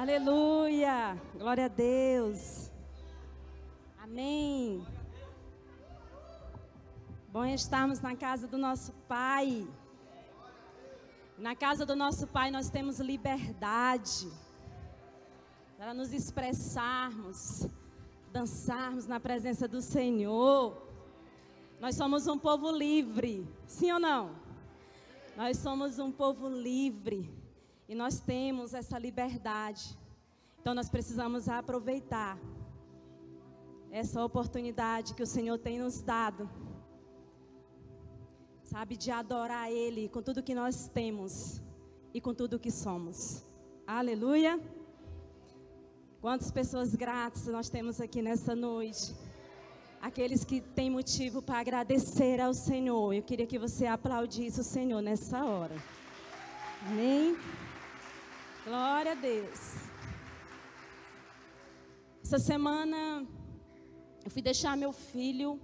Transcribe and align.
Aleluia! 0.00 1.20
Glória 1.36 1.64
a 1.64 1.68
Deus. 1.68 2.70
Amém. 3.98 4.86
Bom 7.32 7.44
estarmos 7.44 7.98
na 7.98 8.14
casa 8.14 8.46
do 8.46 8.56
nosso 8.56 8.92
Pai. 9.08 9.66
Na 11.36 11.56
casa 11.56 11.84
do 11.84 11.96
nosso 11.96 12.28
Pai 12.28 12.48
nós 12.52 12.70
temos 12.70 13.00
liberdade 13.00 14.30
para 15.76 15.92
nos 15.92 16.12
expressarmos, 16.12 17.66
dançarmos 18.32 19.04
na 19.08 19.18
presença 19.18 19.66
do 19.66 19.82
Senhor. 19.82 20.80
Nós 21.80 21.96
somos 21.96 22.28
um 22.28 22.38
povo 22.38 22.70
livre, 22.70 23.44
sim 23.66 23.90
ou 23.90 23.98
não? 23.98 24.30
Nós 25.36 25.56
somos 25.56 25.98
um 25.98 26.12
povo 26.12 26.48
livre 26.48 27.37
e 27.88 27.94
nós 27.94 28.20
temos 28.20 28.74
essa 28.74 28.98
liberdade. 28.98 29.96
Então 30.60 30.74
nós 30.74 30.90
precisamos 30.90 31.48
aproveitar 31.48 32.38
essa 33.90 34.22
oportunidade 34.22 35.14
que 35.14 35.22
o 35.22 35.26
Senhor 35.26 35.58
tem 35.58 35.78
nos 35.78 36.02
dado. 36.02 36.48
Sabe, 38.62 38.98
de 38.98 39.10
adorar 39.10 39.72
Ele 39.72 40.10
com 40.10 40.20
tudo 40.20 40.42
que 40.42 40.54
nós 40.54 40.88
temos 40.88 41.62
e 42.12 42.20
com 42.20 42.34
tudo 42.34 42.58
que 42.58 42.70
somos. 42.70 43.42
Aleluia. 43.86 44.60
Quantas 46.20 46.50
pessoas 46.50 46.94
gratas 46.94 47.46
nós 47.46 47.70
temos 47.70 47.98
aqui 47.98 48.20
nessa 48.20 48.54
noite. 48.54 49.14
Aqueles 50.02 50.44
que 50.44 50.60
têm 50.60 50.90
motivo 50.90 51.40
para 51.40 51.60
agradecer 51.60 52.40
ao 52.40 52.52
Senhor. 52.52 53.14
Eu 53.14 53.22
queria 53.22 53.46
que 53.46 53.58
você 53.58 53.86
aplaudisse 53.86 54.60
o 54.60 54.64
Senhor 54.64 55.00
nessa 55.00 55.44
hora. 55.46 55.76
Amém. 56.86 57.36
Glória 58.68 59.12
a 59.12 59.14
Deus. 59.14 59.60
Essa 62.22 62.38
semana 62.38 63.26
eu 64.22 64.30
fui 64.30 64.42
deixar 64.42 64.76
meu 64.76 64.92
filho, 64.92 65.58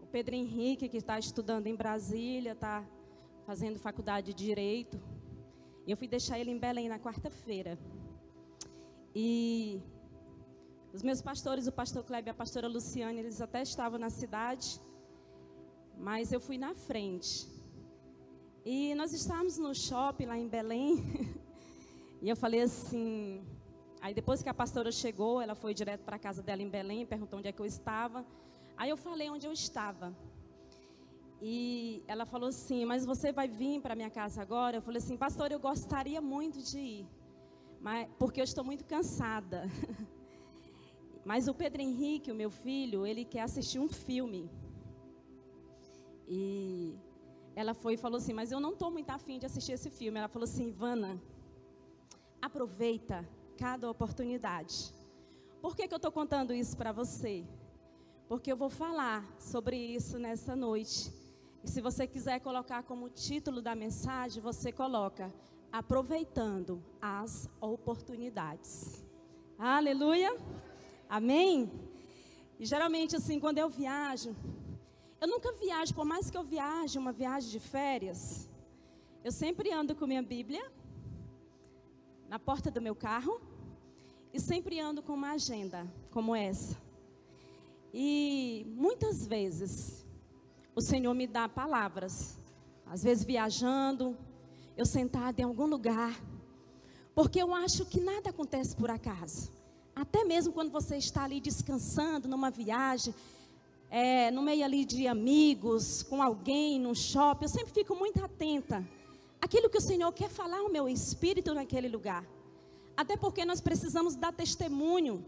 o 0.00 0.06
Pedro 0.06 0.36
Henrique, 0.36 0.88
que 0.88 0.98
está 0.98 1.18
estudando 1.18 1.66
em 1.66 1.74
Brasília, 1.74 2.52
está 2.52 2.86
fazendo 3.44 3.80
faculdade 3.80 4.32
de 4.32 4.44
Direito. 4.44 4.96
E 5.84 5.90
eu 5.90 5.96
fui 5.96 6.06
deixar 6.06 6.38
ele 6.38 6.52
em 6.52 6.58
Belém 6.66 6.88
na 6.88 7.00
quarta-feira. 7.00 7.76
E 9.12 9.82
os 10.92 11.02
meus 11.02 11.20
pastores, 11.20 11.66
o 11.66 11.72
pastor 11.72 12.04
Kleber 12.04 12.28
e 12.28 12.30
a 12.30 12.34
pastora 12.42 12.68
Luciane, 12.68 13.18
eles 13.18 13.40
até 13.40 13.60
estavam 13.60 13.98
na 13.98 14.08
cidade, 14.08 14.80
mas 15.98 16.32
eu 16.32 16.38
fui 16.38 16.58
na 16.58 16.76
frente. 16.76 17.48
E 18.64 18.94
nós 18.94 19.12
estávamos 19.12 19.58
no 19.58 19.74
shopping 19.74 20.26
lá 20.26 20.38
em 20.38 20.46
Belém. 20.46 21.02
E 22.24 22.28
eu 22.30 22.36
falei 22.44 22.62
assim. 22.62 23.44
Aí 24.00 24.14
depois 24.14 24.42
que 24.42 24.48
a 24.48 24.54
pastora 24.54 24.90
chegou, 24.90 25.42
ela 25.42 25.54
foi 25.54 25.72
direto 25.74 26.02
para 26.04 26.16
a 26.16 26.18
casa 26.18 26.42
dela 26.42 26.62
em 26.62 26.70
Belém, 26.76 27.04
perguntou 27.04 27.38
onde 27.38 27.48
é 27.48 27.52
que 27.52 27.60
eu 27.60 27.66
estava. 27.66 28.24
Aí 28.78 28.88
eu 28.88 28.96
falei 28.96 29.28
onde 29.28 29.46
eu 29.46 29.52
estava. 29.52 30.06
E 31.42 32.02
ela 32.12 32.24
falou 32.24 32.48
assim: 32.48 32.86
Mas 32.86 33.04
você 33.04 33.30
vai 33.30 33.46
vir 33.46 33.82
para 33.82 33.94
minha 33.94 34.08
casa 34.08 34.40
agora? 34.40 34.78
Eu 34.78 34.80
falei 34.80 35.00
assim: 35.02 35.18
Pastor, 35.18 35.52
eu 35.52 35.60
gostaria 35.60 36.22
muito 36.34 36.62
de 36.62 36.78
ir, 36.78 37.06
mas, 37.78 38.08
porque 38.18 38.40
eu 38.40 38.44
estou 38.44 38.64
muito 38.64 38.86
cansada. 38.86 39.60
Mas 41.30 41.48
o 41.48 41.54
Pedro 41.54 41.80
Henrique, 41.80 42.30
o 42.30 42.34
meu 42.34 42.50
filho, 42.50 43.06
ele 43.06 43.24
quer 43.24 43.40
assistir 43.40 43.78
um 43.78 43.88
filme. 43.88 44.42
E 46.28 46.98
ela 47.56 47.72
foi 47.72 47.94
e 47.94 47.96
falou 47.96 48.18
assim: 48.18 48.34
Mas 48.40 48.50
eu 48.50 48.60
não 48.60 48.72
estou 48.72 48.90
muito 48.90 49.10
afim 49.10 49.38
de 49.38 49.46
assistir 49.46 49.72
esse 49.72 49.90
filme. 49.90 50.18
Ela 50.18 50.28
falou 50.28 50.44
assim: 50.44 50.68
Ivana, 50.68 51.18
aproveita 52.44 53.26
cada 53.56 53.90
oportunidade. 53.90 54.92
Por 55.62 55.74
que, 55.74 55.88
que 55.88 55.94
eu 55.94 55.96
estou 55.96 56.12
contando 56.12 56.52
isso 56.52 56.76
para 56.76 56.92
você? 56.92 57.42
Porque 58.28 58.52
eu 58.52 58.56
vou 58.56 58.68
falar 58.68 59.26
sobre 59.38 59.76
isso 59.78 60.18
nessa 60.18 60.54
noite. 60.54 61.10
E 61.62 61.70
se 61.70 61.80
você 61.80 62.06
quiser 62.06 62.40
colocar 62.40 62.82
como 62.82 63.08
título 63.08 63.62
da 63.62 63.74
mensagem, 63.74 64.42
você 64.42 64.70
coloca 64.70 65.32
aproveitando 65.72 66.84
as 67.00 67.48
oportunidades. 67.62 69.02
Aleluia. 69.58 70.36
Amém. 71.08 71.72
E 72.60 72.66
geralmente 72.66 73.16
assim, 73.16 73.40
quando 73.40 73.56
eu 73.56 73.70
viajo, 73.70 74.36
eu 75.18 75.26
nunca 75.26 75.50
viajo, 75.52 75.94
por 75.94 76.04
mais 76.04 76.30
que 76.30 76.36
eu 76.36 76.44
viaje 76.44 76.98
uma 76.98 77.10
viagem 77.10 77.50
de 77.50 77.58
férias, 77.58 78.50
eu 79.24 79.32
sempre 79.32 79.72
ando 79.72 79.94
com 79.94 80.06
minha 80.06 80.22
Bíblia 80.22 80.70
na 82.28 82.38
porta 82.38 82.70
do 82.70 82.80
meu 82.80 82.94
carro 82.94 83.40
e 84.32 84.40
sempre 84.40 84.80
ando 84.80 85.02
com 85.02 85.12
uma 85.12 85.32
agenda 85.32 85.86
como 86.10 86.34
essa. 86.34 86.76
E 87.92 88.66
muitas 88.76 89.26
vezes 89.26 90.04
o 90.74 90.80
Senhor 90.80 91.14
me 91.14 91.26
dá 91.26 91.48
palavras, 91.48 92.36
às 92.86 93.04
vezes 93.04 93.24
viajando, 93.24 94.16
eu 94.76 94.84
sentada 94.84 95.40
em 95.40 95.44
algum 95.44 95.66
lugar, 95.66 96.20
porque 97.14 97.40
eu 97.40 97.54
acho 97.54 97.86
que 97.86 98.00
nada 98.00 98.30
acontece 98.30 98.74
por 98.74 98.90
acaso. 98.90 99.52
Até 99.94 100.24
mesmo 100.24 100.52
quando 100.52 100.72
você 100.72 100.96
está 100.96 101.22
ali 101.22 101.40
descansando 101.40 102.26
numa 102.26 102.50
viagem, 102.50 103.14
é, 103.88 104.32
no 104.32 104.42
meio 104.42 104.64
ali 104.64 104.84
de 104.84 105.06
amigos, 105.06 106.02
com 106.02 106.20
alguém, 106.20 106.80
no 106.80 106.96
shopping, 106.96 107.44
eu 107.44 107.48
sempre 107.48 107.72
fico 107.72 107.94
muito 107.94 108.24
atenta 108.24 108.84
aquilo 109.44 109.68
que 109.68 109.76
o 109.76 109.80
Senhor 109.80 110.10
quer 110.10 110.30
falar 110.30 110.60
ao 110.60 110.70
meu 110.70 110.88
espírito 110.88 111.52
naquele 111.52 111.86
lugar. 111.86 112.24
Até 112.96 113.14
porque 113.14 113.44
nós 113.44 113.60
precisamos 113.60 114.16
dar 114.16 114.32
testemunho, 114.32 115.22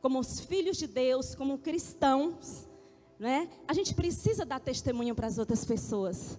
como 0.00 0.20
os 0.20 0.38
filhos 0.38 0.76
de 0.76 0.86
Deus, 0.86 1.34
como 1.34 1.58
cristãos, 1.58 2.68
né? 3.18 3.50
A 3.66 3.74
gente 3.74 3.94
precisa 3.94 4.44
dar 4.44 4.60
testemunho 4.60 5.12
para 5.12 5.26
as 5.26 5.38
outras 5.38 5.64
pessoas, 5.64 6.38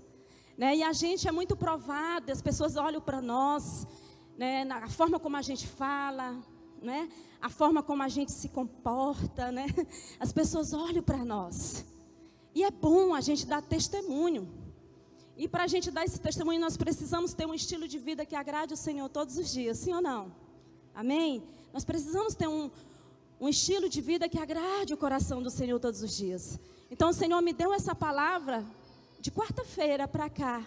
né? 0.58 0.78
E 0.78 0.82
a 0.82 0.94
gente 0.94 1.28
é 1.28 1.32
muito 1.32 1.58
provado, 1.58 2.32
as 2.32 2.42
pessoas 2.42 2.78
olham 2.78 3.02
para 3.02 3.22
nós, 3.22 3.86
né? 4.38 4.64
Na 4.64 4.88
forma 4.88 5.20
como 5.20 5.36
a 5.36 5.42
gente 5.42 5.68
fala, 5.68 6.42
né? 6.82 7.10
A 7.42 7.50
forma 7.50 7.84
como 7.84 8.02
a 8.02 8.08
gente 8.08 8.32
se 8.32 8.48
comporta, 8.48 9.52
né? 9.52 9.66
As 10.22 10.32
pessoas 10.32 10.72
olham 10.72 11.04
para 11.04 11.26
nós. 11.26 11.84
E 12.56 12.64
é 12.64 12.72
bom 12.72 13.14
a 13.14 13.20
gente 13.20 13.46
dar 13.46 13.62
testemunho. 13.62 14.59
E 15.40 15.48
para 15.48 15.64
a 15.64 15.68
gente 15.68 15.90
dar 15.90 16.04
esse 16.04 16.20
testemunho, 16.20 16.60
nós 16.60 16.76
precisamos 16.76 17.34
ter 17.34 17.46
um 17.46 17.54
estilo 17.54 17.88
de 17.88 17.98
vida 17.98 18.26
que 18.26 18.36
agrade 18.36 18.74
o 18.74 18.78
Senhor 18.78 19.08
todos 19.08 19.38
os 19.38 19.50
dias, 19.50 19.78
sim 19.78 19.94
ou 19.94 20.02
não? 20.02 20.36
Amém? 20.94 21.42
Nós 21.72 21.86
precisamos 21.86 22.36
ter 22.36 22.50
um, 22.50 22.70
um 23.40 23.48
estilo 23.48 23.88
de 23.88 24.02
vida 24.02 24.28
que 24.28 24.38
agrade 24.38 24.94
o 24.94 24.98
coração 24.98 25.42
do 25.42 25.50
Senhor 25.50 25.80
todos 25.80 26.04
os 26.04 26.18
dias. 26.18 26.60
Então 26.92 27.12
o 27.12 27.14
Senhor 27.14 27.42
me 27.42 27.54
deu 27.54 27.74
essa 27.74 27.96
palavra 27.96 28.66
de 29.22 29.32
quarta-feira 29.32 30.10
para 30.10 30.30
cá, 30.30 30.62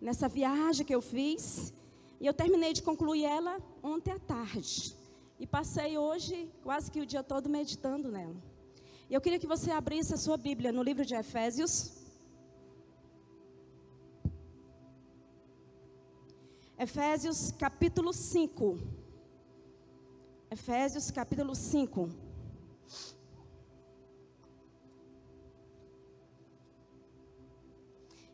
nessa 0.00 0.28
viagem 0.28 0.86
que 0.86 0.94
eu 0.94 1.02
fiz, 1.02 1.74
e 2.20 2.26
eu 2.28 2.32
terminei 2.32 2.72
de 2.72 2.84
concluir 2.84 3.24
ela 3.24 3.58
ontem 3.82 4.12
à 4.12 4.18
tarde. 4.20 4.94
E 5.40 5.44
passei 5.44 5.98
hoje 5.98 6.48
quase 6.62 6.88
que 6.88 7.00
o 7.00 7.06
dia 7.06 7.24
todo 7.24 7.48
meditando 7.48 8.12
nela. 8.12 8.36
E 9.10 9.14
eu 9.14 9.20
queria 9.20 9.40
que 9.40 9.46
você 9.46 9.72
abrisse 9.72 10.14
a 10.14 10.16
sua 10.16 10.36
Bíblia 10.36 10.70
no 10.70 10.84
livro 10.84 11.04
de 11.04 11.16
Efésios, 11.16 11.97
Efésios 16.80 17.50
capítulo 17.50 18.12
5. 18.12 18.78
Efésios 20.48 21.10
capítulo 21.10 21.52
5. 21.52 22.08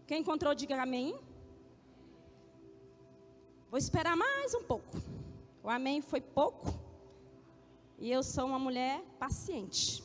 Quem 0.07 0.21
encontrou, 0.21 0.55
diga 0.55 0.83
amém. 0.83 1.19
Vou 3.71 3.79
esperar 3.79 4.15
mais 4.15 4.55
um 4.55 4.63
pouco. 4.63 4.99
O 5.63 5.71
amém 5.71 6.03
foi 6.03 6.21
pouco. 6.21 6.67
E 7.99 8.11
eu 8.11 8.23
sou 8.23 8.45
uma 8.45 8.59
mulher 8.59 9.03
paciente. 9.19 10.05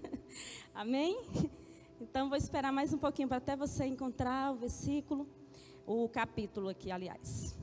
amém? 0.72 1.20
Então 2.00 2.30
vou 2.30 2.38
esperar 2.38 2.72
mais 2.72 2.94
um 2.94 2.98
pouquinho 2.98 3.28
para 3.28 3.36
até 3.36 3.54
você 3.54 3.84
encontrar 3.84 4.50
o 4.50 4.56
versículo 4.56 5.28
o 5.92 6.08
capítulo 6.08 6.68
aqui, 6.68 6.88
aliás. 6.92 7.56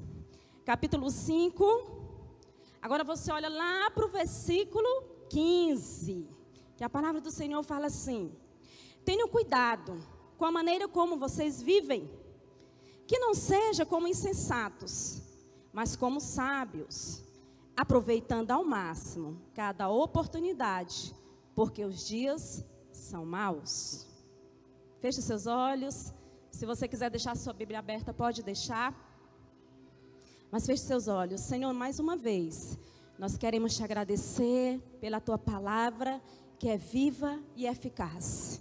Capítulo 0.65 1.09
5. 1.09 1.63
Agora 2.81 3.01
você 3.01 3.31
olha 3.31 3.47
lá 3.47 3.89
para 3.89 4.06
o 4.06 4.09
versículo 4.09 4.85
15. 5.29 6.27
Que 6.75 6.83
a 6.83 6.89
palavra 6.89 7.21
do 7.21 7.31
Senhor 7.31 7.63
fala 7.63 7.88
assim: 7.88 8.35
Tenham 9.06 9.29
cuidado 9.29 9.97
com 10.38 10.44
a 10.44 10.51
maneira 10.51 10.89
como 10.89 11.15
vocês 11.18 11.62
vivem, 11.62 12.12
que 13.07 13.18
não 13.18 13.33
seja 13.33 13.85
como 13.85 14.09
insensatos, 14.09 15.21
mas 15.71 15.95
como 15.95 16.19
sábios, 16.19 17.24
aproveitando 17.77 18.51
ao 18.51 18.63
máximo 18.65 19.41
cada 19.53 19.88
oportunidade, 19.88 21.15
porque 21.56 21.85
os 21.85 22.06
dias 22.06 22.65
são 22.91 23.25
maus. 23.25 24.06
Feche 25.00 25.21
seus 25.21 25.47
olhos. 25.47 26.13
Se 26.57 26.65
você 26.65 26.88
quiser 26.88 27.12
deixar 27.12 27.38
sua 27.38 27.54
Bíblia 27.54 27.77
aberta, 27.77 28.12
pode 28.12 28.42
deixar. 28.42 28.92
Mas 30.50 30.65
feche 30.65 30.81
seus 30.81 31.07
olhos. 31.07 31.42
Senhor, 31.42 31.71
mais 31.71 32.00
uma 32.00 32.18
vez, 32.18 32.75
Nós 33.19 33.38
queremos 33.38 33.75
te 33.75 33.83
agradecer 33.83 34.80
pela 35.00 35.19
tua 35.19 35.38
palavra, 35.38 36.19
que 36.57 36.68
é 36.68 36.77
viva 36.77 37.39
e 37.56 37.68
eficaz. 37.68 38.59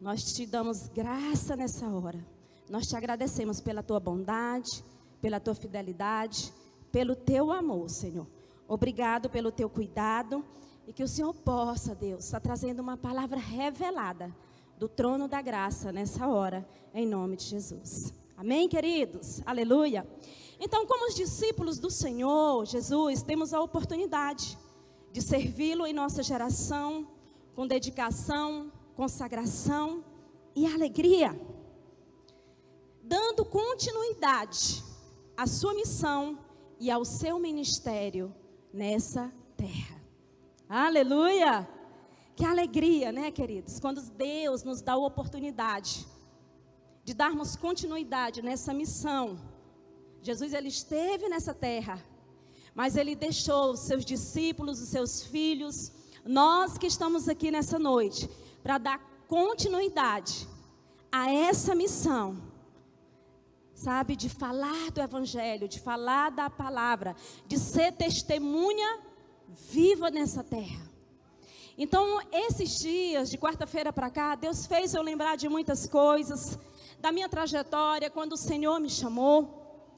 Nós 0.00 0.32
te 0.32 0.46
damos 0.46 0.88
graça 0.88 1.56
nessa 1.56 1.86
hora. 1.88 2.26
Nós 2.70 2.86
te 2.86 2.96
agradecemos 2.96 3.60
pela 3.60 3.82
tua 3.82 4.00
bondade, 4.00 4.82
pela 5.20 5.38
tua 5.38 5.54
fidelidade, 5.54 6.52
pelo 6.90 7.14
teu 7.14 7.52
amor, 7.52 7.90
Senhor. 7.90 8.26
Obrigado 8.66 9.28
pelo 9.28 9.52
teu 9.52 9.68
cuidado 9.68 10.42
e 10.86 10.92
que 10.92 11.02
o 11.02 11.08
Senhor 11.08 11.34
possa, 11.34 11.94
Deus, 11.94 12.24
estar 12.24 12.40
trazendo 12.40 12.80
uma 12.80 12.96
palavra 12.96 13.38
revelada 13.38 14.34
do 14.80 14.88
trono 14.88 15.28
da 15.28 15.42
graça 15.42 15.92
nessa 15.92 16.26
hora, 16.26 16.66
em 16.94 17.06
nome 17.06 17.36
de 17.36 17.44
Jesus. 17.44 18.14
Amém, 18.34 18.66
queridos? 18.66 19.42
Aleluia. 19.44 20.08
Então, 20.58 20.86
como 20.86 21.06
os 21.06 21.14
discípulos 21.14 21.78
do 21.78 21.90
Senhor 21.90 22.64
Jesus, 22.64 23.22
temos 23.22 23.52
a 23.52 23.60
oportunidade 23.60 24.56
de 25.12 25.20
servi-lo 25.20 25.86
em 25.86 25.92
nossa 25.92 26.22
geração 26.22 27.06
com 27.54 27.66
dedicação, 27.66 28.72
consagração 28.96 30.02
e 30.56 30.64
alegria, 30.66 31.38
dando 33.02 33.44
continuidade 33.44 34.82
à 35.36 35.46
sua 35.46 35.74
missão 35.74 36.38
e 36.78 36.90
ao 36.90 37.04
seu 37.04 37.38
ministério 37.38 38.34
nessa 38.72 39.30
terra. 39.58 40.00
Aleluia! 40.66 41.79
Que 42.36 42.44
alegria, 42.44 43.12
né, 43.12 43.30
queridos? 43.30 43.78
Quando 43.78 44.02
Deus 44.10 44.62
nos 44.62 44.80
dá 44.80 44.92
a 44.92 44.96
oportunidade 44.96 46.06
de 47.04 47.14
darmos 47.14 47.56
continuidade 47.56 48.42
nessa 48.42 48.72
missão. 48.72 49.38
Jesus 50.22 50.52
ele 50.52 50.68
esteve 50.68 51.28
nessa 51.28 51.54
terra, 51.54 52.02
mas 52.74 52.96
ele 52.96 53.14
deixou 53.14 53.72
os 53.72 53.80
seus 53.80 54.04
discípulos, 54.04 54.80
os 54.80 54.88
seus 54.88 55.22
filhos, 55.22 55.92
nós 56.24 56.76
que 56.76 56.86
estamos 56.86 57.28
aqui 57.28 57.50
nessa 57.50 57.78
noite, 57.78 58.28
para 58.62 58.78
dar 58.78 58.98
continuidade 59.26 60.46
a 61.10 61.32
essa 61.32 61.74
missão, 61.74 62.40
sabe, 63.74 64.14
de 64.14 64.28
falar 64.28 64.90
do 64.90 65.00
Evangelho, 65.00 65.66
de 65.66 65.80
falar 65.80 66.30
da 66.30 66.50
palavra, 66.50 67.16
de 67.46 67.58
ser 67.58 67.92
testemunha 67.92 69.00
viva 69.48 70.10
nessa 70.10 70.44
terra. 70.44 70.89
Então, 71.82 72.20
esses 72.30 72.78
dias, 72.78 73.30
de 73.30 73.38
quarta-feira 73.38 73.90
para 73.90 74.10
cá, 74.10 74.34
Deus 74.34 74.66
fez 74.66 74.92
eu 74.92 75.00
lembrar 75.00 75.34
de 75.36 75.48
muitas 75.48 75.86
coisas, 75.86 76.58
da 77.00 77.10
minha 77.10 77.26
trajetória, 77.26 78.10
quando 78.10 78.34
o 78.34 78.36
Senhor 78.36 78.78
me 78.78 78.90
chamou. 78.90 79.96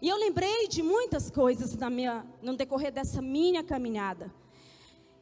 E 0.00 0.08
eu 0.08 0.16
lembrei 0.16 0.66
de 0.66 0.82
muitas 0.82 1.30
coisas 1.30 1.76
na 1.76 1.90
minha, 1.90 2.24
no 2.40 2.56
decorrer 2.56 2.90
dessa 2.90 3.20
minha 3.20 3.62
caminhada. 3.62 4.32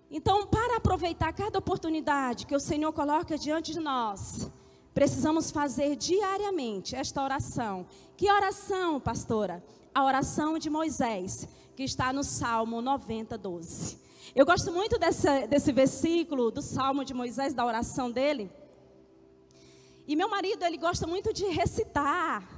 Então, 0.09 0.47
para 0.47 0.77
aproveitar 0.77 1.33
cada 1.33 1.59
oportunidade 1.59 2.47
que 2.47 2.55
o 2.55 2.61
Senhor 2.61 2.93
coloca 2.93 3.37
diante 3.37 3.73
de 3.73 3.81
nós, 3.81 4.49
precisamos 4.95 5.51
fazer 5.51 5.97
diariamente 5.97 6.95
esta 6.95 7.25
oração. 7.25 7.89
Que 8.17 8.31
oração, 8.31 9.01
pastora? 9.01 9.61
A 9.93 10.05
oração 10.05 10.61
de 10.61 10.71
Moisés, 10.71 11.49
que 11.75 11.83
está 11.83 12.13
no 12.13 12.23
Salmo 12.23 12.81
90, 12.81 13.37
12. 13.37 14.02
Eu 14.35 14.47
gosto 14.47 14.73
muito 14.73 14.99
desse, 14.99 15.73
versículo 15.73 16.51
do 16.51 16.63
Salmo 16.63 17.05
de 17.05 17.13
Moisés, 17.13 17.53
da 17.53 17.67
oração 17.67 18.11
dele. 18.11 18.51
E 20.07 20.17
meu 20.17 20.29
marido, 20.29 20.65
ele 20.65 20.79
gosta 20.79 21.07
muito 21.07 21.33
de 21.33 21.47
recitar 21.47 22.49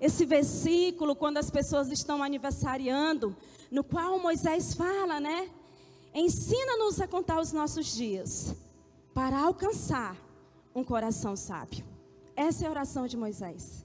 esse 0.00 0.24
versículo 0.24 1.14
quando 1.14 1.36
as 1.36 1.50
pessoas 1.50 1.90
estão 1.90 2.22
aniversariando, 2.22 3.36
no 3.70 3.84
qual 3.84 4.18
Moisés 4.18 4.74
fala, 4.74 5.20
né? 5.20 5.50
Ensina-nos 6.14 7.00
a 7.00 7.06
contar 7.06 7.38
os 7.40 7.52
nossos 7.52 7.94
dias 7.94 8.56
para 9.14 9.38
alcançar 9.38 10.16
um 10.74 10.82
coração 10.82 11.36
sábio. 11.36 11.84
Essa 12.34 12.64
é 12.64 12.68
a 12.68 12.70
oração 12.70 13.06
de 13.06 13.16
Moisés. 13.16 13.84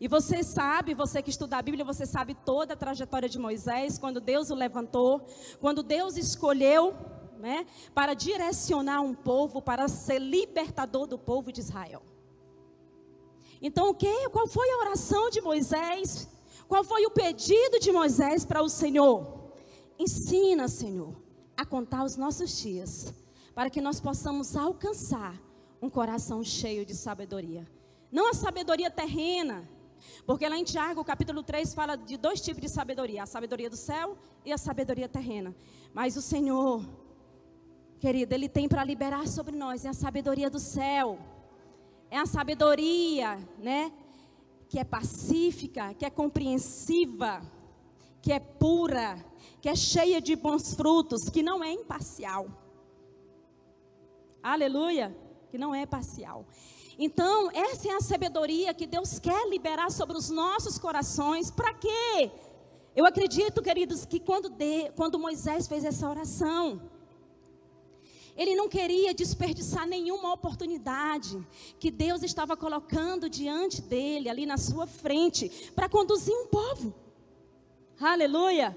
E 0.00 0.08
você 0.08 0.42
sabe, 0.42 0.94
você 0.94 1.22
que 1.22 1.30
estuda 1.30 1.56
a 1.56 1.62
Bíblia, 1.62 1.84
você 1.84 2.04
sabe 2.04 2.34
toda 2.34 2.74
a 2.74 2.76
trajetória 2.76 3.28
de 3.28 3.38
Moisés, 3.38 3.98
quando 3.98 4.20
Deus 4.20 4.50
o 4.50 4.54
levantou, 4.54 5.26
quando 5.60 5.82
Deus 5.82 6.16
escolheu, 6.16 6.94
né, 7.38 7.66
para 7.94 8.14
direcionar 8.14 9.00
um 9.00 9.14
povo, 9.14 9.60
para 9.62 9.88
ser 9.88 10.18
libertador 10.18 11.06
do 11.06 11.18
povo 11.18 11.52
de 11.52 11.60
Israel. 11.60 12.02
Então, 13.60 13.90
o 13.90 13.94
que? 13.94 14.28
Qual 14.30 14.46
foi 14.46 14.68
a 14.70 14.78
oração 14.78 15.30
de 15.30 15.40
Moisés? 15.40 16.28
Qual 16.68 16.84
foi 16.84 17.06
o 17.06 17.10
pedido 17.10 17.78
de 17.78 17.92
Moisés 17.92 18.44
para 18.44 18.62
o 18.62 18.68
Senhor? 18.68 19.52
Ensina, 19.98 20.68
Senhor, 20.68 21.14
a 21.56 21.64
contar 21.64 22.04
os 22.04 22.16
nossos 22.16 22.58
dias, 22.58 23.14
para 23.54 23.70
que 23.70 23.80
nós 23.80 24.00
possamos 24.00 24.56
alcançar 24.56 25.40
um 25.80 25.88
coração 25.88 26.42
cheio 26.42 26.84
de 26.84 26.94
sabedoria. 26.94 27.66
Não 28.10 28.30
a 28.30 28.34
sabedoria 28.34 28.90
terrena, 28.90 29.68
porque 30.26 30.48
lá 30.48 30.56
em 30.56 30.64
Tiago, 30.64 31.04
capítulo 31.04 31.42
3, 31.42 31.74
fala 31.74 31.96
de 31.96 32.16
dois 32.16 32.40
tipos 32.40 32.60
de 32.60 32.68
sabedoria: 32.68 33.22
a 33.22 33.26
sabedoria 33.26 33.70
do 33.70 33.76
céu 33.76 34.16
e 34.44 34.52
a 34.52 34.58
sabedoria 34.58 35.08
terrena. 35.08 35.54
Mas 35.92 36.16
o 36.16 36.22
Senhor, 36.22 36.84
querido, 37.98 38.34
Ele 38.34 38.48
tem 38.48 38.68
para 38.68 38.84
liberar 38.84 39.26
sobre 39.28 39.56
nós 39.56 39.84
é 39.84 39.88
a 39.88 39.94
sabedoria 39.94 40.50
do 40.50 40.58
céu, 40.58 41.18
é 42.10 42.18
a 42.18 42.26
sabedoria, 42.26 43.38
né? 43.58 43.92
Que 44.68 44.78
é 44.78 44.84
pacífica, 44.84 45.94
que 45.94 46.04
é 46.04 46.10
compreensiva, 46.10 47.40
que 48.20 48.32
é 48.32 48.40
pura, 48.40 49.24
que 49.60 49.68
é 49.68 49.74
cheia 49.76 50.20
de 50.20 50.34
bons 50.34 50.74
frutos, 50.74 51.28
que 51.28 51.42
não 51.42 51.62
é 51.62 51.72
imparcial. 51.72 52.48
Aleluia, 54.42 55.16
que 55.50 55.58
não 55.58 55.74
é 55.74 55.86
parcial. 55.86 56.46
Então, 56.98 57.50
essa 57.52 57.88
é 57.88 57.92
a 57.92 58.00
sabedoria 58.00 58.72
que 58.72 58.86
Deus 58.86 59.18
quer 59.18 59.48
liberar 59.48 59.90
sobre 59.90 60.16
os 60.16 60.30
nossos 60.30 60.78
corações. 60.78 61.50
Para 61.50 61.74
quê? 61.74 62.30
Eu 62.94 63.04
acredito, 63.04 63.62
queridos, 63.62 64.06
que 64.06 64.18
quando, 64.18 64.48
de, 64.48 64.90
quando 64.92 65.18
Moisés 65.18 65.68
fez 65.68 65.84
essa 65.84 66.08
oração, 66.08 66.80
ele 68.34 68.54
não 68.54 68.68
queria 68.68 69.12
desperdiçar 69.12 69.86
nenhuma 69.86 70.32
oportunidade 70.32 71.46
que 71.78 71.90
Deus 71.90 72.22
estava 72.22 72.56
colocando 72.56 73.28
diante 73.28 73.82
dele, 73.82 74.30
ali 74.30 74.46
na 74.46 74.56
sua 74.56 74.86
frente, 74.86 75.70
para 75.74 75.90
conduzir 75.90 76.34
um 76.34 76.46
povo. 76.46 76.94
Aleluia! 78.00 78.76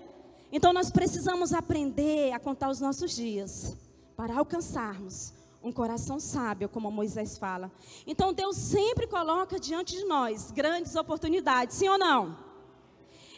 Então 0.52 0.74
nós 0.74 0.90
precisamos 0.90 1.54
aprender 1.54 2.34
a 2.34 2.40
contar 2.40 2.70
os 2.70 2.82
nossos 2.82 3.16
dias 3.16 3.78
para 4.18 4.38
alcançarmos 4.38 5.34
um 5.62 5.72
coração 5.72 6.20
sábio, 6.20 6.70
como 6.70 6.90
Moisés 6.92 7.38
fala. 7.38 7.72
Então 8.08 8.34
Deus 8.34 8.56
sempre 8.56 9.08
coloca 9.08 9.60
diante 9.60 9.96
de 9.96 10.06
nós 10.06 10.52
grandes 10.52 10.96
oportunidades, 10.96 11.76
sim 11.76 11.90
ou 11.90 11.98
não? 11.98 12.38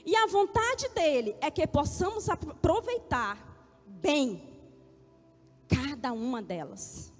E 0.05 0.15
a 0.15 0.27
vontade 0.27 0.89
dele 0.89 1.35
é 1.41 1.51
que 1.51 1.65
possamos 1.67 2.29
aproveitar 2.29 3.37
bem 3.85 4.51
cada 5.67 6.11
uma 6.11 6.41
delas. 6.41 7.11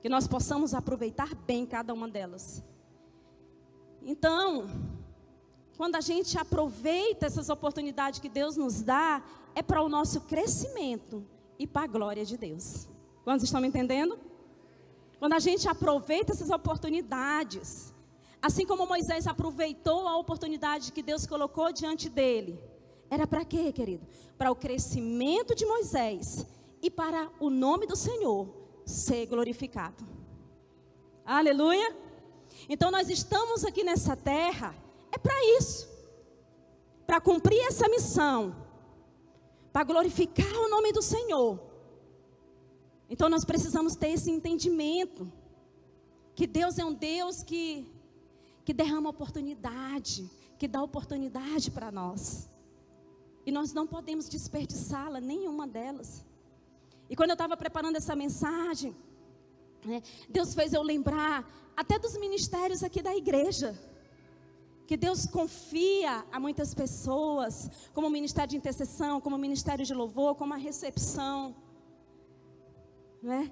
Que 0.00 0.08
nós 0.08 0.26
possamos 0.26 0.74
aproveitar 0.74 1.34
bem 1.34 1.66
cada 1.66 1.92
uma 1.92 2.08
delas. 2.08 2.62
Então, 4.02 4.68
quando 5.76 5.96
a 5.96 6.00
gente 6.00 6.38
aproveita 6.38 7.26
essas 7.26 7.48
oportunidades 7.48 8.20
que 8.20 8.28
Deus 8.28 8.56
nos 8.56 8.82
dá, 8.82 9.22
é 9.54 9.62
para 9.62 9.82
o 9.82 9.88
nosso 9.88 10.20
crescimento 10.22 11.26
e 11.58 11.66
para 11.66 11.84
a 11.84 11.86
glória 11.86 12.24
de 12.24 12.36
Deus. 12.36 12.88
Quantos 13.28 13.44
estão 13.44 13.60
me 13.60 13.68
entendendo? 13.68 14.18
Quando 15.18 15.34
a 15.34 15.38
gente 15.38 15.68
aproveita 15.68 16.32
essas 16.32 16.48
oportunidades, 16.48 17.92
assim 18.40 18.64
como 18.64 18.86
Moisés 18.86 19.26
aproveitou 19.26 20.08
a 20.08 20.16
oportunidade 20.16 20.92
que 20.92 21.02
Deus 21.02 21.26
colocou 21.26 21.70
diante 21.70 22.08
dele, 22.08 22.58
era 23.10 23.26
para 23.26 23.44
quê, 23.44 23.70
querido? 23.70 24.06
Para 24.38 24.50
o 24.50 24.56
crescimento 24.56 25.54
de 25.54 25.66
Moisés 25.66 26.46
e 26.80 26.90
para 26.90 27.30
o 27.38 27.50
nome 27.50 27.86
do 27.86 27.94
Senhor 27.94 28.48
ser 28.86 29.26
glorificado. 29.26 30.02
Aleluia! 31.22 31.94
Então 32.66 32.90
nós 32.90 33.10
estamos 33.10 33.62
aqui 33.62 33.84
nessa 33.84 34.16
terra 34.16 34.74
é 35.12 35.18
para 35.18 35.38
isso. 35.58 35.86
Para 37.06 37.20
cumprir 37.20 37.60
essa 37.66 37.90
missão. 37.90 38.56
Para 39.70 39.84
glorificar 39.84 40.50
o 40.50 40.70
nome 40.70 40.92
do 40.92 41.02
Senhor. 41.02 41.67
Então 43.08 43.28
nós 43.28 43.44
precisamos 43.44 43.96
ter 43.96 44.08
esse 44.08 44.30
entendimento. 44.30 45.30
Que 46.34 46.46
Deus 46.46 46.78
é 46.78 46.84
um 46.84 46.92
Deus 46.92 47.42
que, 47.42 47.90
que 48.64 48.72
derrama 48.72 49.10
oportunidade. 49.10 50.30
Que 50.58 50.68
dá 50.68 50.82
oportunidade 50.82 51.70
para 51.70 51.90
nós. 51.90 52.50
E 53.46 53.50
nós 53.50 53.72
não 53.72 53.86
podemos 53.86 54.28
desperdiçá-la, 54.28 55.20
nenhuma 55.20 55.66
delas. 55.66 56.24
E 57.08 57.16
quando 57.16 57.30
eu 57.30 57.34
estava 57.34 57.56
preparando 57.56 57.96
essa 57.96 58.14
mensagem, 58.14 58.94
né, 59.84 60.02
Deus 60.28 60.54
fez 60.54 60.74
eu 60.74 60.82
lembrar 60.82 61.48
até 61.74 61.98
dos 61.98 62.18
ministérios 62.18 62.82
aqui 62.82 63.00
da 63.00 63.16
igreja 63.16 63.78
que 64.88 64.96
Deus 64.96 65.26
confia 65.26 66.24
a 66.32 66.40
muitas 66.40 66.72
pessoas, 66.72 67.70
como 67.92 68.06
o 68.06 68.10
ministério 68.10 68.48
de 68.48 68.56
intercessão, 68.56 69.20
como 69.20 69.36
o 69.36 69.38
ministério 69.38 69.84
de 69.84 69.92
louvor, 69.92 70.34
como 70.34 70.54
a 70.54 70.56
recepção. 70.56 71.54
Não 73.22 73.32
é? 73.32 73.50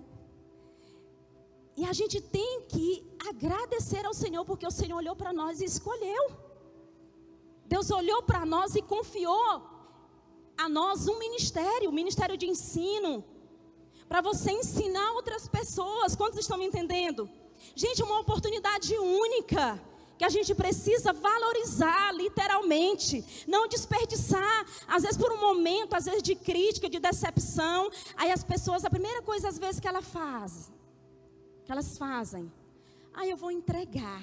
E 1.76 1.84
a 1.84 1.92
gente 1.92 2.20
tem 2.20 2.62
que 2.62 3.04
agradecer 3.28 4.04
ao 4.06 4.14
Senhor, 4.14 4.44
porque 4.44 4.66
o 4.66 4.70
Senhor 4.70 4.96
olhou 4.96 5.14
para 5.14 5.32
nós 5.32 5.60
e 5.60 5.64
escolheu. 5.64 6.24
Deus 7.66 7.90
olhou 7.90 8.22
para 8.22 8.46
nós 8.46 8.74
e 8.74 8.82
confiou 8.82 9.62
a 10.56 10.68
nós 10.68 11.06
um 11.06 11.18
ministério, 11.18 11.88
o 11.88 11.92
um 11.92 11.94
ministério 11.94 12.36
de 12.36 12.46
ensino, 12.46 13.24
para 14.08 14.20
você 14.20 14.52
ensinar 14.52 15.12
outras 15.12 15.48
pessoas. 15.48 16.16
Quantos 16.16 16.38
estão 16.40 16.56
me 16.56 16.66
entendendo? 16.66 17.28
Gente, 17.74 18.02
uma 18.02 18.20
oportunidade 18.20 18.96
única 18.96 19.82
que 20.18 20.24
a 20.24 20.28
gente 20.28 20.54
precisa 20.54 21.12
valorizar, 21.12 22.12
literalmente, 22.12 23.44
não 23.46 23.68
desperdiçar, 23.68 24.66
às 24.88 25.02
vezes 25.02 25.16
por 25.16 25.30
um 25.32 25.40
momento, 25.40 25.94
às 25.94 26.06
vezes 26.06 26.22
de 26.22 26.34
crítica, 26.34 26.88
de 26.88 26.98
decepção, 26.98 27.90
aí 28.16 28.30
as 28.30 28.42
pessoas, 28.42 28.84
a 28.84 28.90
primeira 28.90 29.22
coisa 29.22 29.48
às 29.48 29.58
vezes 29.58 29.80
que 29.80 29.88
ela 29.88 30.02
faz, 30.02 30.72
que 31.64 31.72
elas 31.72 31.98
fazem, 31.98 32.50
aí 33.12 33.30
eu 33.30 33.36
vou 33.36 33.50
entregar. 33.50 34.22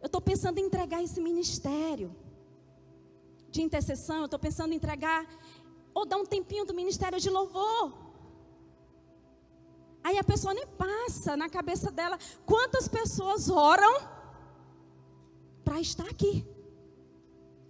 Eu 0.00 0.06
estou 0.06 0.20
pensando 0.20 0.58
em 0.58 0.64
entregar 0.64 1.02
esse 1.02 1.20
ministério 1.20 2.14
de 3.50 3.62
intercessão, 3.62 4.18
eu 4.18 4.24
estou 4.26 4.38
pensando 4.38 4.72
em 4.72 4.76
entregar, 4.76 5.26
ou 5.92 6.06
dar 6.06 6.18
um 6.18 6.24
tempinho 6.24 6.64
do 6.64 6.74
ministério 6.74 7.18
de 7.18 7.28
louvor. 7.28 7.92
Aí 10.02 10.16
a 10.18 10.24
pessoa 10.24 10.54
nem 10.54 10.66
passa 10.66 11.36
na 11.36 11.48
cabeça 11.48 11.90
dela 11.90 12.18
quantas 12.46 12.88
pessoas 12.88 13.50
oram 13.50 14.19
para 15.70 15.80
estar 15.80 16.08
aqui. 16.10 16.44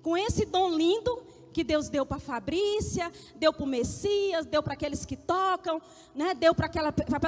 Com 0.01 0.17
esse 0.17 0.47
dom 0.47 0.71
lindo 0.75 1.23
que 1.53 1.63
Deus 1.63 1.91
deu 1.91 2.07
para 2.07 2.19
Fabrícia, 2.19 3.13
deu 3.37 3.53
para 3.53 3.63
o 3.63 3.67
Messias, 3.67 4.47
deu 4.47 4.63
para 4.63 4.73
aqueles 4.73 5.05
que 5.05 5.17
tocam, 5.17 5.83
né? 6.15 6.33
deu 6.33 6.55
para 6.55 6.71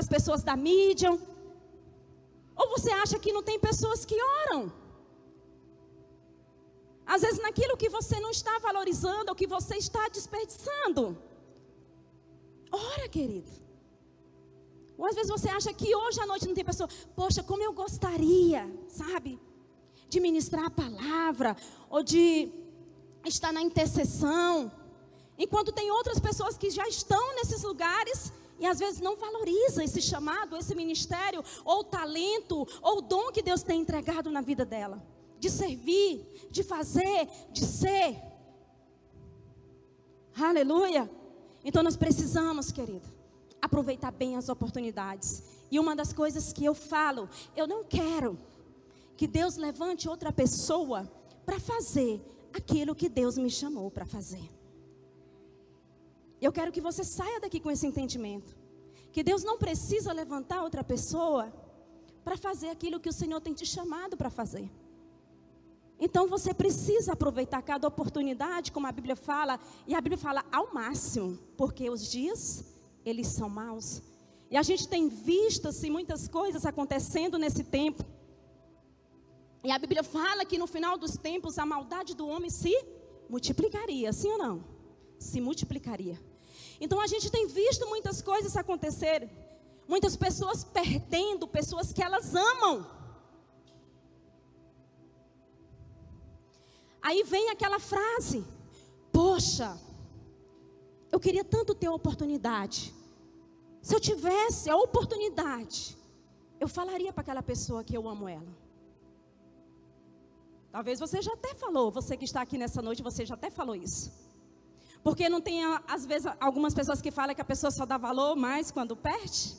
as 0.03 0.09
pessoas 0.09 0.43
da 0.43 0.57
mídia. 0.57 1.11
Ou 2.57 2.69
você 2.71 2.91
acha 2.91 3.19
que 3.19 3.35
não 3.35 3.43
tem 3.43 3.61
pessoas 3.61 4.07
que 4.07 4.17
oram? 4.41 4.73
Às 7.05 7.21
vezes 7.21 7.43
naquilo 7.43 7.77
que 7.77 7.91
você 7.91 8.19
não 8.19 8.31
está 8.31 8.59
valorizando, 8.61 9.29
ou 9.29 9.35
que 9.35 9.47
você 9.47 9.77
está 9.77 10.09
desperdiçando. 10.09 11.19
Ora, 12.71 13.11
querido. 13.11 13.51
Ou 14.97 15.05
às 15.05 15.15
vezes 15.15 15.31
você 15.31 15.51
acha 15.51 15.71
que 15.75 15.95
hoje 15.95 16.19
à 16.19 16.25
noite 16.25 16.47
não 16.47 16.55
tem 16.55 16.65
pessoa. 16.65 16.89
Poxa, 17.15 17.43
como 17.43 17.63
eu 17.63 17.75
gostaria, 17.75 18.63
sabe? 18.89 19.39
De 20.13 20.21
ministrar 20.21 20.67
a 20.67 20.71
palavra, 20.71 21.57
ou 21.89 22.03
de 22.03 22.53
estar 23.25 23.51
na 23.51 23.63
intercessão. 23.63 24.71
Enquanto 25.39 25.73
tem 25.73 25.91
outras 25.91 26.21
pessoas 26.21 26.59
que 26.59 26.69
já 26.69 26.87
estão 26.87 27.35
nesses 27.37 27.63
lugares 27.63 28.31
e 28.61 28.67
às 28.67 28.79
vezes 28.79 29.01
não 29.01 29.17
valorizam 29.17 29.83
esse 29.83 30.03
chamado, 30.03 30.55
esse 30.59 30.75
ministério, 30.75 31.43
ou 31.65 31.81
o 31.81 31.85
talento, 31.85 32.69
ou 32.83 32.99
o 32.99 33.01
dom 33.01 33.33
que 33.33 33.41
Deus 33.41 33.63
tem 33.63 33.81
entregado 33.81 34.31
na 34.31 34.43
vida 34.43 34.67
dela. 34.67 35.03
De 35.41 35.49
servir, 35.49 36.47
de 36.51 36.63
fazer, 36.63 37.27
de 37.51 37.65
ser. 37.65 38.21
Aleluia. 40.39 41.11
Então 41.65 41.83
nós 41.83 41.97
precisamos, 41.97 42.71
querido, 42.71 43.09
aproveitar 43.63 44.11
bem 44.11 44.37
as 44.37 44.51
oportunidades. 44.51 45.43
E 45.71 45.81
uma 45.81 45.97
das 45.97 46.13
coisas 46.13 46.53
que 46.53 46.67
eu 46.67 46.75
falo, 46.75 47.31
eu 47.57 47.67
não 47.67 47.83
quero 47.83 48.39
que 49.23 49.29
Deus 49.29 49.57
levante 49.57 50.09
outra 50.09 50.33
pessoa 50.33 51.09
para 51.47 51.61
fazer 51.61 52.21
aquilo 52.53 52.93
que 52.93 53.09
Deus 53.09 53.39
me 53.39 53.49
chamou 53.49 53.89
para 53.89 54.05
fazer. 54.05 54.51
Eu 56.41 56.51
quero 56.51 56.73
que 56.73 56.81
você 56.81 57.05
saia 57.05 57.39
daqui 57.39 57.61
com 57.61 57.71
esse 57.71 57.87
entendimento. 57.87 58.57
Que 59.13 59.23
Deus 59.23 59.45
não 59.45 59.57
precisa 59.57 60.13
levantar 60.13 60.65
outra 60.65 60.83
pessoa 60.83 61.53
para 62.25 62.37
fazer 62.37 62.71
aquilo 62.71 62.99
que 62.99 63.09
o 63.09 63.13
Senhor 63.13 63.41
tem 63.41 63.55
te 63.55 63.65
chamado 63.65 64.17
para 64.17 64.29
fazer. 64.29 64.69
Então 66.01 66.27
você 66.27 66.53
precisa 66.53 67.13
aproveitar 67.13 67.63
cada 67.63 67.87
oportunidade, 67.87 68.73
como 68.73 68.89
a 68.89 68.93
Bíblia 68.99 69.15
fala, 69.15 69.61
e 69.87 69.95
a 69.95 70.01
Bíblia 70.01 70.19
fala 70.19 70.45
ao 70.51 70.75
máximo, 70.75 71.39
porque 71.57 71.89
os 71.89 72.11
dias 72.11 72.65
eles 73.05 73.29
são 73.29 73.49
maus. 73.49 74.03
E 74.51 74.57
a 74.57 74.65
gente 74.65 74.89
tem 74.89 75.09
visto 75.09 75.69
assim 75.69 75.91
muitas 75.91 76.27
coisas 76.27 76.67
acontecendo 76.67 77.39
nesse 77.39 77.63
tempo. 77.63 78.05
E 79.65 79.71
a 79.71 79.79
Bíblia 79.79 80.03
fala 80.03 80.45
que 80.45 80.59
no 80.59 80.67
final 80.67 80.99
dos 80.99 81.17
tempos 81.17 81.59
a 81.59 81.65
maldade 81.65 82.15
do 82.15 82.27
homem 82.27 82.51
se 82.51 82.75
multiplicaria, 83.29 84.13
sim 84.13 84.31
ou 84.31 84.39
não? 84.39 84.65
Se 85.19 85.41
multiplicaria. 85.41 86.21
Então 86.81 87.01
a 87.01 87.07
gente 87.07 87.31
tem 87.31 87.47
visto 87.47 87.87
muitas 87.89 88.21
coisas 88.21 88.57
acontecerem. 88.57 89.31
Muitas 89.87 90.17
pessoas 90.17 90.65
perdendo 90.65 91.47
pessoas 91.47 91.93
que 91.93 92.03
elas 92.03 92.35
amam. 92.35 92.87
Aí 97.01 97.23
vem 97.23 97.51
aquela 97.51 97.79
frase: 97.79 98.45
Poxa, 99.13 99.79
eu 101.11 101.21
queria 101.21 101.45
tanto 101.45 101.75
ter 101.75 101.87
a 101.87 101.93
oportunidade. 101.93 102.93
Se 103.81 103.95
eu 103.95 104.01
tivesse 104.01 104.71
a 104.71 104.77
oportunidade, 104.77 105.97
eu 106.61 106.69
falaria 106.69 107.13
para 107.13 107.23
aquela 107.23 107.43
pessoa 107.43 107.83
que 107.83 107.97
eu 107.97 108.09
amo 108.09 108.29
ela. 108.29 108.62
Talvez 110.73 110.99
você 110.99 111.21
já 111.21 111.35
até 111.35 111.55
falou, 111.55 111.91
você 111.91 112.17
que 112.17 112.25
está 112.25 112.41
aqui 112.41 112.57
nessa 112.57 112.81
noite, 112.81 113.03
você 113.03 113.27
já 113.27 113.35
até 113.35 113.51
falou 113.51 113.77
isso. 113.77 114.11
Porque 115.03 115.29
não 115.29 115.41
tem, 115.41 115.63
às 115.87 116.07
vezes, 116.07 116.33
algumas 116.41 116.73
pessoas 116.73 117.03
que 117.03 117.11
falam 117.11 117.35
que 117.35 117.41
a 117.43 117.45
pessoa 117.45 117.71
só 117.71 117.85
dá 117.85 117.99
valor 117.99 118.35
mais 118.37 118.71
quando 118.71 118.97
perde, 118.97 119.55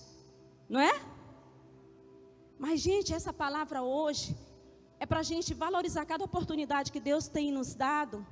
não 0.67 0.79
é? 0.79 0.99
Mas, 2.57 2.79
gente, 2.79 3.13
essa 3.13 3.31
palavra 3.31 3.83
hoje 3.83 4.35
é 4.99 5.05
para 5.05 5.19
a 5.19 5.23
gente 5.23 5.53
valorizar 5.53 6.03
cada 6.05 6.23
oportunidade 6.23 6.91
que 6.91 6.99
Deus 6.99 7.27
tem 7.27 7.51
nos 7.51 7.75
dado, 7.75 8.25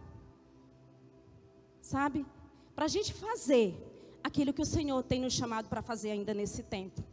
sabe? 1.81 2.25
Para 2.73 2.85
a 2.85 2.87
gente 2.87 3.13
fazer 3.13 3.67
aquilo 4.23 4.53
que 4.53 4.61
o 4.61 4.65
Senhor 4.65 5.03
tem 5.03 5.21
nos 5.21 5.33
chamado 5.33 5.67
para 5.69 5.81
fazer 5.83 6.11
ainda 6.11 6.33
nesse 6.33 6.63
tempo. 6.63 7.03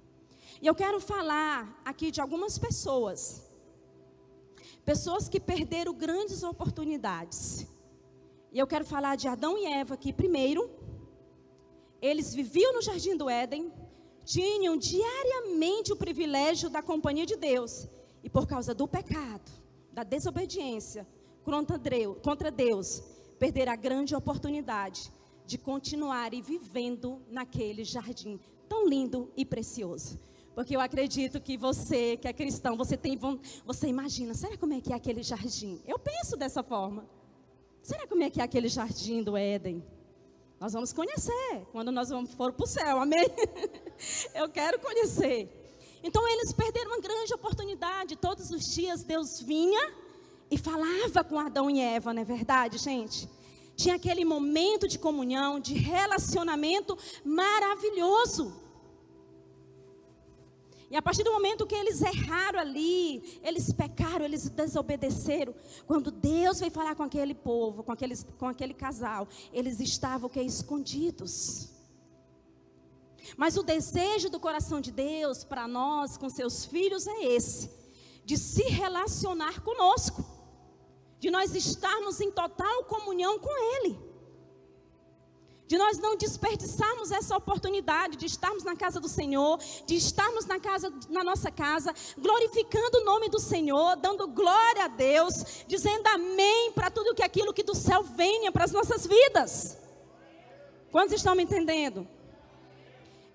E 0.62 0.66
eu 0.66 0.74
quero 0.74 0.98
falar 0.98 1.78
aqui 1.84 2.10
de 2.10 2.20
algumas 2.20 2.56
pessoas 2.56 3.47
Pessoas 4.88 5.28
que 5.28 5.38
perderam 5.38 5.92
grandes 5.92 6.42
oportunidades. 6.42 7.66
E 8.50 8.58
eu 8.58 8.66
quero 8.66 8.86
falar 8.86 9.16
de 9.16 9.28
Adão 9.28 9.58
e 9.58 9.66
Eva 9.66 9.92
aqui 9.92 10.14
primeiro. 10.14 10.70
Eles 12.00 12.32
viviam 12.32 12.72
no 12.72 12.80
jardim 12.80 13.14
do 13.14 13.28
Éden, 13.28 13.70
tinham 14.24 14.78
diariamente 14.78 15.92
o 15.92 15.96
privilégio 15.96 16.70
da 16.70 16.80
companhia 16.80 17.26
de 17.26 17.36
Deus. 17.36 17.86
E 18.24 18.30
por 18.30 18.46
causa 18.46 18.72
do 18.72 18.88
pecado, 18.88 19.52
da 19.92 20.02
desobediência 20.02 21.06
contra 21.44 22.50
Deus, 22.50 23.02
perderam 23.38 23.72
a 23.72 23.76
grande 23.76 24.14
oportunidade 24.16 25.12
de 25.44 25.58
continuar 25.58 26.30
vivendo 26.30 27.20
naquele 27.28 27.84
jardim 27.84 28.40
tão 28.66 28.88
lindo 28.88 29.30
e 29.36 29.44
precioso. 29.44 30.18
Porque 30.58 30.74
eu 30.74 30.80
acredito 30.80 31.40
que 31.40 31.56
você, 31.56 32.16
que 32.16 32.26
é 32.26 32.32
cristão, 32.32 32.76
você 32.76 32.96
tem 32.96 33.16
você 33.64 33.86
imagina, 33.86 34.34
será 34.34 34.56
como 34.56 34.72
é 34.72 34.80
que 34.80 34.92
é 34.92 34.96
aquele 34.96 35.22
jardim? 35.22 35.80
Eu 35.86 36.00
penso 36.00 36.36
dessa 36.36 36.64
forma. 36.64 37.08
Será 37.80 38.08
como 38.08 38.24
é 38.24 38.28
que 38.28 38.40
é 38.40 38.42
aquele 38.42 38.68
jardim 38.68 39.22
do 39.22 39.36
Éden? 39.36 39.84
Nós 40.58 40.72
vamos 40.72 40.92
conhecer 40.92 41.64
quando 41.70 41.92
nós 41.92 42.08
vamos 42.08 42.34
for 42.34 42.52
para 42.52 42.64
o 42.64 42.66
céu, 42.66 42.98
amém? 42.98 43.28
Eu 44.34 44.48
quero 44.48 44.80
conhecer. 44.80 45.48
Então 46.02 46.26
eles 46.26 46.52
perderam 46.52 46.90
uma 46.90 47.00
grande 47.00 47.32
oportunidade. 47.32 48.16
Todos 48.16 48.50
os 48.50 48.74
dias 48.74 49.04
Deus 49.04 49.40
vinha 49.40 49.92
e 50.50 50.58
falava 50.58 51.22
com 51.22 51.38
Adão 51.38 51.70
e 51.70 51.78
Eva, 51.78 52.12
não 52.12 52.22
é 52.22 52.24
verdade, 52.24 52.78
gente? 52.78 53.28
Tinha 53.76 53.94
aquele 53.94 54.24
momento 54.24 54.88
de 54.88 54.98
comunhão, 54.98 55.60
de 55.60 55.74
relacionamento 55.74 56.98
maravilhoso. 57.24 58.66
E 60.90 60.96
a 60.96 61.02
partir 61.02 61.22
do 61.22 61.32
momento 61.32 61.66
que 61.66 61.74
eles 61.74 62.00
erraram 62.00 62.60
ali, 62.60 63.40
eles 63.42 63.70
pecaram, 63.72 64.24
eles 64.24 64.48
desobedeceram, 64.48 65.54
quando 65.86 66.10
Deus 66.10 66.60
veio 66.60 66.72
falar 66.72 66.94
com 66.94 67.02
aquele 67.02 67.34
povo, 67.34 67.82
com, 67.82 67.92
aqueles, 67.92 68.26
com 68.38 68.46
aquele 68.46 68.72
casal, 68.72 69.28
eles 69.52 69.80
estavam 69.80 70.30
que 70.30 70.40
escondidos. 70.40 71.68
Mas 73.36 73.58
o 73.58 73.62
desejo 73.62 74.30
do 74.30 74.40
coração 74.40 74.80
de 74.80 74.90
Deus 74.90 75.44
para 75.44 75.68
nós, 75.68 76.16
com 76.16 76.30
seus 76.30 76.64
filhos, 76.64 77.06
é 77.06 77.24
esse: 77.26 77.70
de 78.24 78.38
se 78.38 78.62
relacionar 78.62 79.60
conosco, 79.60 80.24
de 81.20 81.30
nós 81.30 81.54
estarmos 81.54 82.18
em 82.20 82.30
total 82.30 82.84
comunhão 82.84 83.38
com 83.38 83.50
Ele. 83.76 84.07
De 85.68 85.76
nós 85.76 85.98
não 85.98 86.16
desperdiçarmos 86.16 87.12
essa 87.12 87.36
oportunidade 87.36 88.16
de 88.16 88.24
estarmos 88.24 88.64
na 88.64 88.74
casa 88.74 88.98
do 88.98 89.06
Senhor, 89.06 89.58
de 89.86 89.96
estarmos 89.96 90.46
na 90.46 90.58
casa 90.58 90.90
na 91.10 91.22
nossa 91.22 91.50
casa, 91.50 91.94
glorificando 92.16 92.98
o 92.98 93.04
nome 93.04 93.28
do 93.28 93.38
Senhor, 93.38 93.94
dando 93.96 94.26
glória 94.28 94.86
a 94.86 94.88
Deus, 94.88 95.64
dizendo 95.66 96.06
amém 96.06 96.72
para 96.72 96.90
tudo 96.90 97.14
que 97.14 97.22
aquilo 97.22 97.52
que 97.52 97.62
do 97.62 97.74
céu 97.74 98.02
venha 98.02 98.50
para 98.50 98.64
as 98.64 98.72
nossas 98.72 99.06
vidas. 99.06 99.76
Quantos 100.90 101.12
estão 101.12 101.34
me 101.34 101.42
entendendo? 101.42 102.08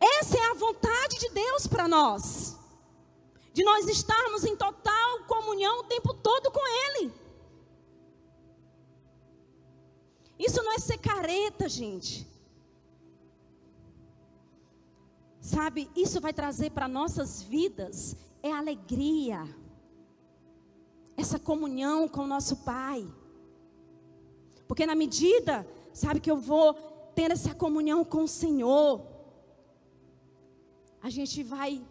Essa 0.01 0.35
é 0.35 0.49
a 0.49 0.55
vontade 0.55 1.19
de 1.19 1.29
Deus 1.29 1.67
para 1.67 1.87
nós. 1.87 2.57
De 3.53 3.63
nós 3.63 3.87
estarmos 3.87 4.43
em 4.43 4.55
total 4.55 5.19
comunhão 5.27 5.81
o 5.81 5.83
tempo 5.83 6.15
todo 6.15 6.49
com 6.49 6.67
ele. 6.67 7.13
Isso 10.37 10.61
não 10.63 10.73
é 10.73 10.79
ser 10.79 10.97
careta, 10.97 11.69
gente. 11.69 12.27
Sabe, 15.39 15.89
isso 15.95 16.21
vai 16.21 16.33
trazer 16.33 16.71
para 16.71 16.87
nossas 16.87 17.41
vidas 17.41 18.15
é 18.41 18.51
alegria. 18.51 19.43
Essa 21.15 21.39
comunhão 21.39 22.07
com 22.07 22.21
o 22.21 22.27
nosso 22.27 22.57
Pai. 22.57 23.07
Porque 24.67 24.85
na 24.85 24.95
medida, 24.95 25.67
sabe, 25.93 26.19
que 26.19 26.29
eu 26.29 26.37
vou 26.37 26.73
ter 27.15 27.31
essa 27.31 27.53
comunhão 27.53 28.03
com 28.03 28.23
o 28.23 28.27
Senhor, 28.27 29.05
a 31.01 31.09
gente 31.09 31.43
vai 31.43 31.85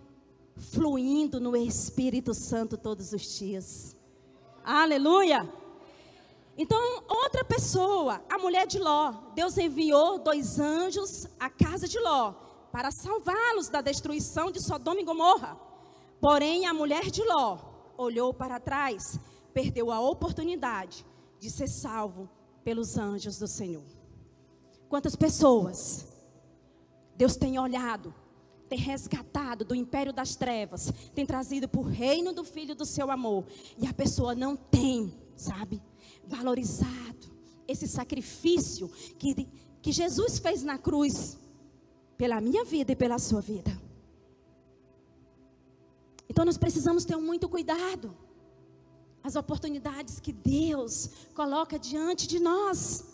fluindo 0.57 1.41
no 1.41 1.57
Espírito 1.57 2.35
Santo 2.35 2.77
todos 2.77 3.13
os 3.13 3.39
dias. 3.39 3.97
Aleluia! 4.65 5.62
Então, 6.57 7.05
outra 7.09 7.45
pessoa, 7.45 8.23
a 8.31 8.39
mulher 8.39 8.67
de 8.67 8.79
Ló, 8.79 9.13
Deus 9.35 9.57
enviou 9.57 10.19
dois 10.19 10.59
anjos 10.59 11.27
à 11.41 11.49
casa 11.49 11.89
de 11.89 11.99
Ló 11.99 12.35
para 12.71 12.91
salvá-los 12.91 13.69
da 13.69 13.81
destruição 13.81 14.51
de 14.51 14.61
Sodoma 14.61 15.01
e 15.01 15.05
Gomorra. 15.05 15.59
Porém, 16.21 16.67
a 16.67 16.75
mulher 16.75 17.11
de 17.11 17.23
Ló 17.25 17.59
olhou 17.97 18.33
para 18.33 18.61
trás, 18.61 19.19
perdeu 19.53 19.91
a 19.91 20.01
oportunidade 20.01 21.05
de 21.39 21.51
ser 21.51 21.69
salvo 21.69 22.29
pelos 22.63 22.97
anjos 22.97 23.39
do 23.39 23.47
Senhor. 23.47 23.85
Quantas 24.89 25.17
pessoas 25.17 26.07
Deus 27.17 27.37
tem 27.37 27.59
olhado, 27.59 28.15
tem 28.69 28.79
resgatado 28.79 29.65
do 29.65 29.75
império 29.75 30.13
das 30.13 30.37
trevas, 30.37 30.93
tem 31.15 31.27
trazido 31.27 31.69
para 31.69 31.81
o 31.81 31.85
reino 31.85 32.33
do 32.33 32.45
Filho 32.45 32.75
do 32.75 32.87
seu 32.87 33.11
amor, 33.11 33.45
e 33.77 33.87
a 33.87 33.93
pessoa 33.93 34.35
não 34.35 34.57
tem, 34.57 35.15
sabe? 35.37 35.83
valorizado 36.25 37.31
esse 37.67 37.87
sacrifício 37.87 38.89
que, 39.19 39.49
que 39.81 39.93
Jesus 39.93 40.39
fez 40.39 40.63
na 40.63 40.79
cruz 40.79 41.39
pela 42.17 42.41
minha 42.41 42.65
vida 42.65 42.93
e 42.93 42.97
pela 42.97 43.19
sua 43.19 43.41
vida. 43.41 43.71
Então 46.29 46.45
nós 46.45 46.57
precisamos 46.57 47.05
ter 47.05 47.17
muito 47.17 47.49
cuidado. 47.49 48.17
As 49.23 49.37
oportunidades 49.37 50.19
que 50.19 50.33
Deus 50.33 51.09
coloca 51.35 51.79
diante 51.79 52.27
de 52.27 52.41
nós. 52.41 53.05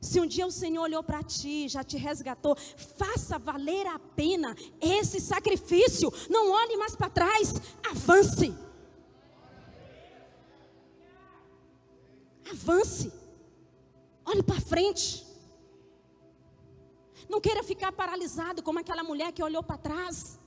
Se 0.00 0.20
um 0.20 0.26
dia 0.26 0.46
o 0.46 0.50
Senhor 0.50 0.82
olhou 0.82 1.02
para 1.02 1.22
ti, 1.22 1.68
já 1.68 1.82
te 1.82 1.96
resgatou, 1.96 2.56
faça 2.56 3.38
valer 3.38 3.86
a 3.86 3.98
pena 3.98 4.56
esse 4.80 5.20
sacrifício. 5.20 6.12
Não 6.30 6.50
olhe 6.50 6.76
mais 6.76 6.94
para 6.94 7.10
trás, 7.10 7.54
avance. 7.90 8.54
Avance. 12.50 13.12
Olhe 14.24 14.42
para 14.42 14.60
frente. 14.60 15.26
Não 17.28 17.40
queira 17.40 17.62
ficar 17.62 17.92
paralisado 17.92 18.62
como 18.62 18.78
aquela 18.78 19.02
mulher 19.02 19.32
que 19.32 19.42
olhou 19.42 19.62
para 19.62 19.78
trás. 19.78 20.38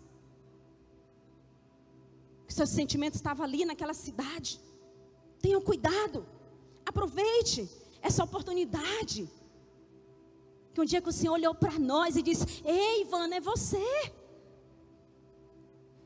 Seus 2.47 2.69
sentimentos 2.69 3.17
estavam 3.17 3.45
ali 3.45 3.63
naquela 3.65 3.93
cidade. 3.93 4.59
Tenha 5.41 5.59
cuidado. 5.61 6.25
Aproveite 6.85 7.69
essa 8.01 8.23
oportunidade. 8.23 9.29
Que 10.73 10.81
um 10.81 10.85
dia 10.85 11.01
que 11.01 11.09
o 11.09 11.13
Senhor 11.13 11.33
olhou 11.33 11.53
para 11.55 11.77
nós 11.79 12.15
e 12.15 12.21
disse: 12.21 12.45
Ei, 12.63 13.01
Ivana, 13.01 13.35
é 13.35 13.39
você. 13.39 14.13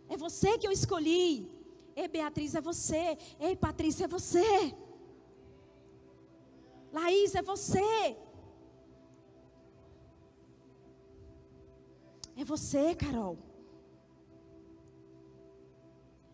É 0.08 0.16
você 0.16 0.58
que 0.58 0.68
eu 0.68 0.72
escolhi. 0.72 1.52
Ei, 1.96 2.08
Beatriz, 2.08 2.54
é 2.54 2.62
você. 2.62 3.18
Ei, 3.40 3.56
Patrícia, 3.56 4.06
é 4.06 4.08
você. 4.08 4.76
Laís, 6.96 7.36
é 7.36 7.42
você. 7.42 8.18
É 12.38 12.44
você, 12.46 12.96
Carol. 12.96 13.38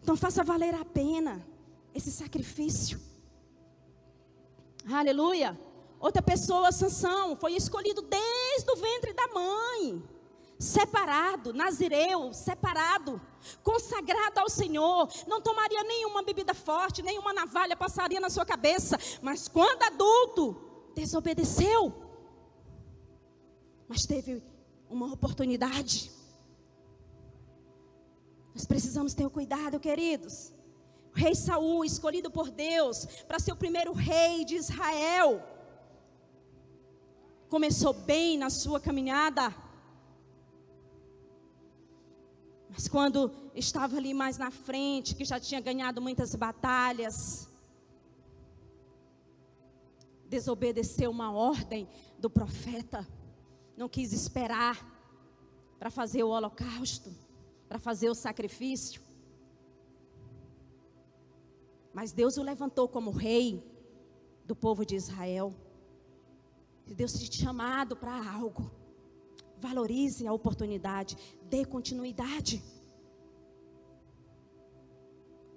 Então 0.03 0.15
faça 0.15 0.43
valer 0.43 0.75
a 0.75 0.85
pena 0.85 1.33
esse 1.95 2.11
sacrifício. 2.11 2.99
Aleluia. 4.91 5.59
Outra 5.99 6.21
pessoa, 6.21 6.71
Sansão, 6.71 7.35
foi 7.35 7.53
escolhido 7.55 8.03
desde 8.03 8.71
o 8.71 8.75
ventre 8.75 9.13
da 9.13 9.27
mãe. 9.29 10.03
Separado, 10.61 11.53
nazireu, 11.53 12.31
separado, 12.35 13.19
consagrado 13.63 14.41
ao 14.41 14.47
Senhor, 14.47 15.09
não 15.25 15.41
tomaria 15.41 15.81
nenhuma 15.81 16.21
bebida 16.21 16.53
forte, 16.53 17.01
nenhuma 17.01 17.33
navalha 17.33 17.75
passaria 17.75 18.19
na 18.19 18.29
sua 18.29 18.45
cabeça, 18.45 18.95
mas 19.23 19.47
quando 19.47 19.81
adulto, 19.81 20.55
desobedeceu. 20.93 21.91
Mas 23.87 24.05
teve 24.05 24.43
uma 24.87 25.11
oportunidade. 25.11 26.11
Nós 28.53 28.63
precisamos 28.63 29.15
ter 29.15 29.27
cuidado, 29.31 29.79
queridos. 29.79 30.53
O 31.11 31.17
rei 31.17 31.33
Saul, 31.33 31.83
escolhido 31.83 32.29
por 32.29 32.51
Deus 32.51 33.07
para 33.27 33.39
ser 33.39 33.51
o 33.51 33.55
primeiro 33.55 33.93
rei 33.93 34.45
de 34.45 34.57
Israel, 34.57 35.41
começou 37.49 37.93
bem 37.93 38.37
na 38.37 38.51
sua 38.51 38.79
caminhada. 38.79 39.70
Mas 42.81 42.87
quando 42.87 43.31
estava 43.53 43.97
ali 43.97 44.11
mais 44.11 44.39
na 44.39 44.49
frente, 44.49 45.13
que 45.13 45.23
já 45.23 45.39
tinha 45.39 45.61
ganhado 45.61 46.01
muitas 46.01 46.33
batalhas, 46.33 47.47
desobedeceu 50.27 51.11
uma 51.11 51.31
ordem 51.31 51.87
do 52.17 52.27
profeta, 52.27 53.07
não 53.77 53.87
quis 53.87 54.11
esperar 54.11 54.83
para 55.77 55.91
fazer 55.91 56.23
o 56.23 56.29
holocausto, 56.29 57.13
para 57.69 57.77
fazer 57.77 58.09
o 58.09 58.15
sacrifício. 58.15 58.99
Mas 61.93 62.11
Deus 62.11 62.35
o 62.35 62.41
levantou 62.41 62.87
como 62.87 63.11
rei 63.11 63.63
do 64.43 64.55
povo 64.55 64.83
de 64.83 64.95
Israel. 64.95 65.53
Deus 66.87 67.13
te 67.13 67.43
chamado 67.43 67.95
para 67.95 68.27
algo. 68.33 68.71
Valorize 69.59 70.25
a 70.25 70.33
oportunidade, 70.33 71.15
dê 71.51 71.65
continuidade. 71.65 72.63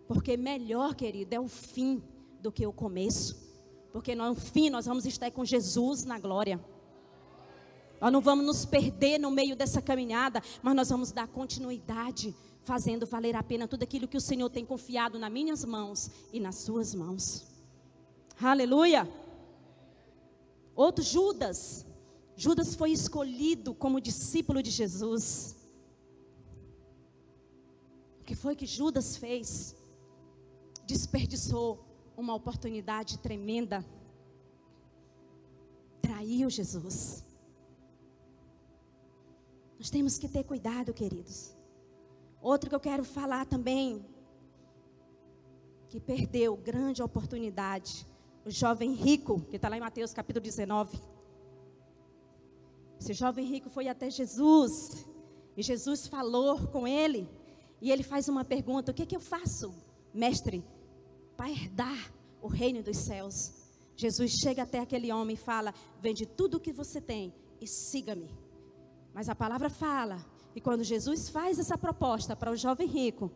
Porque 0.08 0.36
melhor, 0.36 0.94
querido, 0.96 1.34
é 1.34 1.40
o 1.40 1.46
fim 1.46 2.02
do 2.40 2.50
que 2.50 2.66
o 2.66 2.72
começo. 2.72 3.36
Porque 3.92 4.12
no 4.14 4.34
fim 4.34 4.68
nós 4.68 4.86
vamos 4.86 5.06
estar 5.06 5.30
com 5.30 5.44
Jesus 5.44 6.04
na 6.04 6.18
glória. 6.18 6.60
Nós 8.00 8.12
não 8.12 8.20
vamos 8.20 8.44
nos 8.44 8.66
perder 8.66 9.18
no 9.18 9.30
meio 9.30 9.54
dessa 9.54 9.80
caminhada, 9.80 10.42
mas 10.60 10.74
nós 10.74 10.90
vamos 10.90 11.12
dar 11.12 11.28
continuidade, 11.28 12.34
fazendo 12.64 13.06
valer 13.06 13.36
a 13.36 13.42
pena 13.42 13.68
tudo 13.68 13.84
aquilo 13.84 14.08
que 14.08 14.16
o 14.16 14.20
Senhor 14.20 14.50
tem 14.50 14.66
confiado 14.66 15.16
nas 15.16 15.32
minhas 15.32 15.64
mãos 15.64 16.10
e 16.32 16.40
nas 16.40 16.56
suas 16.56 16.92
mãos. 16.92 17.46
Aleluia. 18.42 19.08
Outro 20.74 21.04
Judas, 21.04 21.86
Judas 22.36 22.74
foi 22.74 22.90
escolhido 22.90 23.72
como 23.74 24.00
discípulo 24.00 24.60
de 24.60 24.70
Jesus. 24.70 25.53
Que 28.24 28.34
foi 28.34 28.56
que 28.56 28.66
Judas 28.66 29.16
fez? 29.16 29.76
Desperdiçou 30.86 31.84
uma 32.16 32.34
oportunidade 32.34 33.18
tremenda. 33.18 33.84
Traiu 36.00 36.48
Jesus. 36.48 37.24
Nós 39.78 39.90
temos 39.90 40.16
que 40.16 40.28
ter 40.28 40.44
cuidado, 40.44 40.94
queridos. 40.94 41.54
Outro 42.40 42.68
que 42.70 42.76
eu 42.76 42.80
quero 42.80 43.04
falar 43.04 43.44
também, 43.46 44.04
que 45.88 46.00
perdeu 46.00 46.56
grande 46.56 47.02
oportunidade, 47.02 48.06
o 48.44 48.50
jovem 48.50 48.92
rico, 48.94 49.40
que 49.42 49.56
está 49.56 49.68
lá 49.68 49.76
em 49.76 49.80
Mateus 49.80 50.12
capítulo 50.12 50.42
19. 50.42 50.98
Esse 53.00 53.12
jovem 53.12 53.44
rico 53.44 53.68
foi 53.68 53.88
até 53.88 54.08
Jesus. 54.08 55.06
E 55.56 55.62
Jesus 55.62 56.06
falou 56.06 56.66
com 56.68 56.86
ele. 56.86 57.28
E 57.84 57.92
ele 57.92 58.02
faz 58.02 58.30
uma 58.30 58.46
pergunta: 58.46 58.90
O 58.90 58.94
que, 58.94 59.02
é 59.02 59.06
que 59.06 59.14
eu 59.14 59.20
faço, 59.20 59.74
mestre, 60.14 60.64
para 61.36 61.50
herdar 61.50 62.10
o 62.40 62.48
reino 62.48 62.82
dos 62.82 62.96
céus? 62.96 63.52
Jesus 63.94 64.32
chega 64.32 64.62
até 64.62 64.78
aquele 64.78 65.12
homem 65.12 65.34
e 65.34 65.38
fala: 65.38 65.74
Vende 66.00 66.24
tudo 66.24 66.56
o 66.56 66.60
que 66.60 66.72
você 66.72 66.98
tem 66.98 67.34
e 67.60 67.66
siga-me. 67.66 68.30
Mas 69.12 69.28
a 69.28 69.34
palavra 69.34 69.68
fala 69.68 70.24
e 70.56 70.62
quando 70.62 70.82
Jesus 70.82 71.28
faz 71.28 71.58
essa 71.58 71.76
proposta 71.76 72.34
para 72.34 72.50
o 72.50 72.56
jovem 72.56 72.88
rico, 72.88 73.30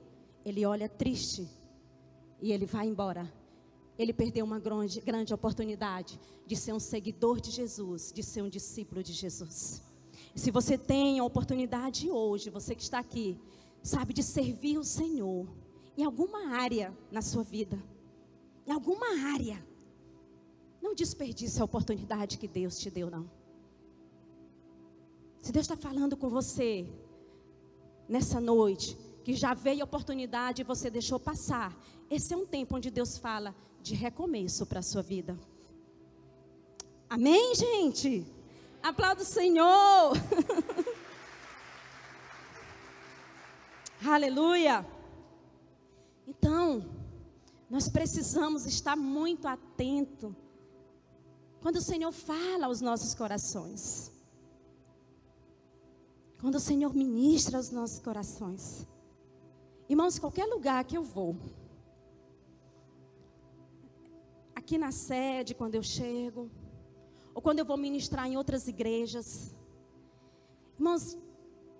ele 0.46 0.64
olha 0.64 0.88
triste 0.88 1.46
e 2.40 2.50
ele 2.50 2.64
vai 2.64 2.86
embora. 2.86 3.30
Ele 3.98 4.14
perdeu 4.14 4.46
uma 4.46 4.58
grande, 4.58 4.98
grande 5.02 5.34
oportunidade 5.34 6.18
de 6.46 6.56
ser 6.56 6.72
um 6.72 6.80
seguidor 6.80 7.38
de 7.38 7.50
Jesus, 7.50 8.10
de 8.14 8.22
ser 8.22 8.40
um 8.40 8.48
discípulo 8.48 9.02
de 9.02 9.12
Jesus. 9.12 9.82
E 10.34 10.40
se 10.40 10.50
você 10.50 10.78
tem 10.78 11.18
a 11.18 11.24
oportunidade 11.24 12.10
hoje, 12.10 12.48
você 12.48 12.74
que 12.74 12.82
está 12.82 12.98
aqui, 12.98 13.38
sabe, 13.88 14.12
de 14.12 14.22
servir 14.22 14.76
o 14.78 14.84
Senhor 14.84 15.48
em 15.96 16.04
alguma 16.04 16.56
área 16.56 16.96
na 17.10 17.22
sua 17.22 17.42
vida, 17.42 17.82
em 18.66 18.70
alguma 18.70 19.08
área, 19.32 19.64
não 20.80 20.94
desperdice 20.94 21.60
a 21.60 21.64
oportunidade 21.64 22.38
que 22.38 22.46
Deus 22.46 22.78
te 22.78 22.90
deu, 22.90 23.10
não. 23.10 23.28
Se 25.40 25.50
Deus 25.50 25.64
está 25.64 25.76
falando 25.76 26.16
com 26.16 26.28
você, 26.28 26.86
nessa 28.06 28.40
noite, 28.40 28.96
que 29.24 29.34
já 29.34 29.54
veio 29.54 29.80
a 29.80 29.84
oportunidade 29.84 30.60
e 30.60 30.64
você 30.64 30.90
deixou 30.90 31.18
passar, 31.18 31.76
esse 32.10 32.34
é 32.34 32.36
um 32.36 32.46
tempo 32.46 32.76
onde 32.76 32.90
Deus 32.90 33.16
fala 33.16 33.54
de 33.82 33.94
recomeço 33.94 34.66
para 34.66 34.80
a 34.80 34.82
sua 34.82 35.02
vida. 35.02 35.38
Amém, 37.08 37.54
gente? 37.54 38.26
Aplauda 38.82 39.22
o 39.22 39.26
Senhor. 39.26 40.12
Aleluia. 44.04 44.86
Então, 46.26 46.84
nós 47.68 47.88
precisamos 47.88 48.64
estar 48.64 48.96
muito 48.96 49.48
atento 49.48 50.34
quando 51.60 51.76
o 51.76 51.82
Senhor 51.82 52.12
fala 52.12 52.66
aos 52.66 52.80
nossos 52.80 53.14
corações. 53.14 54.12
Quando 56.40 56.54
o 56.54 56.60
Senhor 56.60 56.94
ministra 56.94 57.58
os 57.58 57.70
nossos 57.70 57.98
corações. 57.98 58.86
Irmãos, 59.88 60.18
qualquer 60.18 60.46
lugar 60.46 60.84
que 60.84 60.96
eu 60.96 61.02
vou, 61.02 61.36
aqui 64.54 64.78
na 64.78 64.92
sede, 64.92 65.54
quando 65.54 65.74
eu 65.74 65.82
chego, 65.82 66.48
ou 67.34 67.42
quando 67.42 67.58
eu 67.58 67.64
vou 67.64 67.76
ministrar 67.76 68.28
em 68.28 68.36
outras 68.36 68.68
igrejas, 68.68 69.54
irmãos, 70.78 71.18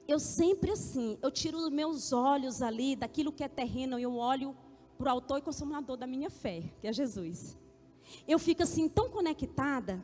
eu 0.08 0.18
sempre 0.18 0.70
assim, 0.70 1.18
eu 1.20 1.30
tiro 1.30 1.58
os 1.58 1.70
meus 1.70 2.14
olhos 2.14 2.62
ali 2.62 2.96
daquilo 2.96 3.30
que 3.30 3.44
é 3.44 3.48
terreno 3.48 3.98
e 3.98 4.02
eu 4.02 4.16
olho 4.16 4.56
para 4.96 5.08
o 5.08 5.10
autor 5.10 5.38
e 5.38 5.42
consumador 5.42 5.98
da 5.98 6.06
minha 6.06 6.30
fé, 6.30 6.64
que 6.80 6.88
é 6.88 6.92
Jesus. 6.92 7.54
Eu 8.26 8.38
fico 8.38 8.62
assim 8.62 8.88
tão 8.88 9.10
conectada 9.10 10.02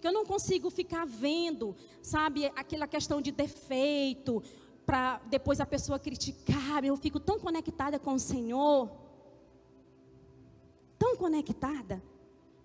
que 0.00 0.08
eu 0.08 0.12
não 0.12 0.26
consigo 0.26 0.68
ficar 0.70 1.06
vendo, 1.06 1.76
sabe, 2.02 2.46
aquela 2.56 2.88
questão 2.88 3.22
de 3.22 3.30
defeito, 3.30 4.42
para 4.84 5.18
depois 5.30 5.60
a 5.60 5.66
pessoa 5.66 6.00
criticar. 6.00 6.84
Eu 6.84 6.96
fico 6.96 7.20
tão 7.20 7.38
conectada 7.38 7.96
com 7.96 8.14
o 8.14 8.18
Senhor, 8.18 8.90
tão 10.98 11.16
conectada. 11.16 12.02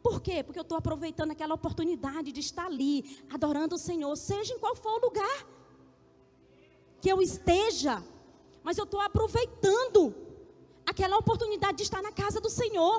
Por 0.01 0.21
quê? 0.21 0.43
Porque 0.43 0.57
eu 0.59 0.63
estou 0.63 0.79
aproveitando 0.79 1.31
aquela 1.31 1.53
oportunidade 1.53 2.31
de 2.31 2.39
estar 2.39 2.65
ali, 2.65 3.19
adorando 3.29 3.75
o 3.75 3.79
Senhor, 3.79 4.15
seja 4.17 4.55
em 4.55 4.59
qual 4.59 4.75
for 4.75 4.99
o 4.99 5.05
lugar 5.05 5.62
que 7.03 7.11
eu 7.13 7.19
esteja, 7.21 7.95
mas 8.63 8.77
eu 8.77 8.85
estou 8.85 9.01
aproveitando 9.09 10.01
aquela 10.91 11.17
oportunidade 11.23 11.77
de 11.79 11.83
estar 11.83 12.01
na 12.07 12.13
casa 12.21 12.39
do 12.45 12.49
Senhor. 12.61 12.95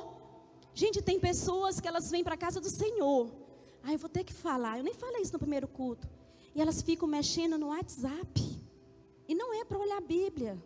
Gente, 0.83 1.07
tem 1.09 1.19
pessoas 1.29 1.81
que 1.81 1.89
elas 1.89 2.11
vêm 2.13 2.23
para 2.23 2.37
a 2.39 2.43
casa 2.47 2.61
do 2.61 2.71
Senhor 2.83 3.23
ah, 3.85 3.93
eu 3.93 3.99
vou 3.99 4.09
ter 4.09 4.25
que 4.25 4.33
falar. 4.33 4.79
Eu 4.79 4.85
nem 4.85 4.95
falei 4.95 5.21
isso 5.21 5.35
no 5.35 5.39
primeiro 5.39 5.69
culto. 5.69 6.09
E 6.55 6.61
elas 6.61 6.81
ficam 6.81 7.07
mexendo 7.07 7.59
no 7.59 7.69
WhatsApp. 7.69 8.41
E 9.29 9.35
não 9.35 9.53
é 9.53 9.63
para 9.65 9.79
olhar 9.79 9.99
a 9.99 10.01
Bíblia. 10.01 10.59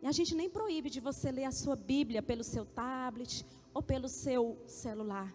E 0.00 0.06
a 0.06 0.12
gente 0.12 0.34
nem 0.34 0.48
proíbe 0.48 0.88
de 0.88 0.98
você 0.98 1.30
ler 1.30 1.44
a 1.44 1.52
sua 1.52 1.76
Bíblia 1.76 2.22
pelo 2.22 2.42
seu 2.42 2.64
tablet 2.64 3.44
ou 3.74 3.82
pelo 3.82 4.08
seu 4.08 4.56
celular. 4.66 5.30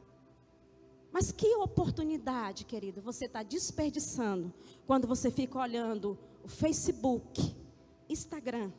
Mas 1.12 1.32
que 1.32 1.56
oportunidade, 1.56 2.66
querido, 2.66 3.00
você 3.00 3.26
está 3.26 3.44
desperdiçando 3.44 4.52
quando 4.88 5.08
você 5.08 5.30
fica 5.30 5.60
olhando 5.60 6.18
o 6.46 6.48
Facebook, 6.48 7.56
Instagram 8.08 8.72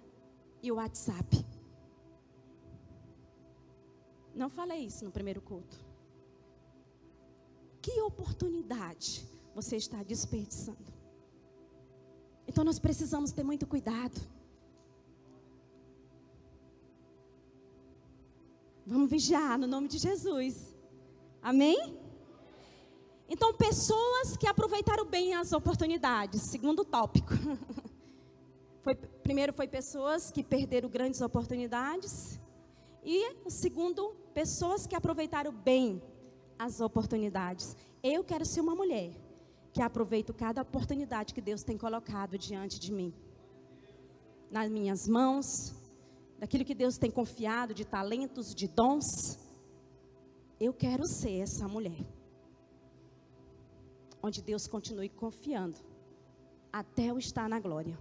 e 0.63 0.71
o 0.71 0.77
WhatsApp. 0.77 1.45
Não 4.33 4.49
falei 4.49 4.87
isso 4.87 5.05
no 5.05 5.11
primeiro 5.11 5.43
culto. 5.43 5.85
Que 7.83 8.01
oportunidade 8.03 9.29
você 9.53 9.75
está 9.75 10.05
desperdiçando? 10.05 10.95
Então 12.47 12.63
nós 12.63 12.79
precisamos 12.79 13.33
ter 13.33 13.43
muito 13.43 13.67
cuidado. 13.67 14.17
Vamos 18.87 19.11
vigiar 19.11 19.59
no 19.59 19.67
nome 19.67 19.89
de 19.89 19.99
Jesus. 19.99 20.73
Amém? 21.43 21.99
Então, 23.29 23.55
pessoas 23.55 24.37
que 24.37 24.47
aproveitaram 24.47 25.05
bem 25.05 25.35
as 25.35 25.53
oportunidades. 25.53 26.43
Segundo 26.43 26.85
tópico. 26.85 27.33
Foi, 28.83 28.95
primeiro 28.95 29.53
foi 29.53 29.67
pessoas 29.67 30.31
que 30.31 30.45
perderam 30.45 30.89
grandes 30.89 31.21
oportunidades. 31.21 32.39
E 33.03 33.35
o 33.45 33.51
segundo, 33.51 34.15
pessoas 34.33 34.87
que 34.87 34.95
aproveitaram 34.95 35.51
bem 35.51 36.01
as 36.57 36.81
oportunidades. 36.81 37.77
Eu 38.01 38.23
quero 38.23 38.45
ser 38.45 38.61
uma 38.61 38.77
mulher 38.77 39.11
que 39.73 39.83
aproveito 39.83 40.33
cada 40.33 40.63
oportunidade 40.63 41.35
que 41.35 41.41
Deus 41.41 41.65
tem 41.65 41.77
colocado 41.77 42.39
diante 42.39 42.79
de 42.79 42.93
mim. 42.93 43.13
Nas 44.53 44.71
minhas 44.71 45.09
mãos, 45.09 45.75
daquilo 46.39 46.65
que 46.65 46.75
Deus 46.75 46.97
tem 46.97 47.11
confiado 47.11 47.75
de 47.75 47.85
talentos, 47.85 48.55
de 48.55 48.69
dons. 48.69 49.39
Eu 50.61 50.73
quero 50.73 51.07
ser 51.07 51.41
essa 51.41 51.67
mulher. 51.67 52.16
Onde 54.23 54.43
Deus 54.43 54.67
continue 54.67 55.09
confiando 55.09 55.79
até 56.73 57.07
eu 57.11 57.19
estar 57.19 57.49
na 57.49 57.59
glória. 57.59 57.99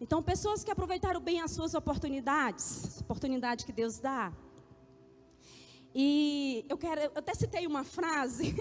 Então, 0.00 0.22
pessoas 0.22 0.64
que 0.64 0.70
aproveitaram 0.70 1.20
bem 1.20 1.40
as 1.40 1.52
suas 1.52 1.74
oportunidades, 1.74 3.00
oportunidade 3.00 3.64
que 3.64 3.72
Deus 3.72 3.98
dá, 3.98 4.32
e 5.94 6.64
eu 6.68 6.78
quero, 6.78 7.00
eu 7.00 7.12
até 7.14 7.34
citei 7.34 7.66
uma 7.66 7.84
frase 7.84 8.54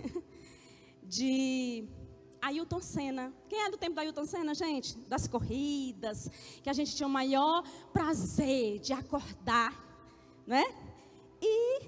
de 1.03 1.87
Ailton 2.41 2.81
Senna. 2.81 3.33
Quem 3.47 3.61
é 3.61 3.69
do 3.69 3.77
tempo 3.77 3.95
da 3.95 4.01
Ailton 4.01 4.25
Senna, 4.25 4.53
gente? 4.53 4.97
Das 5.07 5.27
corridas, 5.27 6.29
que 6.61 6.69
a 6.69 6.73
gente 6.73 6.95
tinha 6.95 7.07
o 7.07 7.09
maior 7.09 7.63
prazer 7.93 8.79
de 8.79 8.91
acordar, 8.91 9.73
né? 10.45 10.63
E 11.41 11.85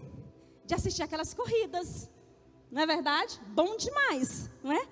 de 0.65 0.73
assistir 0.73 1.04
aquelas 1.04 1.34
corridas. 1.34 2.10
Não 2.71 2.82
é 2.82 2.86
verdade? 2.86 3.39
Bom 3.47 3.76
demais, 3.76 4.49
não 4.63 4.71
é? 4.71 4.88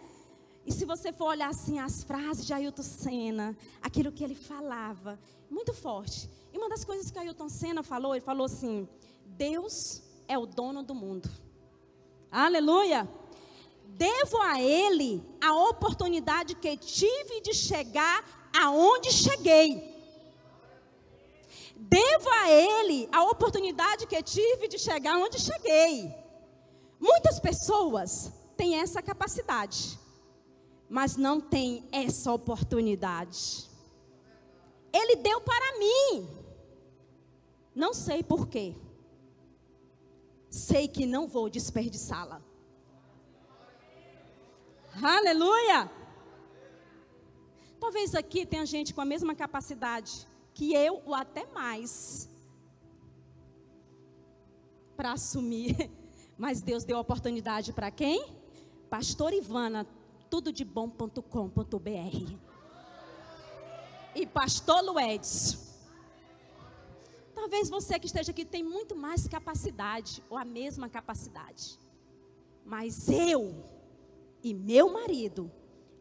E 0.66 0.72
se 0.72 0.86
você 0.86 1.12
for 1.12 1.30
olhar 1.30 1.50
assim 1.50 1.80
as 1.80 2.04
frases 2.04 2.46
de 2.46 2.54
Ailton 2.54 2.84
Senna, 2.84 3.58
aquilo 3.82 4.12
que 4.12 4.24
ele 4.24 4.36
falava, 4.36 5.20
muito 5.50 5.74
forte. 5.74 6.30
E 6.54 6.58
uma 6.58 6.70
das 6.70 6.86
coisas 6.86 7.10
que 7.10 7.18
Ailton 7.18 7.50
Senna 7.50 7.84
falou, 7.84 8.14
ele 8.14 8.24
falou 8.24 8.46
assim: 8.46 8.88
Deus 9.26 10.04
é 10.28 10.38
o 10.38 10.46
dono 10.46 10.84
do 10.84 10.94
mundo. 10.94 11.30
Aleluia! 12.32 13.10
Devo 13.88 14.38
a 14.42 14.62
Ele 14.62 15.24
a 15.42 15.54
oportunidade 15.54 16.56
que 16.56 16.78
tive 16.78 17.42
de 17.42 17.54
chegar 17.54 18.50
aonde 18.58 19.12
cheguei. 19.12 19.92
Devo 21.76 22.30
a 22.30 22.50
Ele 22.50 23.10
a 23.12 23.24
oportunidade 23.24 24.08
que 24.08 24.22
tive 24.24 24.68
de 24.68 24.80
chegar 24.80 25.18
onde 25.18 25.40
cheguei. 25.40 26.14
Muitas 27.00 27.40
pessoas 27.40 28.32
têm 28.56 28.76
essa 28.76 29.02
capacidade, 29.02 30.00
mas 30.92 31.18
não 31.18 31.42
têm 31.42 31.84
essa 31.92 32.32
oportunidade. 32.32 33.68
Ele 34.94 35.16
deu 35.16 35.42
para 35.42 35.80
mim. 35.80 36.28
Não 37.74 37.96
sei 37.96 38.22
porquê 38.22 38.76
sei 40.52 40.86
que 40.86 41.06
não 41.06 41.28
vou 41.28 41.50
desperdiçá-la. 41.50 42.42
Aleluia! 45.02 45.90
Talvez 47.80 48.14
aqui 48.14 48.46
tenha 48.46 48.66
gente 48.66 48.94
com 48.94 49.00
a 49.00 49.06
mesma 49.06 49.34
capacidade 49.34 50.28
que 50.54 50.74
eu, 50.76 51.02
ou 51.06 51.16
até 51.16 51.46
mais, 51.48 52.30
para 54.98 55.14
assumir. 55.14 55.90
Mas 56.38 56.62
Deus 56.62 56.84
deu 56.84 56.98
oportunidade 56.98 57.72
para 57.72 57.90
quem? 57.90 58.36
Pastor 58.90 59.32
Ivana, 59.32 59.88
tudodebom.com.br. 60.32 62.36
E 64.16 64.26
Pastor 64.26 64.84
Luedes 64.84 65.72
Talvez 67.42 67.72
você 67.72 67.98
que 67.98 68.06
esteja 68.06 68.30
aqui 68.30 68.46
tem 68.46 68.64
muito 68.64 68.96
mais 68.96 69.28
capacidade 69.28 70.24
ou 70.30 70.38
a 70.38 70.46
mesma 70.46 70.88
capacidade. 70.88 71.80
Mas 72.64 73.10
eu 73.10 73.66
e 74.44 74.54
meu 74.54 74.94
marido 74.94 75.52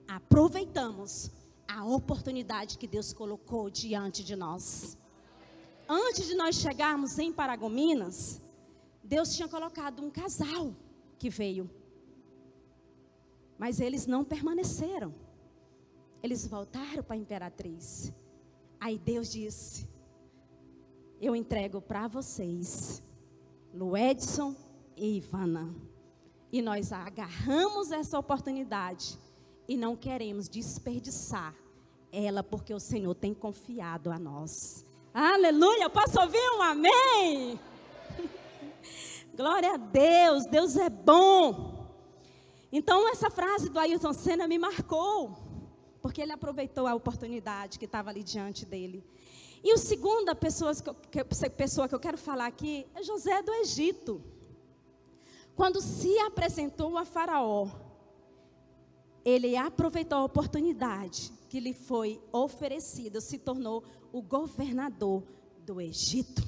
aproveitamos 0.06 1.30
a 1.66 1.82
oportunidade 1.82 2.76
que 2.76 2.86
Deus 2.86 3.14
colocou 3.14 3.70
diante 3.70 4.22
de 4.22 4.36
nós. 4.36 4.98
Antes 5.88 6.26
de 6.26 6.34
nós 6.34 6.56
chegarmos 6.56 7.18
em 7.18 7.32
Paragominas, 7.32 8.42
Deus 9.02 9.34
tinha 9.34 9.48
colocado 9.48 10.04
um 10.04 10.10
casal 10.10 10.76
que 11.18 11.30
veio. 11.30 11.70
Mas 13.60 13.78
eles 13.78 14.06
não 14.06 14.24
permaneceram. 14.24 15.14
Eles 16.22 16.46
voltaram 16.46 17.02
para 17.02 17.14
a 17.14 17.18
imperatriz. 17.18 18.10
Aí 18.80 18.96
Deus 18.98 19.30
disse: 19.30 19.86
Eu 21.20 21.36
entrego 21.36 21.78
para 21.78 22.08
vocês, 22.08 23.02
Luedson 23.74 24.56
e 24.96 25.18
Ivana. 25.18 25.74
E 26.50 26.62
nós 26.62 26.90
agarramos 26.90 27.92
essa 27.92 28.18
oportunidade 28.18 29.18
e 29.68 29.76
não 29.76 29.94
queremos 29.94 30.48
desperdiçar 30.48 31.54
ela, 32.10 32.42
porque 32.42 32.72
o 32.72 32.80
Senhor 32.80 33.14
tem 33.14 33.34
confiado 33.34 34.10
a 34.10 34.18
nós. 34.18 34.86
Aleluia! 35.12 35.90
Posso 35.90 36.18
ouvir 36.18 36.50
um 36.56 36.62
amém? 36.62 37.60
Glória 39.36 39.74
a 39.74 39.76
Deus, 39.76 40.46
Deus 40.46 40.76
é 40.78 40.88
bom. 40.88 41.69
Então, 42.72 43.08
essa 43.08 43.30
frase 43.30 43.68
do 43.68 43.78
Ailton 43.78 44.12
Senna 44.12 44.46
me 44.46 44.58
marcou, 44.58 45.36
porque 46.00 46.20
ele 46.20 46.32
aproveitou 46.32 46.86
a 46.86 46.94
oportunidade 46.94 47.78
que 47.78 47.84
estava 47.84 48.10
ali 48.10 48.22
diante 48.22 48.64
dele. 48.64 49.04
E 49.62 49.72
a 49.72 49.76
segunda 49.76 50.34
pessoa 50.34 50.72
que, 51.10 51.24
pessoa 51.50 51.88
que 51.88 51.94
eu 51.94 52.00
quero 52.00 52.16
falar 52.16 52.46
aqui 52.46 52.86
é 52.94 53.02
José 53.02 53.42
do 53.42 53.52
Egito. 53.52 54.22
Quando 55.54 55.80
se 55.80 56.16
apresentou 56.20 56.96
a 56.96 57.04
Faraó, 57.04 57.68
ele 59.24 59.56
aproveitou 59.56 60.18
a 60.18 60.24
oportunidade 60.24 61.32
que 61.48 61.60
lhe 61.60 61.74
foi 61.74 62.22
oferecida, 62.32 63.20
se 63.20 63.36
tornou 63.36 63.82
o 64.12 64.22
governador 64.22 65.22
do 65.66 65.80
Egito. 65.80 66.42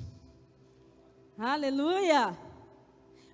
Aleluia! 1.36 2.51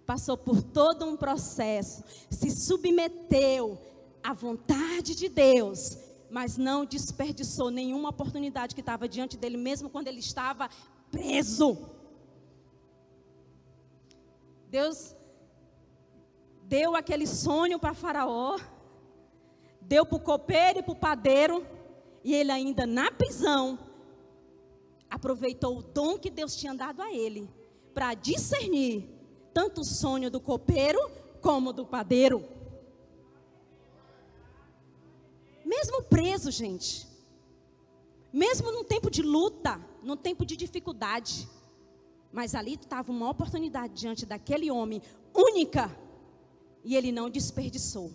Passou 0.09 0.39
por 0.39 0.63
todo 0.63 1.05
um 1.05 1.19
processo, 1.19 2.03
se 2.31 2.51
submeteu 2.51 3.79
à 4.23 4.33
vontade 4.33 5.15
de 5.15 5.29
Deus, 5.29 5.99
mas 6.31 6.57
não 6.57 6.87
desperdiçou 6.87 7.71
nenhuma 7.71 8.09
oportunidade 8.09 8.75
que 8.75 8.81
estava 8.81 9.07
diante 9.07 9.37
dele, 9.37 9.59
mesmo 9.59 9.91
quando 9.91 10.09
ele 10.09 10.21
estava 10.21 10.71
preso. 11.11 11.77
Deus 14.71 15.15
deu 16.63 16.97
aquele 16.97 17.27
sonho 17.27 17.79
para 17.79 17.93
Faraó 17.93 18.57
deu 19.83 20.07
para 20.07 20.17
o 20.17 20.21
copeiro 20.21 20.79
e 20.79 20.83
para 20.83 20.93
o 20.93 20.97
padeiro, 20.97 21.67
e 22.25 22.35
ele 22.35 22.51
ainda 22.51 22.87
na 22.87 23.11
prisão, 23.13 23.79
aproveitou 25.11 25.77
o 25.77 25.83
dom 25.83 26.19
que 26.19 26.31
Deus 26.31 26.57
tinha 26.57 26.75
dado 26.75 27.03
a 27.03 27.13
ele, 27.13 27.47
para 27.93 28.15
discernir 28.15 29.18
tanto 29.59 29.81
o 29.81 29.85
sonho 29.85 30.31
do 30.31 30.41
copeiro 30.41 31.01
como 31.41 31.73
do 31.73 31.85
padeiro. 31.85 32.49
Mesmo 35.65 36.05
preso, 36.05 36.53
gente, 36.53 37.09
mesmo 38.33 38.71
num 38.71 38.85
tempo 38.85 39.11
de 39.11 39.21
luta, 39.21 39.85
num 40.01 40.17
tempo 40.17 40.47
de 40.47 40.57
dificuldade, 40.57 41.49
mas 42.33 42.55
ali 42.55 42.75
estava 42.75 43.11
uma 43.11 43.29
oportunidade 43.29 43.95
diante 43.95 44.25
daquele 44.25 44.71
homem 44.71 45.03
única, 45.35 45.91
e 46.85 46.95
ele 46.95 47.11
não 47.11 47.29
desperdiçou 47.29 48.13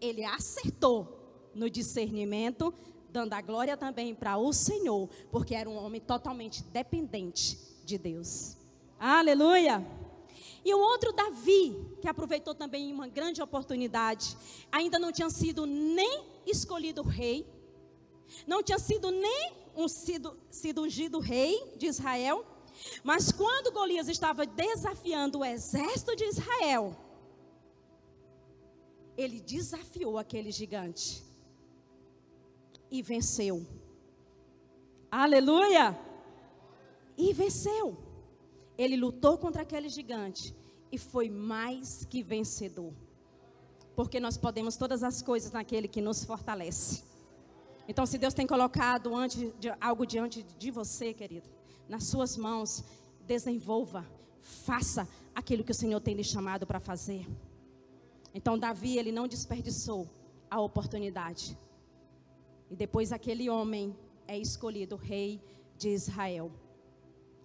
ele 0.00 0.24
acertou 0.24 1.50
no 1.54 1.68
discernimento, 1.70 2.72
dando 3.10 3.32
a 3.32 3.40
glória 3.40 3.76
também 3.76 4.14
para 4.14 4.36
o 4.38 4.52
Senhor, 4.52 5.08
porque 5.30 5.54
era 5.54 5.68
um 5.68 5.76
homem 5.76 6.00
totalmente 6.00 6.62
dependente 6.64 7.58
de 7.84 7.96
Deus. 7.98 8.56
Aleluia! 8.98 10.05
E 10.64 10.74
o 10.74 10.78
outro, 10.78 11.12
Davi, 11.12 11.76
que 12.00 12.08
aproveitou 12.08 12.54
também 12.54 12.92
uma 12.92 13.08
grande 13.08 13.40
oportunidade, 13.42 14.36
ainda 14.70 14.98
não 14.98 15.12
tinha 15.12 15.30
sido 15.30 15.66
nem 15.66 16.24
escolhido 16.46 17.02
rei, 17.02 17.46
não 18.46 18.62
tinha 18.62 18.78
sido 18.78 19.10
nem 19.10 19.52
um, 19.76 19.88
sido, 19.88 20.36
sido 20.50 20.82
ungido 20.82 21.18
rei 21.18 21.74
de 21.76 21.86
Israel, 21.86 22.44
mas 23.02 23.32
quando 23.32 23.72
Golias 23.72 24.08
estava 24.08 24.44
desafiando 24.44 25.38
o 25.38 25.44
exército 25.44 26.14
de 26.14 26.24
Israel, 26.24 26.96
ele 29.16 29.40
desafiou 29.40 30.18
aquele 30.18 30.50
gigante 30.50 31.24
e 32.90 33.02
venceu. 33.02 33.66
Aleluia! 35.10 35.98
E 37.16 37.32
venceu. 37.32 38.05
Ele 38.76 38.96
lutou 38.96 39.38
contra 39.38 39.62
aquele 39.62 39.88
gigante 39.88 40.54
e 40.90 40.98
foi 40.98 41.28
mais 41.30 42.04
que 42.04 42.22
vencedor. 42.22 42.92
Porque 43.94 44.20
nós 44.20 44.36
podemos 44.36 44.76
todas 44.76 45.02
as 45.02 45.22
coisas 45.22 45.52
naquele 45.52 45.88
que 45.88 46.02
nos 46.02 46.24
fortalece. 46.24 47.02
Então, 47.88 48.04
se 48.04 48.18
Deus 48.18 48.34
tem 48.34 48.46
colocado 48.46 49.10
de, 49.28 49.72
algo 49.80 50.04
diante 50.04 50.42
de 50.42 50.70
você, 50.70 51.14
querido, 51.14 51.48
nas 51.88 52.04
suas 52.04 52.36
mãos, 52.36 52.84
desenvolva, 53.26 54.04
faça 54.40 55.08
aquilo 55.34 55.64
que 55.64 55.72
o 55.72 55.74
Senhor 55.74 56.00
tem 56.00 56.14
lhe 56.14 56.24
chamado 56.24 56.66
para 56.66 56.80
fazer. 56.80 57.26
Então 58.34 58.58
Davi, 58.58 58.98
ele 58.98 59.12
não 59.12 59.26
desperdiçou 59.26 60.08
a 60.50 60.60
oportunidade. 60.60 61.56
E 62.70 62.76
depois 62.76 63.12
aquele 63.12 63.48
homem 63.48 63.96
é 64.26 64.38
escolhido 64.38 64.96
rei 64.96 65.40
de 65.78 65.88
Israel. 65.88 66.50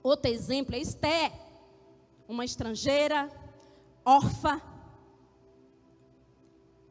Outro 0.04 0.32
exemplo 0.32 0.76
é 0.76 0.80
Esté, 0.80 1.32
uma 2.28 2.44
estrangeira, 2.44 3.30
órfã. 4.04 4.62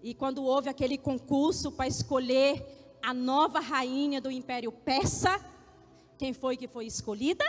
E 0.02 0.14
quando 0.14 0.44
houve 0.44 0.68
aquele 0.68 0.96
concurso 0.96 1.72
para 1.72 1.88
escolher 1.88 2.64
a 3.02 3.12
nova 3.12 3.60
rainha 3.60 4.20
do 4.20 4.30
Império 4.30 4.70
Persa, 4.70 5.44
quem 6.16 6.32
foi 6.32 6.56
que 6.56 6.68
foi 6.68 6.86
escolhida? 6.86 7.44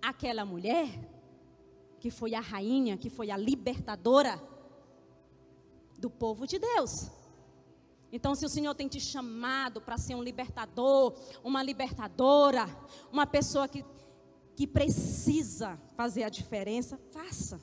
Aquela 0.00 0.44
mulher 0.44 0.88
que 2.00 2.10
foi 2.10 2.34
a 2.34 2.40
rainha, 2.40 2.96
que 2.96 3.10
foi 3.10 3.30
a 3.30 3.36
libertadora 3.36 4.40
do 5.98 6.10
povo 6.10 6.46
de 6.46 6.58
Deus. 6.58 7.10
Então, 8.10 8.34
se 8.34 8.44
o 8.44 8.48
Senhor 8.48 8.74
tem 8.74 8.88
te 8.88 9.00
chamado 9.00 9.80
para 9.80 9.96
ser 9.96 10.14
um 10.14 10.22
libertador, 10.22 11.14
uma 11.44 11.62
libertadora, 11.62 12.68
uma 13.10 13.26
pessoa 13.26 13.68
que, 13.68 13.84
que 14.54 14.66
precisa 14.66 15.78
fazer 15.96 16.24
a 16.24 16.28
diferença, 16.28 16.98
faça. 17.10 17.60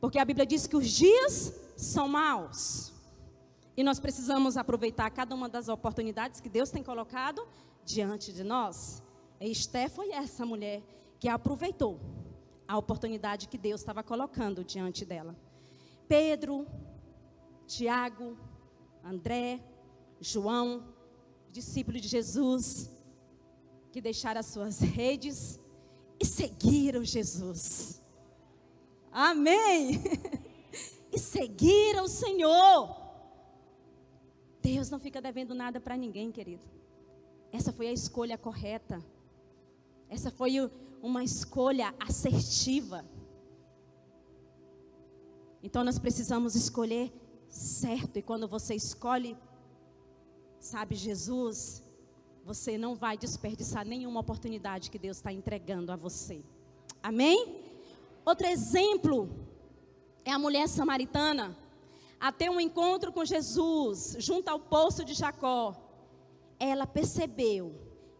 Porque 0.00 0.18
a 0.18 0.24
Bíblia 0.24 0.46
diz 0.46 0.66
que 0.66 0.76
os 0.76 0.88
dias 0.90 1.52
são 1.76 2.08
maus. 2.08 2.92
E 3.76 3.82
nós 3.82 3.98
precisamos 3.98 4.56
aproveitar 4.56 5.10
cada 5.10 5.34
uma 5.34 5.48
das 5.48 5.68
oportunidades 5.68 6.40
que 6.40 6.48
Deus 6.48 6.70
tem 6.70 6.82
colocado 6.82 7.46
diante 7.84 8.32
de 8.32 8.44
nós. 8.44 9.02
E 9.40 9.50
Esté 9.50 9.88
foi 9.88 10.10
essa 10.10 10.46
mulher 10.46 10.82
que 11.18 11.28
aproveitou 11.28 12.00
a 12.66 12.78
oportunidade 12.78 13.48
que 13.48 13.58
Deus 13.58 13.80
estava 13.80 14.02
colocando 14.02 14.64
diante 14.64 15.04
dela. 15.04 15.36
Pedro, 16.08 16.66
Tiago, 17.66 18.36
André, 19.02 19.60
João, 20.20 20.84
discípulos 21.50 22.00
de 22.00 22.08
Jesus, 22.08 22.90
que 23.94 24.00
deixaram 24.00 24.40
as 24.40 24.46
suas 24.46 24.80
redes 24.80 25.60
e 26.18 26.26
seguiram 26.26 27.04
Jesus. 27.04 28.02
Amém! 29.12 30.02
e 31.14 31.16
seguiram 31.16 32.02
o 32.02 32.08
Senhor. 32.08 32.92
Deus 34.60 34.90
não 34.90 34.98
fica 34.98 35.22
devendo 35.22 35.54
nada 35.54 35.78
para 35.78 35.96
ninguém, 35.96 36.32
querido. 36.32 36.64
Essa 37.52 37.72
foi 37.72 37.86
a 37.86 37.92
escolha 37.92 38.36
correta. 38.36 39.00
Essa 40.08 40.28
foi 40.28 40.54
uma 41.00 41.22
escolha 41.22 41.94
assertiva. 42.00 43.08
Então 45.62 45.84
nós 45.84 46.00
precisamos 46.00 46.56
escolher 46.56 47.12
certo. 47.48 48.18
E 48.18 48.22
quando 48.22 48.48
você 48.48 48.74
escolhe, 48.74 49.38
sabe, 50.58 50.96
Jesus, 50.96 51.83
você 52.44 52.76
não 52.76 52.94
vai 52.94 53.16
desperdiçar 53.16 53.86
nenhuma 53.86 54.20
oportunidade 54.20 54.90
que 54.90 54.98
Deus 54.98 55.16
está 55.16 55.32
entregando 55.32 55.90
a 55.90 55.96
você. 55.96 56.44
Amém? 57.02 57.62
Outro 58.24 58.46
exemplo 58.46 59.28
é 60.24 60.30
a 60.30 60.38
mulher 60.38 60.68
samaritana. 60.68 61.56
Até 62.20 62.50
um 62.50 62.60
encontro 62.60 63.12
com 63.12 63.24
Jesus, 63.24 64.16
junto 64.18 64.48
ao 64.48 64.60
poço 64.60 65.04
de 65.04 65.14
Jacó. 65.14 65.74
Ela 66.58 66.86
percebeu 66.86 67.74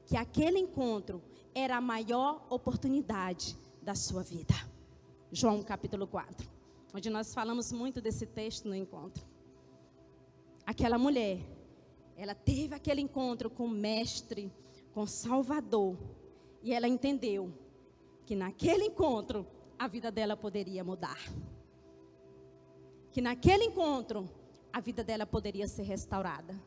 que 0.06 0.16
aquele 0.16 0.58
encontro 0.58 1.22
era 1.54 1.76
a 1.76 1.80
maior 1.80 2.44
oportunidade 2.50 3.56
da 3.80 3.94
sua 3.94 4.22
vida. 4.22 4.54
João 5.30 5.62
capítulo 5.62 6.06
4 6.06 6.54
onde 6.94 7.10
nós 7.10 7.34
falamos 7.34 7.72
muito 7.72 8.00
desse 8.00 8.24
texto 8.24 8.68
no 8.68 8.74
encontro. 8.74 9.26
aquela 10.64 10.96
mulher, 10.96 11.40
ela 12.16 12.34
teve 12.34 12.74
aquele 12.74 13.00
encontro 13.00 13.50
com 13.50 13.64
o 13.64 13.70
Mestre, 13.70 14.52
com 14.92 15.02
o 15.02 15.06
Salvador, 15.06 15.96
e 16.62 16.72
ela 16.72 16.88
entendeu 16.88 17.52
que 18.24 18.34
naquele 18.34 18.84
encontro 18.84 19.46
a 19.78 19.86
vida 19.86 20.10
dela 20.10 20.36
poderia 20.36 20.82
mudar. 20.82 21.18
Que 23.10 23.20
naquele 23.20 23.64
encontro 23.64 24.28
a 24.72 24.80
vida 24.80 25.04
dela 25.04 25.26
poderia 25.26 25.68
ser 25.68 25.82
restaurada. 25.82 26.58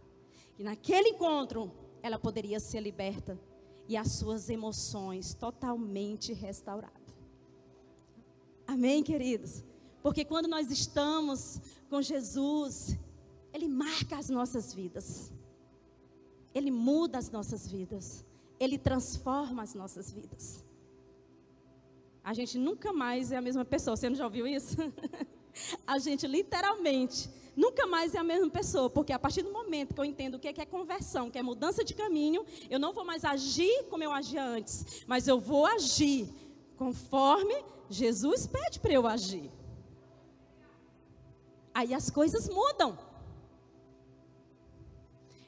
Que 0.55 0.63
naquele 0.63 1.09
encontro 1.09 1.71
ela 2.01 2.19
poderia 2.19 2.59
ser 2.59 2.79
liberta 2.79 3.39
e 3.87 3.97
as 3.97 4.11
suas 4.13 4.49
emoções 4.49 5.33
totalmente 5.33 6.33
restauradas. 6.33 6.97
Amém, 8.65 9.01
queridos? 9.01 9.63
Porque 10.03 10.25
quando 10.25 10.47
nós 10.47 10.69
estamos 10.69 11.59
com 11.89 12.01
Jesus, 12.01 12.97
Ele 13.53 13.67
marca 13.67 14.17
as 14.17 14.29
nossas 14.29 14.73
vidas, 14.73 15.31
Ele 16.57 16.71
muda 16.71 17.17
as 17.17 17.29
nossas 17.29 17.67
vidas, 17.67 18.25
Ele 18.59 18.77
transforma 18.77 19.61
as 19.63 19.73
nossas 19.73 20.11
vidas. 20.11 20.65
A 22.23 22.33
gente 22.33 22.57
nunca 22.57 22.91
mais 22.91 23.31
é 23.31 23.37
a 23.37 23.41
mesma 23.41 23.63
pessoa, 23.63 23.95
você 23.95 24.09
não 24.09 24.15
já 24.15 24.25
ouviu 24.25 24.45
isso? 24.45 24.75
a 25.85 25.97
gente 25.99 26.25
literalmente 26.27 27.29
nunca 27.55 27.87
mais 27.87 28.13
é 28.13 28.19
a 28.19 28.23
mesma 28.23 28.49
pessoa, 28.49 28.89
porque 28.89 29.13
a 29.13 29.19
partir 29.19 29.43
do 29.43 29.51
momento 29.51 29.93
que 29.93 29.99
eu 29.99 30.05
entendo 30.05 30.35
o 30.35 30.39
que 30.39 30.47
é 30.47 30.65
conversão, 30.65 31.29
que 31.31 31.39
é 31.39 31.43
mudança 31.43 31.83
de 31.83 31.93
caminho, 31.93 32.45
eu 32.69 32.79
não 32.79 32.91
vou 32.93 33.05
mais 33.05 33.23
agir 33.23 33.85
como 33.89 34.03
eu 34.03 34.11
agia 34.11 34.43
antes, 34.43 35.03
mas 35.07 35.27
eu 35.27 35.39
vou 35.39 35.65
agir 35.65 36.27
conforme 36.75 37.55
Jesus 37.89 38.45
pede 38.45 38.79
para 38.79 38.93
eu 38.93 39.07
agir. 39.07 39.51
Aí 41.73 41.93
as 41.93 42.09
coisas 42.09 42.49
mudam. 42.49 42.97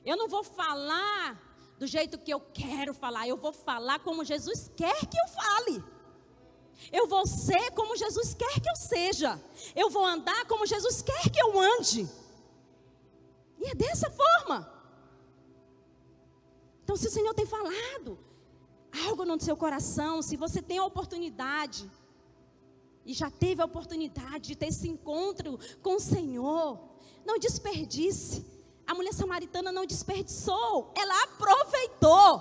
Eu 0.06 0.18
não 0.18 0.28
vou 0.28 0.44
falar 0.44 1.40
do 1.78 1.88
jeito 1.88 2.18
que 2.18 2.32
eu 2.32 2.40
quero 2.40 2.94
falar, 2.94 3.28
eu 3.28 3.38
vou 3.38 3.54
falar 3.54 4.00
como 4.00 4.26
Jesus 4.26 4.70
quer 4.76 5.06
que 5.06 5.18
eu 5.18 5.28
fale. 5.28 5.84
Eu 6.92 7.08
vou 7.08 7.28
ser 7.28 7.72
como 7.72 7.96
Jesus 7.96 8.34
quer 8.34 8.60
que 8.60 8.70
eu 8.70 8.76
seja. 8.76 9.42
Eu 9.76 9.90
vou 9.90 10.06
andar 10.06 10.46
como 10.46 10.66
Jesus 10.66 11.02
quer 11.02 11.30
que 11.30 11.42
eu 11.42 11.60
ande. 11.60 12.10
E 13.60 13.68
é 13.68 13.76
dessa 13.76 14.10
forma. 14.10 14.72
Então, 16.84 16.96
se 16.96 17.08
o 17.08 17.12
Senhor 17.12 17.34
tem 17.34 17.46
falado 17.46 18.18
algo 19.06 19.26
no 19.26 19.40
seu 19.40 19.56
coração, 19.56 20.22
se 20.22 20.36
você 20.36 20.62
tem 20.62 20.78
a 20.78 20.86
oportunidade, 20.86 21.90
e 23.06 23.14
já 23.14 23.30
teve 23.30 23.62
a 23.62 23.66
oportunidade 23.66 24.50
de 24.50 24.56
ter 24.56 24.68
esse 24.68 24.88
encontro 24.88 25.60
com 25.82 25.96
o 25.96 26.00
Senhor, 26.00 26.80
não 27.26 27.38
desperdice. 27.38 28.46
A 28.90 28.94
mulher 28.96 29.14
samaritana 29.14 29.72
não 29.72 29.86
desperdiçou, 29.86 30.92
ela 30.96 31.16
aproveitou. 31.26 32.32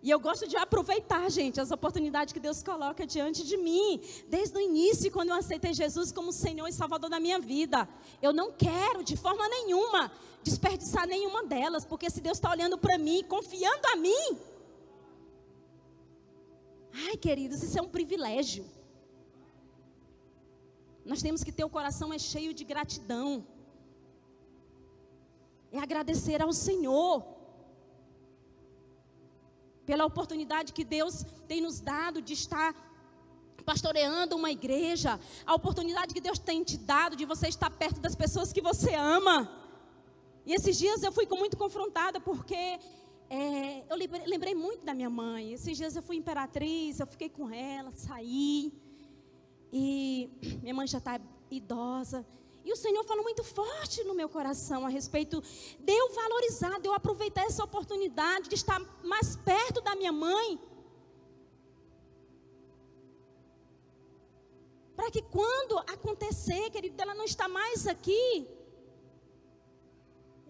E 0.00 0.08
eu 0.08 0.20
gosto 0.20 0.46
de 0.46 0.56
aproveitar, 0.56 1.28
gente, 1.28 1.60
as 1.60 1.72
oportunidades 1.72 2.32
que 2.32 2.38
Deus 2.38 2.62
coloca 2.62 3.04
diante 3.04 3.44
de 3.44 3.56
mim. 3.56 4.00
Desde 4.28 4.56
o 4.56 4.60
início, 4.60 5.10
quando 5.10 5.30
eu 5.30 5.34
aceitei 5.34 5.74
Jesus 5.74 6.12
como 6.12 6.30
Senhor 6.30 6.68
e 6.68 6.72
Salvador 6.72 7.10
da 7.10 7.18
minha 7.18 7.40
vida. 7.40 7.88
Eu 8.22 8.32
não 8.32 8.52
quero, 8.52 9.02
de 9.02 9.16
forma 9.16 9.48
nenhuma, 9.48 10.12
desperdiçar 10.44 11.08
nenhuma 11.08 11.42
delas. 11.44 11.84
Porque 11.84 12.08
se 12.08 12.20
Deus 12.20 12.38
está 12.38 12.50
olhando 12.52 12.78
para 12.78 12.96
mim, 12.96 13.24
confiando 13.24 13.88
a 13.92 13.96
mim. 13.96 14.38
Ai, 17.08 17.16
queridos, 17.16 17.64
isso 17.64 17.76
é 17.76 17.82
um 17.82 17.88
privilégio. 17.88 18.64
Nós 21.04 21.20
temos 21.20 21.42
que 21.42 21.50
ter 21.50 21.64
o 21.64 21.68
coração 21.68 22.12
é 22.12 22.18
cheio 22.18 22.54
de 22.54 22.62
gratidão. 22.62 23.44
É 25.72 25.78
agradecer 25.78 26.42
ao 26.42 26.52
Senhor 26.52 27.24
pela 29.86 30.04
oportunidade 30.04 30.72
que 30.72 30.84
Deus 30.84 31.24
tem 31.48 31.60
nos 31.60 31.80
dado 31.80 32.20
de 32.22 32.32
estar 32.32 32.74
pastoreando 33.64 34.36
uma 34.36 34.50
igreja, 34.50 35.18
a 35.46 35.54
oportunidade 35.54 36.14
que 36.14 36.20
Deus 36.20 36.38
tem 36.38 36.62
te 36.64 36.76
dado 36.76 37.14
de 37.16 37.24
você 37.24 37.48
estar 37.48 37.70
perto 37.70 38.00
das 38.00 38.14
pessoas 38.14 38.52
que 38.52 38.60
você 38.60 38.94
ama. 38.94 39.50
E 40.44 40.54
esses 40.54 40.76
dias 40.76 41.02
eu 41.02 41.12
fui 41.12 41.26
muito 41.26 41.56
confrontada 41.56 42.20
porque 42.20 42.78
é, 43.28 43.84
eu 43.88 43.96
lembrei, 43.96 44.26
lembrei, 44.26 44.54
muito 44.54 44.84
da 44.84 44.94
minha 44.94 45.10
mãe. 45.10 45.52
Esses 45.52 45.76
dias 45.76 45.94
eu 45.94 46.02
fui 46.02 46.16
imperatriz, 46.16 46.98
eu 46.98 47.06
fiquei 47.06 47.28
com 47.28 47.48
ela, 47.50 47.90
saí. 47.92 48.72
E 49.72 50.30
minha 50.62 50.74
mãe 50.74 50.86
já 50.86 50.98
está 50.98 51.20
idosa. 51.50 52.26
E 52.64 52.72
o 52.72 52.76
Senhor 52.76 53.04
falou 53.04 53.24
muito 53.24 53.42
forte 53.42 54.04
no 54.04 54.14
meu 54.14 54.28
coração 54.28 54.84
a 54.84 54.88
respeito 54.88 55.42
de 55.78 55.92
eu 55.92 56.12
valorizar, 56.14 56.78
de 56.80 56.88
eu 56.88 56.92
aproveitar 56.92 57.44
essa 57.44 57.64
oportunidade 57.64 58.48
de 58.48 58.54
estar 58.54 58.78
mais 59.02 59.36
perto 59.36 59.80
da 59.80 59.94
minha 59.94 60.12
mãe. 60.12 60.60
Para 64.94 65.10
que 65.10 65.22
quando 65.22 65.78
acontecer, 65.78 66.70
querido, 66.70 67.00
ela 67.00 67.14
não 67.14 67.24
está 67.24 67.48
mais 67.48 67.86
aqui, 67.86 68.46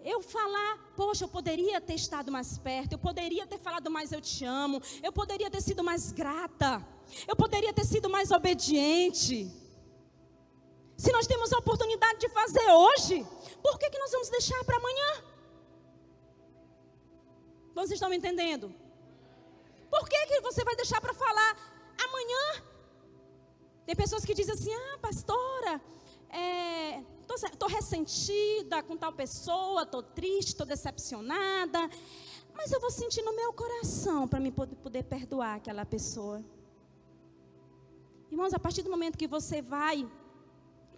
eu 0.05 0.21
falar, 0.23 0.93
poxa, 0.97 1.25
eu 1.25 1.29
poderia 1.29 1.81
ter 1.81 1.95
estado 1.95 2.33
mais 2.33 2.59
perto, 2.59 2.93
eu 2.93 2.99
poderia 2.99 3.47
ter 3.47 3.59
falado 3.59 3.91
mais 3.91 4.11
eu 4.11 4.21
te 4.21 4.45
amo, 4.45 4.83
eu 5.03 5.13
poderia 5.13 5.51
ter 5.51 5.61
sido 5.61 5.85
mais 5.85 6.11
grata, 6.11 6.85
eu 7.29 7.37
poderia 7.37 7.73
ter 7.73 7.85
sido 7.85 8.09
mais 8.09 8.31
obediente. 8.31 9.51
Se 11.03 11.11
nós 11.13 11.27
temos 11.27 11.51
a 11.53 11.59
oportunidade 11.59 12.19
de 12.21 12.29
fazer 12.29 12.69
hoje, 12.71 13.27
por 13.63 13.79
que, 13.79 13.89
que 13.89 13.99
nós 13.99 14.11
vamos 14.13 14.29
deixar 14.29 14.63
para 14.65 14.77
amanhã? 14.77 15.11
Vocês 17.75 17.93
estão 17.93 18.11
me 18.11 18.19
entendendo? 18.19 18.75
Por 19.91 20.07
que, 20.09 20.27
que 20.27 20.41
você 20.41 20.63
vai 20.63 20.77
deixar 20.77 21.01
para 21.01 21.15
falar 21.15 21.51
amanhã? 22.07 22.45
Tem 23.87 23.97
pessoas 23.97 24.27
que 24.27 24.35
dizem 24.35 24.55
assim: 24.55 24.75
ah, 24.75 24.99
pastora, 24.99 25.81
é, 26.29 27.03
ressentida 27.81 28.83
com 28.83 28.97
tal 28.97 29.13
pessoa, 29.13 29.83
estou 29.83 30.03
triste, 30.03 30.49
estou 30.49 30.67
decepcionada. 30.67 31.89
Mas 32.55 32.71
eu 32.73 32.81
vou 32.81 32.91
sentir 32.91 33.23
no 33.23 33.35
meu 33.35 33.53
coração 33.53 34.29
para 34.29 34.39
me 34.39 34.53
poder, 34.53 34.77
poder 34.77 35.03
perdoar 35.05 35.57
aquela 35.57 35.87
pessoa. 35.87 36.45
Irmãos, 38.31 38.53
a 38.53 38.59
partir 38.59 38.83
do 38.83 38.91
momento 38.91 39.17
que 39.17 39.27
você 39.27 39.63
vai 39.63 40.07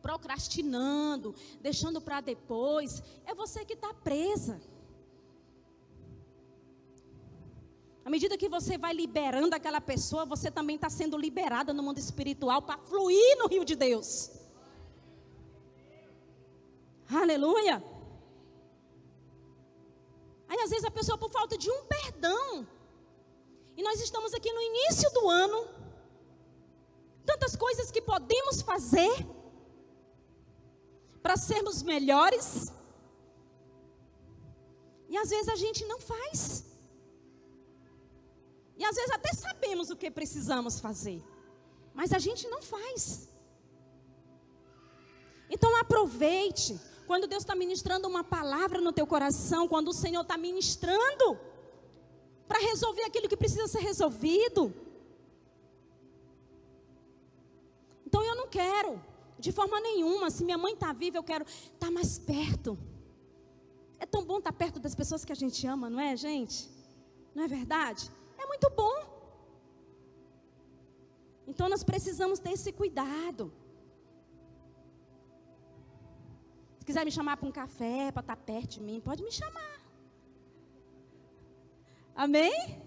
procrastinando, 0.02 1.34
deixando 1.60 2.00
para 2.00 2.20
depois, 2.20 3.02
é 3.24 3.34
você 3.34 3.64
que 3.64 3.74
está 3.74 3.94
presa. 3.94 4.60
À 8.04 8.10
medida 8.10 8.36
que 8.36 8.48
você 8.48 8.76
vai 8.76 8.92
liberando 8.92 9.54
aquela 9.54 9.80
pessoa, 9.80 10.24
você 10.24 10.50
também 10.50 10.74
está 10.76 10.90
sendo 10.90 11.16
liberada 11.16 11.72
no 11.72 11.82
mundo 11.82 11.98
espiritual 11.98 12.60
para 12.60 12.78
fluir 12.78 13.38
no 13.38 13.46
rio 13.46 13.64
de 13.64 13.76
Deus. 13.76 14.30
Aleluia. 17.08 17.82
Aí 20.48 20.60
às 20.60 20.70
vezes 20.70 20.84
a 20.84 20.90
pessoa 20.90 21.16
por 21.16 21.30
falta 21.30 21.56
de 21.56 21.70
um 21.70 21.84
perdão. 21.84 22.66
E 23.76 23.82
nós 23.82 24.00
estamos 24.00 24.34
aqui 24.34 24.52
no 24.52 24.60
início 24.60 25.08
do 25.12 25.28
ano. 25.28 25.68
Tantas 27.24 27.54
coisas 27.54 27.90
que 27.90 28.02
podemos 28.02 28.62
fazer 28.62 29.14
para 31.22 31.36
sermos 31.36 31.82
melhores. 31.82 32.72
E 35.08 35.16
às 35.16 35.30
vezes 35.30 35.48
a 35.48 35.56
gente 35.56 35.84
não 35.86 35.98
faz. 35.98 36.64
E 38.76 38.84
às 38.84 38.96
vezes 38.96 39.10
até 39.12 39.32
sabemos 39.32 39.90
o 39.90 39.96
que 39.96 40.10
precisamos 40.10 40.80
fazer, 40.80 41.22
mas 41.94 42.12
a 42.12 42.18
gente 42.18 42.48
não 42.48 42.60
faz. 42.62 43.28
Então 45.48 45.76
aproveite 45.76 46.80
quando 47.06 47.26
Deus 47.26 47.42
está 47.42 47.54
ministrando 47.54 48.08
uma 48.08 48.24
palavra 48.24 48.80
no 48.80 48.92
teu 48.92 49.06
coração, 49.06 49.68
quando 49.68 49.88
o 49.88 49.92
Senhor 49.92 50.22
está 50.22 50.36
ministrando 50.36 51.38
para 52.48 52.58
resolver 52.58 53.02
aquilo 53.02 53.28
que 53.28 53.36
precisa 53.36 53.68
ser 53.68 53.80
resolvido. 53.80 54.74
Então 58.06 58.22
eu 58.24 58.34
não 58.34 58.48
quero 58.48 59.11
de 59.46 59.52
forma 59.58 59.78
nenhuma. 59.80 60.30
Se 60.30 60.44
minha 60.44 60.60
mãe 60.64 60.74
está 60.74 60.92
viva, 60.92 61.16
eu 61.18 61.24
quero 61.30 61.44
estar 61.44 61.88
tá 61.88 61.90
mais 61.90 62.18
perto. 62.18 62.78
É 63.98 64.06
tão 64.06 64.24
bom 64.24 64.38
estar 64.38 64.52
tá 64.52 64.58
perto 64.62 64.78
das 64.80 64.94
pessoas 64.94 65.24
que 65.24 65.32
a 65.36 65.40
gente 65.42 65.66
ama, 65.66 65.90
não 65.90 66.00
é, 66.00 66.16
gente? 66.16 66.70
Não 67.34 67.42
é 67.44 67.48
verdade? 67.48 68.10
É 68.38 68.46
muito 68.46 68.70
bom. 68.70 68.96
Então 71.46 71.68
nós 71.68 71.82
precisamos 71.82 72.38
ter 72.38 72.52
esse 72.52 72.72
cuidado. 72.72 73.52
Se 76.78 76.86
quiser 76.86 77.04
me 77.04 77.12
chamar 77.12 77.36
para 77.36 77.48
um 77.48 77.52
café, 77.52 78.10
para 78.12 78.20
estar 78.20 78.36
tá 78.36 78.42
perto 78.52 78.70
de 78.74 78.80
mim, 78.80 79.00
pode 79.00 79.22
me 79.22 79.32
chamar. 79.32 79.80
Amém? 82.14 82.81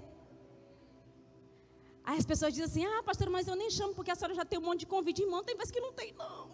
Aí 2.05 2.17
as 2.17 2.25
pessoas 2.25 2.53
dizem 2.53 2.65
assim: 2.65 2.85
ah, 2.85 3.03
pastor, 3.03 3.29
mas 3.29 3.47
eu 3.47 3.55
nem 3.55 3.69
chamo 3.69 3.93
porque 3.93 4.11
a 4.11 4.15
senhora 4.15 4.35
já 4.35 4.45
tem 4.45 4.59
um 4.59 4.61
monte 4.61 4.81
de 4.81 4.85
convite. 4.85 5.23
Irmão, 5.23 5.43
tem 5.43 5.57
vezes 5.57 5.71
que 5.71 5.79
não 5.79 5.91
tem, 5.91 6.13
não. 6.13 6.51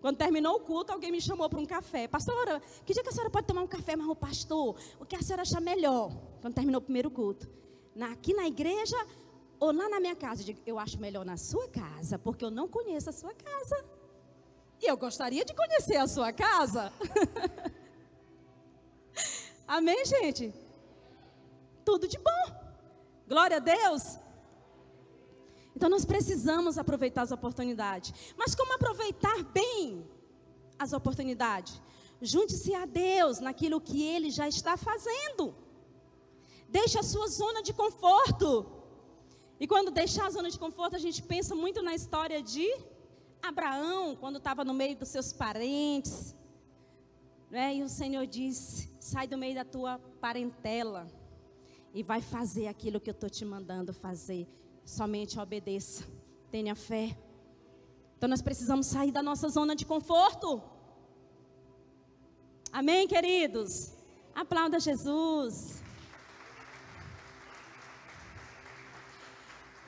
Quando 0.00 0.16
terminou 0.16 0.56
o 0.56 0.60
culto, 0.60 0.92
alguém 0.92 1.10
me 1.10 1.20
chamou 1.20 1.48
para 1.48 1.58
um 1.58 1.66
café. 1.66 2.06
Pastora, 2.06 2.60
que 2.84 2.92
dia 2.92 3.02
que 3.02 3.08
a 3.08 3.12
senhora 3.12 3.30
pode 3.30 3.46
tomar 3.46 3.62
um 3.62 3.66
café? 3.66 3.96
Mas 3.96 4.08
o 4.08 4.14
pastor, 4.14 4.76
o 5.00 5.04
que 5.04 5.16
a 5.16 5.22
senhora 5.22 5.42
acha 5.42 5.60
melhor? 5.60 6.12
Quando 6.40 6.54
terminou 6.54 6.80
o 6.80 6.82
primeiro 6.82 7.10
culto. 7.10 7.48
Na, 7.94 8.12
aqui 8.12 8.32
na 8.32 8.46
igreja 8.46 8.96
ou 9.58 9.72
lá 9.72 9.88
na 9.88 9.98
minha 9.98 10.14
casa? 10.14 10.42
Eu 10.42 10.46
digo, 10.46 10.60
eu 10.66 10.78
acho 10.78 11.00
melhor 11.00 11.24
na 11.24 11.36
sua 11.36 11.68
casa, 11.68 12.18
porque 12.18 12.44
eu 12.44 12.50
não 12.50 12.68
conheço 12.68 13.10
a 13.10 13.12
sua 13.12 13.34
casa. 13.34 13.84
E 14.80 14.86
eu 14.86 14.96
gostaria 14.96 15.44
de 15.44 15.52
conhecer 15.52 15.96
a 15.96 16.06
sua 16.06 16.32
casa. 16.32 16.92
Amém, 19.66 20.04
gente? 20.06 20.54
Tudo 21.88 22.06
de 22.06 22.18
bom. 22.18 22.44
Glória 23.26 23.56
a 23.56 23.60
Deus. 23.60 24.18
Então 25.74 25.88
nós 25.88 26.04
precisamos 26.04 26.76
aproveitar 26.76 27.22
as 27.22 27.32
oportunidades. 27.32 28.12
Mas 28.36 28.54
como 28.54 28.74
aproveitar 28.74 29.42
bem 29.44 30.06
as 30.78 30.92
oportunidades? 30.92 31.80
Junte-se 32.20 32.74
a 32.74 32.84
Deus 32.84 33.40
naquilo 33.40 33.80
que 33.80 34.02
Ele 34.02 34.30
já 34.30 34.46
está 34.46 34.76
fazendo. 34.76 35.54
Deixe 36.68 36.98
a 36.98 37.02
sua 37.02 37.26
zona 37.26 37.62
de 37.62 37.72
conforto. 37.72 38.70
E 39.58 39.66
quando 39.66 39.90
deixar 39.90 40.26
a 40.26 40.30
zona 40.30 40.50
de 40.50 40.58
conforto, 40.58 40.94
a 40.94 40.98
gente 41.06 41.22
pensa 41.22 41.54
muito 41.54 41.80
na 41.80 41.94
história 41.94 42.42
de 42.42 42.68
Abraão, 43.42 44.14
quando 44.14 44.36
estava 44.36 44.62
no 44.62 44.74
meio 44.74 44.94
dos 44.94 45.08
seus 45.08 45.32
parentes. 45.32 46.36
Né? 47.50 47.76
E 47.76 47.82
o 47.82 47.88
Senhor 47.88 48.26
disse: 48.26 48.92
sai 49.00 49.26
do 49.26 49.38
meio 49.38 49.54
da 49.54 49.64
tua 49.64 49.98
parentela 50.20 51.10
e 51.94 52.02
vai 52.02 52.20
fazer 52.20 52.66
aquilo 52.66 53.00
que 53.00 53.10
eu 53.10 53.12
estou 53.12 53.30
te 53.30 53.44
mandando 53.44 53.92
fazer. 53.92 54.46
Somente 54.84 55.38
obedeça. 55.38 56.04
Tenha 56.50 56.74
fé. 56.74 57.16
Então 58.16 58.28
nós 58.28 58.42
precisamos 58.42 58.86
sair 58.86 59.12
da 59.12 59.22
nossa 59.22 59.48
zona 59.48 59.74
de 59.76 59.84
conforto. 59.84 60.62
Amém, 62.72 63.06
queridos? 63.06 63.92
Aplauda 64.34 64.78
Jesus. 64.78 65.82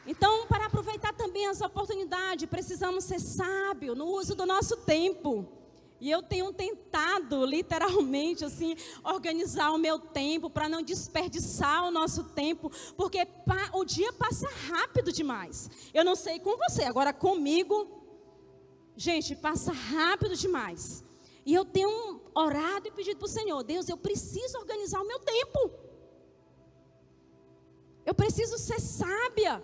Então, 0.06 0.46
para 0.46 0.66
aproveitar 0.66 1.12
também 1.14 1.46
as 1.46 1.60
oportunidades, 1.60 2.48
precisamos 2.48 3.04
ser 3.04 3.20
sábios 3.20 3.96
no 3.96 4.06
uso 4.06 4.34
do 4.34 4.46
nosso 4.46 4.78
tempo. 4.78 5.59
E 6.00 6.10
eu 6.10 6.22
tenho 6.22 6.50
tentado, 6.52 7.44
literalmente, 7.44 8.42
assim, 8.44 8.74
organizar 9.04 9.70
o 9.72 9.78
meu 9.78 9.98
tempo 9.98 10.48
para 10.48 10.68
não 10.68 10.82
desperdiçar 10.82 11.86
o 11.86 11.90
nosso 11.90 12.24
tempo, 12.24 12.72
porque 12.96 13.28
o 13.74 13.84
dia 13.84 14.10
passa 14.14 14.48
rápido 14.68 15.12
demais. 15.12 15.68
Eu 15.92 16.02
não 16.02 16.16
sei 16.16 16.40
com 16.40 16.56
você, 16.56 16.84
agora 16.84 17.12
comigo, 17.12 17.86
gente, 18.96 19.36
passa 19.36 19.72
rápido 19.72 20.34
demais. 20.34 21.04
E 21.44 21.54
eu 21.54 21.66
tenho 21.66 22.20
orado 22.34 22.88
e 22.88 22.90
pedido 22.90 23.18
para 23.18 23.26
o 23.26 23.28
Senhor, 23.28 23.62
Deus, 23.62 23.88
eu 23.88 23.96
preciso 23.96 24.56
organizar 24.58 25.02
o 25.02 25.06
meu 25.06 25.18
tempo. 25.18 25.70
Eu 28.06 28.14
preciso 28.14 28.56
ser 28.56 28.80
sábia. 28.80 29.62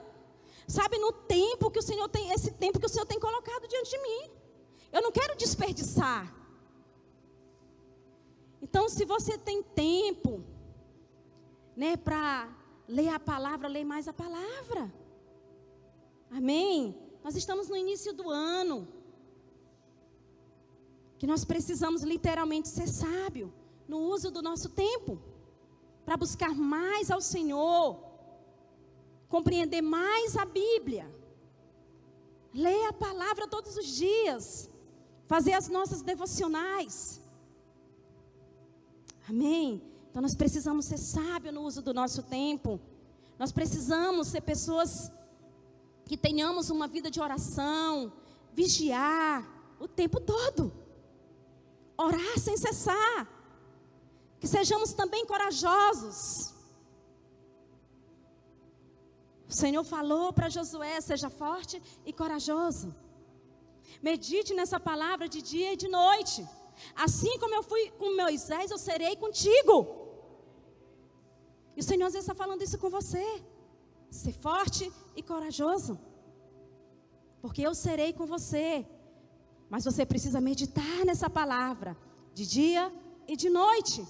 Sabe, 0.69 0.99
no 0.99 1.13
tempo 1.13 1.71
que 1.71 1.79
o 1.79 1.83
Senhor 1.83 2.09
tem, 2.09 2.31
esse 2.33 2.51
tempo 2.51 2.79
que 2.79 2.87
o 2.87 2.89
Senhor 2.89 3.07
tem 3.07 3.21
colocado 3.21 3.67
diante 3.69 3.91
de 3.91 3.99
mim. 3.99 4.36
Eu 4.97 5.03
não 5.03 5.13
quero 5.13 5.37
desperdiçar. 5.37 6.23
Então, 8.63 8.89
se 8.89 9.05
você 9.05 9.37
tem 9.37 9.63
tempo, 9.63 10.43
né, 11.77 11.99
para 11.99 12.49
ler 12.89 13.11
a 13.11 13.21
palavra, 13.21 13.69
leia 13.69 13.85
mais 13.85 14.09
a 14.09 14.15
palavra. 14.15 14.91
Amém? 16.31 16.97
Nós 17.23 17.37
estamos 17.37 17.69
no 17.69 17.77
início 17.77 18.15
do 18.15 18.31
ano. 18.31 18.89
Que 21.19 21.27
nós 21.27 21.45
precisamos 21.45 22.03
literalmente 22.03 22.69
ser 22.69 22.89
sábio 22.89 23.53
no 23.87 23.99
uso 23.99 24.31
do 24.31 24.41
nosso 24.41 24.71
tempo 24.71 25.21
para 26.07 26.17
buscar 26.17 26.55
mais 26.55 27.11
ao 27.11 27.21
Senhor, 27.21 28.01
compreender 29.29 29.83
mais 29.83 30.39
a 30.39 30.47
Bíblia, 30.47 31.07
ler 32.55 32.87
a 32.87 32.95
palavra 32.95 33.47
todos 33.47 33.77
os 33.77 33.89
dias, 33.89 34.71
fazer 35.27 35.53
as 35.53 35.69
nossas 35.69 36.03
devocionais. 36.03 37.21
Amém? 39.29 39.83
Então 40.09 40.23
nós 40.23 40.35
precisamos 40.35 40.87
ser 40.87 40.99
sábios 40.99 41.55
no 41.55 41.63
uso 41.63 41.83
do 41.83 41.93
nosso 41.93 42.23
tempo. 42.23 42.81
Nós 43.39 43.53
precisamos 43.53 44.29
ser 44.29 44.41
pessoas 44.41 45.11
que 46.07 46.17
tenhamos 46.17 46.71
uma 46.71 46.87
vida 46.87 47.11
de 47.11 47.21
oração, 47.21 48.13
vigiar 48.55 49.47
o 49.79 49.87
tempo 49.87 50.21
todo. 50.21 50.73
Orar 51.99 52.39
sem 52.39 52.57
cessar. 52.57 53.29
Que 54.39 54.47
sejamos 54.47 54.93
também 54.93 55.27
corajosos. 55.27 56.55
O 59.49 59.53
Senhor 59.53 59.85
falou 59.85 60.33
para 60.33 60.49
Josué: 60.49 61.01
seja 61.01 61.29
forte 61.29 61.83
e 62.05 62.13
corajoso. 62.13 62.95
Medite 64.03 64.55
nessa 64.55 64.79
palavra 64.79 65.29
de 65.29 65.41
dia 65.43 65.73
e 65.73 65.77
de 65.77 65.89
noite. 65.89 66.47
Assim 66.95 67.39
como 67.39 67.55
eu 67.55 67.63
fui 67.63 67.91
com 67.93 68.17
Moisés, 68.17 68.71
eu 68.71 68.79
serei 68.79 69.17
contigo. 69.17 69.77
E 71.77 71.81
o 71.81 71.83
Senhor 71.83 72.07
às 72.07 72.13
vezes 72.13 72.29
está 72.29 72.35
falando 72.35 72.63
isso 72.63 72.79
com 72.79 72.91
você. 72.91 73.25
Ser 74.11 74.33
forte 74.33 74.91
e 75.15 75.23
corajoso. 75.23 75.99
Porque 77.41 77.63
eu 77.63 77.75
serei 77.75 78.13
com 78.13 78.27
você. 78.27 78.87
Mas 79.69 79.85
você 79.85 80.07
precisa 80.07 80.41
meditar 80.41 81.05
nessa 81.05 81.29
palavra 81.29 81.97
de 82.33 82.47
dia 82.47 82.93
e 83.27 83.37
de 83.37 83.51
noite. 83.51 84.07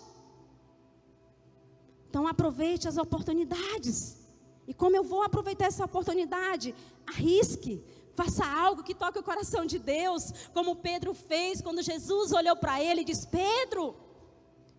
Então 2.08 2.26
aproveite 2.26 2.88
as 2.88 2.96
oportunidades. 2.96 4.18
E 4.66 4.74
como 4.74 4.96
eu 4.96 5.04
vou 5.04 5.22
aproveitar 5.22 5.66
essa 5.66 5.84
oportunidade? 5.84 6.74
Arrisque, 7.06 7.84
faça 8.16 8.44
algo 8.44 8.82
que 8.82 8.94
toque 8.94 9.18
o 9.18 9.22
coração 9.22 9.66
de 9.66 9.78
Deus, 9.78 10.32
como 10.54 10.74
Pedro 10.76 11.12
fez 11.14 11.60
quando 11.60 11.82
Jesus 11.82 12.32
olhou 12.32 12.56
para 12.56 12.82
ele 12.82 13.02
e 13.02 13.04
disse: 13.04 13.26
Pedro, 13.28 13.94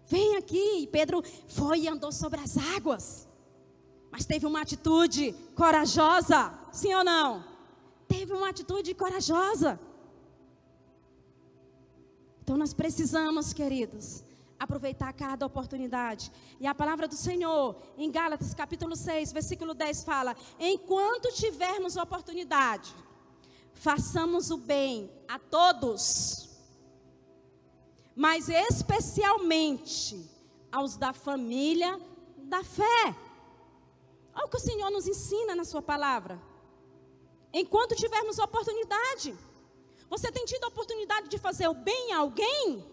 vem 0.08 0.36
aqui. 0.36 0.82
E 0.84 0.88
Pedro 0.88 1.24
foi 1.48 1.82
e 1.82 1.88
andou 1.88 2.12
sobre 2.12 2.40
as 2.40 2.58
águas, 2.76 3.28
mas 4.12 4.26
teve 4.26 4.46
uma 4.46 4.62
atitude 4.62 5.34
corajosa, 5.56 6.52
sim 6.72 6.94
ou 6.94 7.04
não? 7.04 7.46
Teve 8.08 8.34
uma 8.34 8.50
atitude 8.50 8.94
corajosa. 8.96 9.80
Então 12.42 12.58
nós 12.58 12.74
precisamos, 12.74 13.54
queridos, 13.54 14.24
aproveitar 14.58 15.12
cada 15.14 15.46
oportunidade. 15.46 16.32
E 16.60 16.66
a 16.66 16.74
palavra 16.74 17.08
do 17.08 17.16
Senhor, 17.16 17.76
em 17.98 18.10
Gálatas 18.10 18.54
capítulo 18.54 18.96
6, 18.96 19.32
versículo 19.32 19.74
10 19.74 20.04
fala: 20.04 20.36
"Enquanto 20.58 21.34
tivermos 21.34 21.98
oportunidade, 21.98 22.96
façamos 23.78 24.52
o 24.52 24.58
bem 24.58 25.10
a 25.28 25.40
todos, 25.40 26.50
mas 28.16 28.50
especialmente 28.50 30.30
aos 30.72 30.98
da 30.98 31.14
família 31.14 32.00
da 32.38 32.64
fé." 32.64 33.16
Olha 34.36 34.46
o 34.46 34.50
que 34.50 34.58
o 34.58 34.60
Senhor 34.60 34.90
nos 34.92 35.08
ensina 35.08 35.56
na 35.56 35.66
sua 35.66 35.82
palavra. 35.82 36.40
Enquanto 37.52 37.96
tivermos 37.96 38.38
oportunidade, 38.38 39.36
você 40.10 40.32
tem 40.32 40.46
tido 40.46 40.64
a 40.66 40.68
oportunidade 40.68 41.28
de 41.28 41.38
fazer 41.38 41.68
o 41.68 41.74
bem 41.74 42.14
a 42.14 42.20
alguém? 42.20 42.86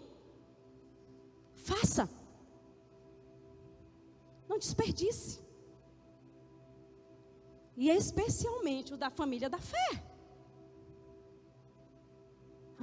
Faça. 1.55 2.09
Não 4.49 4.59
desperdice. 4.59 5.41
E 7.77 7.91
especialmente 7.91 8.95
o 8.95 8.97
da 8.97 9.11
família 9.11 9.51
da 9.51 9.59
fé. 9.59 10.14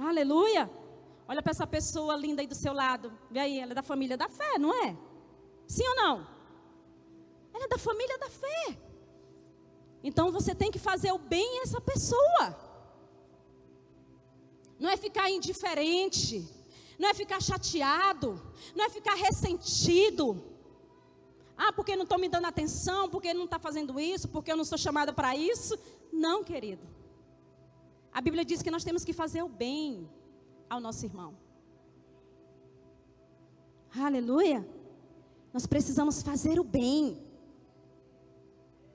Aleluia. 0.08 0.70
Olha 1.28 1.42
para 1.42 1.50
essa 1.50 1.66
pessoa 1.66 2.16
linda 2.16 2.42
aí 2.42 2.46
do 2.46 2.54
seu 2.54 2.72
lado. 2.72 3.12
Vê 3.30 3.40
aí, 3.40 3.58
ela 3.58 3.72
é 3.72 3.74
da 3.74 3.82
família 3.82 4.16
da 4.16 4.28
fé, 4.28 4.58
não 4.58 4.74
é? 4.84 4.96
Sim 5.66 5.86
ou 5.88 5.96
não? 5.96 6.26
Ela 7.54 7.64
é 7.64 7.68
da 7.68 7.78
família 7.78 8.18
da 8.18 8.28
fé. 8.28 8.78
Então 10.02 10.32
você 10.32 10.54
tem 10.54 10.70
que 10.70 10.78
fazer 10.78 11.12
o 11.12 11.18
bem 11.18 11.60
a 11.60 11.62
essa 11.62 11.80
pessoa. 11.80 12.44
Não 14.78 14.88
é 14.90 14.96
ficar 14.96 15.30
indiferente 15.30 16.48
não 17.02 17.08
é 17.08 17.14
ficar 17.14 17.42
chateado, 17.42 18.40
não 18.76 18.84
é 18.84 18.88
ficar 18.88 19.14
ressentido. 19.14 20.40
Ah, 21.56 21.72
porque 21.72 21.96
não 21.96 22.04
estou 22.04 22.16
me 22.16 22.28
dando 22.28 22.46
atenção, 22.46 23.08
porque 23.08 23.34
não 23.34 23.44
está 23.44 23.58
fazendo 23.58 23.98
isso, 23.98 24.28
porque 24.28 24.52
eu 24.52 24.56
não 24.56 24.64
sou 24.64 24.78
chamada 24.78 25.12
para 25.12 25.34
isso. 25.36 25.76
Não, 26.12 26.44
querido. 26.44 26.86
A 28.12 28.20
Bíblia 28.20 28.44
diz 28.44 28.62
que 28.62 28.70
nós 28.70 28.84
temos 28.84 29.04
que 29.04 29.12
fazer 29.12 29.42
o 29.42 29.48
bem 29.48 30.08
ao 30.68 30.80
nosso 30.80 31.04
irmão. 31.06 31.34
Aleluia. 33.98 34.66
Nós 35.52 35.66
precisamos 35.66 36.22
fazer 36.22 36.60
o 36.60 36.64
bem. 36.64 37.22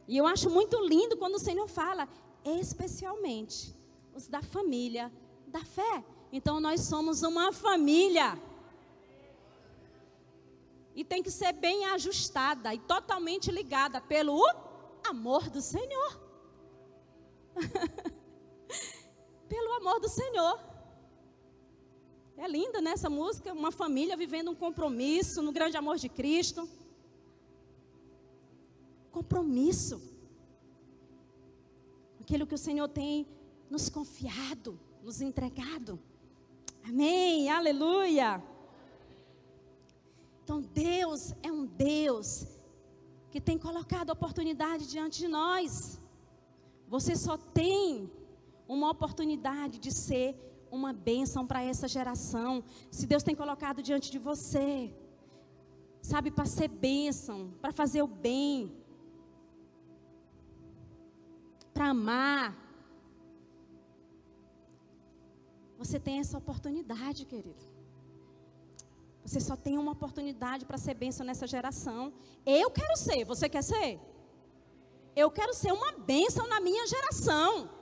E 0.07 0.15
eu 0.15 0.26
acho 0.26 0.49
muito 0.49 0.80
lindo 0.86 1.18
quando 1.18 1.36
o 1.36 1.39
Senhor 1.39 1.68
fala, 1.68 2.07
especialmente 2.45 3.76
os 4.13 4.28
da 4.28 4.41
família 4.41 5.11
da 5.47 5.63
fé. 5.63 6.03
Então 6.32 6.59
nós 6.59 6.82
somos 6.82 7.24
uma 7.24 7.51
família. 7.51 8.39
E 10.95 11.03
tem 11.03 11.22
que 11.22 11.32
ser 11.32 11.53
bem 11.53 11.86
ajustada 11.86 12.74
e 12.74 12.80
totalmente 12.80 13.51
ligada 13.51 14.01
pelo 14.01 14.41
amor 15.07 15.49
do 15.49 15.61
Senhor. 15.61 16.22
pelo 19.47 19.73
amor 19.73 19.99
do 19.99 20.09
Senhor. 20.09 20.59
É 22.37 22.47
linda 22.47 22.79
nessa 22.79 23.09
né, 23.09 23.15
música, 23.15 23.51
uma 23.51 23.71
família 23.71 24.15
vivendo 24.15 24.51
um 24.51 24.55
compromisso 24.55 25.41
no 25.41 25.51
grande 25.51 25.75
amor 25.75 25.97
de 25.97 26.07
Cristo. 26.07 26.69
Compromisso. 29.11 29.99
Aquilo 32.21 32.45
que 32.45 32.53
o 32.53 32.57
Senhor 32.57 32.87
tem 32.89 33.25
nos 33.69 33.89
confiado, 33.89 34.79
nos 35.03 35.19
entregado. 35.19 35.99
Amém, 36.83 37.49
aleluia. 37.49 38.43
Então 40.43 40.61
Deus 40.61 41.33
é 41.41 41.51
um 41.51 41.65
Deus 41.65 42.45
que 43.31 43.41
tem 43.41 43.57
colocado 43.57 44.11
oportunidade 44.11 44.87
diante 44.87 45.19
de 45.19 45.27
nós. 45.27 45.99
Você 46.87 47.15
só 47.15 47.35
tem 47.35 48.09
uma 48.68 48.89
oportunidade 48.91 49.80
de 49.80 49.91
ser 49.91 50.36
uma 50.70 50.91
bênção 50.91 51.45
para 51.45 51.61
essa 51.63 51.88
geração. 51.88 52.63
Se 52.91 53.05
Deus 53.05 53.24
tem 53.24 53.36
colocado 53.36 53.82
diante 53.82 54.11
de 54.11 54.20
você, 54.20 54.93
sabe, 56.01 56.32
para 56.32 56.45
ser 56.45 56.68
bênção, 56.68 57.53
para 57.61 57.72
fazer 57.72 58.01
o 58.01 58.07
bem, 58.07 58.72
para 61.74 61.89
amar. 61.89 62.55
Você 65.78 65.99
tem 65.99 66.20
essa 66.20 66.38
oportunidade, 66.38 67.26
querido. 67.26 67.65
Você 69.24 69.39
só 69.39 69.55
tem 69.55 69.78
uma 69.78 69.91
oportunidade 69.91 70.65
para 70.65 70.78
ser 70.78 70.93
bênção 70.93 71.26
nessa 71.26 71.45
geração. 71.45 72.13
Eu 72.45 72.72
quero 72.72 72.95
ser, 72.97 73.26
você 73.26 73.47
quer 73.47 73.61
ser? 73.61 73.99
Eu 75.15 75.30
quero 75.30 75.53
ser 75.53 75.72
uma 75.72 75.91
bênção 75.91 76.47
na 76.47 76.59
minha 76.59 76.88
geração. 76.88 77.76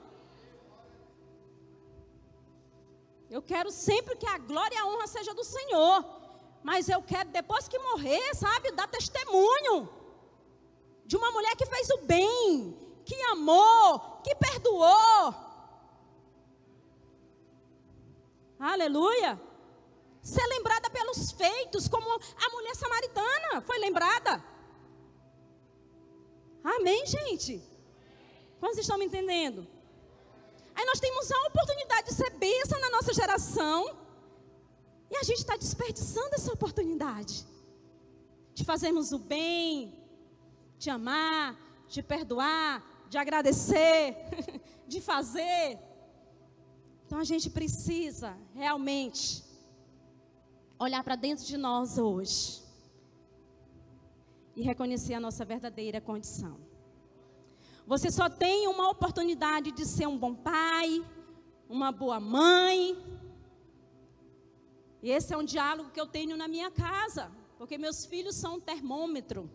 Eu 3.36 3.42
quero 3.42 3.70
sempre 3.70 4.16
que 4.16 4.26
a 4.26 4.38
glória 4.38 4.74
e 4.74 4.78
a 4.78 4.86
honra 4.86 5.06
seja 5.06 5.34
do 5.34 5.44
Senhor. 5.44 6.02
Mas 6.62 6.88
eu 6.88 7.02
quero, 7.02 7.28
depois 7.28 7.68
que 7.68 7.78
morrer, 7.78 8.34
sabe, 8.34 8.72
dar 8.72 8.88
testemunho 8.88 9.76
de 11.04 11.18
uma 11.18 11.30
mulher 11.30 11.54
que 11.54 11.66
fez 11.66 11.90
o 11.90 11.98
bem, 11.98 13.02
que 13.04 13.14
amou, 13.34 14.22
que 14.24 14.34
perdoou. 14.36 15.34
Aleluia. 18.58 19.38
Ser 20.22 20.46
lembrada 20.46 20.88
pelos 20.88 21.30
feitos, 21.32 21.88
como 21.88 22.08
a 22.10 22.48
mulher 22.54 22.74
samaritana 22.74 23.60
foi 23.60 23.78
lembrada. 23.78 24.42
Amém, 26.64 27.04
gente? 27.06 27.62
Quantos 28.58 28.78
estão 28.78 28.96
me 28.96 29.04
entendendo? 29.04 29.75
Aí 30.76 30.84
nós 30.84 31.00
temos 31.00 31.30
a 31.32 31.46
oportunidade 31.46 32.08
de 32.08 32.14
ser 32.14 32.30
bênção 32.30 32.78
na 32.80 32.90
nossa 32.90 33.12
geração. 33.14 33.96
E 35.10 35.16
a 35.16 35.22
gente 35.22 35.38
está 35.38 35.56
desperdiçando 35.56 36.34
essa 36.34 36.52
oportunidade. 36.52 37.46
De 38.52 38.62
fazermos 38.64 39.10
o 39.12 39.18
bem, 39.18 39.98
de 40.78 40.90
amar, 40.90 41.56
de 41.88 42.02
perdoar, 42.02 42.84
de 43.08 43.16
agradecer, 43.16 44.16
de 44.86 45.00
fazer. 45.00 45.78
Então 47.06 47.18
a 47.18 47.24
gente 47.24 47.48
precisa 47.48 48.36
realmente 48.54 49.42
olhar 50.78 51.02
para 51.02 51.16
dentro 51.16 51.44
de 51.44 51.56
nós 51.56 51.96
hoje 51.96 52.62
e 54.54 54.62
reconhecer 54.62 55.14
a 55.14 55.20
nossa 55.20 55.44
verdadeira 55.44 56.00
condição. 56.00 56.65
Você 57.86 58.10
só 58.10 58.28
tem 58.28 58.66
uma 58.66 58.90
oportunidade 58.90 59.70
de 59.70 59.86
ser 59.86 60.08
um 60.08 60.18
bom 60.18 60.34
pai, 60.34 61.04
uma 61.68 61.92
boa 61.92 62.18
mãe. 62.18 62.96
E 65.00 65.10
esse 65.10 65.32
é 65.32 65.36
um 65.36 65.44
diálogo 65.44 65.90
que 65.90 66.00
eu 66.00 66.06
tenho 66.06 66.36
na 66.36 66.48
minha 66.48 66.68
casa, 66.68 67.30
porque 67.56 67.78
meus 67.78 68.04
filhos 68.04 68.34
são 68.34 68.56
um 68.56 68.60
termômetro. 68.60 69.48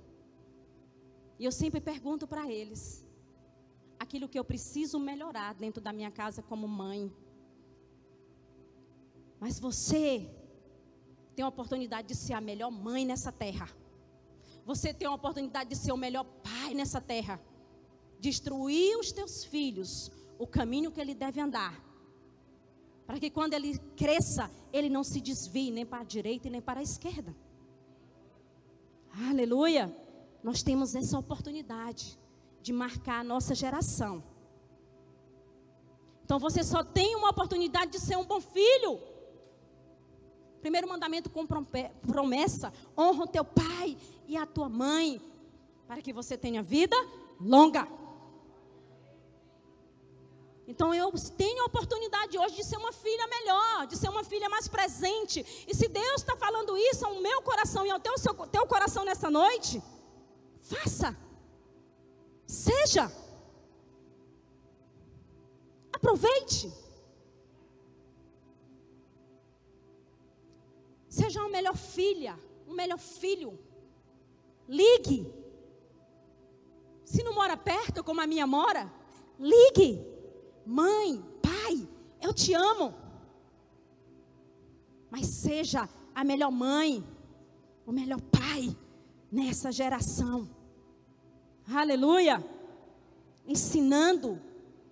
E 1.38 1.44
eu 1.44 1.52
sempre 1.52 1.82
pergunto 1.82 2.26
para 2.26 2.50
eles 2.50 3.06
aquilo 4.00 4.30
que 4.30 4.40
eu 4.40 4.46
preciso 4.46 4.98
melhorar 4.98 5.54
dentro 5.54 5.82
da 5.82 5.92
minha 5.92 6.10
casa 6.10 6.42
como 6.42 6.70
mãe. 6.70 7.12
Mas 9.42 9.60
você 9.60 10.34
tem 11.36 11.44
a 11.44 11.50
oportunidade 11.50 12.08
de 12.08 12.16
ser 12.16 12.34
a 12.34 12.40
melhor 12.40 12.72
mãe 12.72 13.04
nessa 13.06 13.32
terra. 13.32 13.68
Você 14.66 14.94
tem 14.94 15.08
a 15.08 15.14
oportunidade 15.14 15.72
de 15.72 15.76
ser 15.76 15.92
o 15.92 15.98
melhor 15.98 16.24
pai 16.24 16.74
nessa 16.74 17.02
terra 17.02 17.42
destruir 18.22 18.98
os 18.98 19.12
teus 19.12 19.44
filhos 19.44 20.12
o 20.38 20.48
caminho 20.48 20.92
que 20.92 21.02
ele 21.02 21.14
deve 21.14 21.42
andar. 21.42 21.74
Para 23.06 23.20
que 23.20 23.30
quando 23.30 23.54
ele 23.54 23.78
cresça, 23.96 24.50
ele 24.72 24.90
não 24.90 25.04
se 25.04 25.20
desvie 25.20 25.72
nem 25.72 25.86
para 25.86 26.02
a 26.02 26.06
direita 26.06 26.48
e 26.48 26.52
nem 26.52 26.62
para 26.62 26.80
a 26.80 26.84
esquerda. 26.84 27.36
Aleluia! 29.30 29.94
Nós 30.42 30.64
temos 30.64 30.96
essa 30.96 31.20
oportunidade 31.20 32.18
de 32.62 32.72
marcar 32.72 33.20
a 33.20 33.24
nossa 33.24 33.54
geração. 33.54 34.24
Então 36.24 36.40
você 36.40 36.64
só 36.64 36.84
tem 36.84 37.16
uma 37.16 37.30
oportunidade 37.30 37.92
de 37.92 38.00
ser 38.00 38.18
um 38.18 38.26
bom 38.26 38.40
filho. 38.40 39.00
Primeiro 40.62 40.88
mandamento 40.88 41.30
com 41.30 41.46
promessa: 41.46 42.72
honra 42.98 43.24
o 43.26 43.28
teu 43.28 43.44
pai 43.44 43.98
e 44.28 44.38
a 44.38 44.46
tua 44.46 44.70
mãe, 44.70 45.22
para 45.88 46.02
que 46.02 46.14
você 46.14 46.38
tenha 46.38 46.64
vida 46.64 46.96
longa. 47.40 48.01
Então 50.72 50.90
eu 50.94 51.12
tenho 51.38 51.64
a 51.64 51.66
oportunidade 51.66 52.38
hoje 52.42 52.56
de 52.56 52.64
ser 52.64 52.78
uma 52.78 52.94
filha 52.94 53.28
melhor, 53.28 53.88
de 53.88 53.98
ser 53.98 54.10
uma 54.10 54.24
filha 54.24 54.48
mais 54.48 54.68
presente. 54.70 55.40
E 55.68 55.76
se 55.76 55.88
Deus 55.90 56.22
está 56.22 56.36
falando 56.38 56.78
isso 56.78 57.06
ao 57.06 57.16
meu 57.20 57.42
coração 57.42 57.86
e 57.86 57.92
ao 57.92 58.00
teu, 58.00 58.18
seu, 58.18 58.34
teu 58.56 58.66
coração 58.66 59.04
nessa 59.04 59.30
noite, 59.30 59.84
faça. 60.62 61.10
Seja. 62.48 63.12
Aproveite. 65.92 66.72
Seja 71.10 71.42
uma 71.42 71.50
melhor 71.50 71.76
filha, 71.76 72.40
um 72.66 72.74
melhor 72.74 72.98
filho. 72.98 73.60
Ligue. 74.70 75.20
Se 77.04 77.22
não 77.24 77.34
mora 77.34 77.58
perto, 77.58 78.06
como 78.06 78.22
a 78.22 78.28
minha 78.34 78.48
mora, 78.48 78.90
ligue. 79.38 80.12
Mãe, 80.66 81.24
pai, 81.42 81.88
eu 82.22 82.34
te 82.34 82.54
amo. 82.54 82.94
Mas 85.10 85.28
seja 85.28 85.90
a 86.14 86.24
melhor 86.24 86.52
mãe, 86.52 87.04
o 87.86 87.92
melhor 87.92 88.22
pai 88.22 88.76
nessa 89.32 89.72
geração. 89.72 90.48
Aleluia. 91.74 92.44
Ensinando 93.46 94.40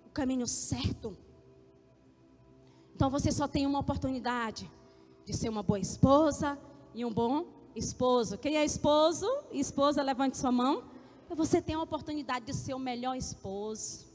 o 0.06 0.10
caminho 0.10 0.46
certo. 0.46 1.16
Então 2.94 3.08
você 3.08 3.32
só 3.32 3.48
tem 3.48 3.66
uma 3.66 3.78
oportunidade 3.78 4.70
de 5.24 5.34
ser 5.34 5.48
uma 5.48 5.62
boa 5.62 5.78
esposa 5.78 6.58
e 6.94 7.04
um 7.04 7.12
bom 7.12 7.46
esposo. 7.74 8.36
Quem 8.36 8.56
é 8.56 8.64
esposo 8.64 9.26
esposa, 9.52 10.02
levante 10.02 10.36
sua 10.36 10.52
mão. 10.52 10.84
Você 11.30 11.62
tem 11.62 11.76
a 11.76 11.82
oportunidade 11.82 12.46
de 12.46 12.54
ser 12.54 12.74
o 12.74 12.78
melhor 12.78 13.16
esposo 13.16 14.09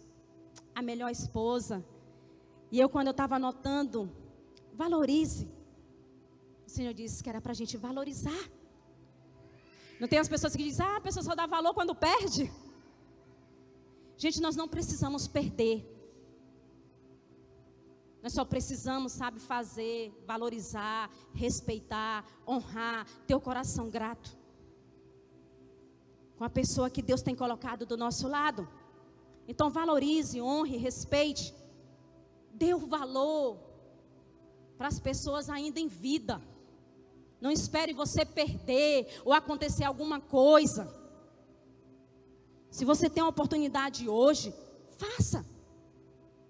a 0.75 0.81
melhor 0.81 1.09
esposa. 1.09 1.83
E 2.71 2.79
eu, 2.79 2.89
quando 2.89 3.07
eu 3.07 3.11
estava 3.11 3.37
anotando, 3.37 4.11
valorize. 4.73 5.49
O 6.67 6.69
Senhor 6.69 6.93
disse 6.93 7.23
que 7.23 7.29
era 7.29 7.39
para 7.39 7.53
a 7.53 7.55
gente 7.55 7.77
valorizar. 7.77 8.43
Não 9.99 10.07
tem 10.07 10.19
as 10.19 10.27
pessoas 10.27 10.55
que 10.55 10.63
dizem, 10.63 10.85
ah, 10.85 10.97
a 10.97 11.01
pessoa 11.01 11.23
só 11.23 11.33
dá 11.33 11.45
valor 11.45 11.73
quando 11.73 11.95
perde. 11.95 12.51
Gente, 14.17 14.41
nós 14.41 14.55
não 14.55 14.67
precisamos 14.67 15.27
perder. 15.27 15.77
Nós 18.21 18.33
só 18.33 18.43
precisamos, 18.43 19.13
sabe, 19.13 19.39
fazer, 19.39 20.11
valorizar, 20.25 21.09
respeitar, 21.33 22.25
honrar, 22.45 23.07
ter 23.25 23.35
o 23.35 23.39
coração 23.39 23.89
grato 23.89 24.35
com 26.37 26.43
a 26.43 26.49
pessoa 26.49 26.89
que 26.89 27.01
Deus 27.01 27.21
tem 27.21 27.35
colocado 27.35 27.85
do 27.85 27.95
nosso 27.95 28.27
lado. 28.27 28.67
Então 29.47 29.69
valorize, 29.69 30.41
honre, 30.41 30.77
respeite. 30.77 31.53
Dê 32.53 32.73
o 32.73 32.79
valor 32.79 33.59
para 34.77 34.87
as 34.87 34.99
pessoas 34.99 35.49
ainda 35.49 35.79
em 35.79 35.87
vida. 35.87 36.41
Não 37.39 37.51
espere 37.51 37.93
você 37.93 38.25
perder 38.25 39.21
ou 39.23 39.33
acontecer 39.33 39.83
alguma 39.83 40.19
coisa. 40.19 40.91
Se 42.69 42.83
você 42.83 43.09
tem 43.09 43.21
uma 43.23 43.29
oportunidade 43.29 44.09
hoje, 44.09 44.53
faça. 44.97 45.45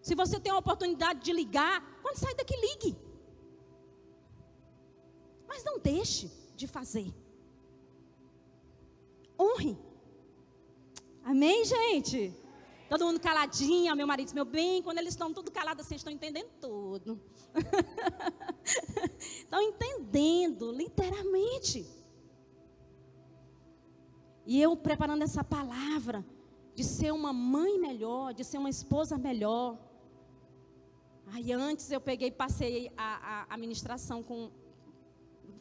Se 0.02 0.16
você 0.16 0.40
tem 0.40 0.52
uma 0.52 0.60
oportunidade 0.60 1.24
de 1.24 1.34
ligar, 1.34 2.00
quando 2.02 2.18
sair 2.18 2.36
daqui, 2.36 2.56
ligue. 2.56 2.96
Mas 5.48 5.64
não 5.64 5.80
deixe 5.80 6.32
de 6.56 6.68
fazer. 6.68 7.14
Honre. 9.40 9.78
Amém, 11.24 11.66
gente? 11.66 12.34
Todo 12.90 13.06
mundo 13.06 13.20
caladinho, 13.20 13.96
meu 13.96 14.06
marido, 14.06 14.34
meu 14.34 14.46
bem, 14.46 14.82
quando 14.82 15.00
eles 15.00 15.14
estão 15.14 15.34
tudo 15.34 15.52
calados 15.52 15.86
assim, 15.86 15.96
estão 15.96 16.14
entendendo 16.14 16.50
tudo. 16.62 17.20
estão 19.20 19.60
entendendo, 19.62 20.72
literalmente. 20.72 21.86
E 24.46 24.62
eu 24.62 24.78
preparando 24.78 25.24
essa 25.24 25.44
palavra 25.44 26.24
de 26.76 26.84
ser 26.84 27.12
uma 27.12 27.34
mãe 27.34 27.80
melhor, 27.80 28.34
de 28.34 28.44
ser 28.44 28.60
uma 28.60 28.70
esposa 28.70 29.18
melhor. 29.18 29.80
Aí 31.28 31.52
antes 31.52 31.90
eu 31.90 32.00
peguei, 32.00 32.30
passei 32.30 32.92
a, 32.96 33.46
a, 33.50 33.54
a 33.56 33.58
ministração 33.58 34.22
com. 34.22 34.52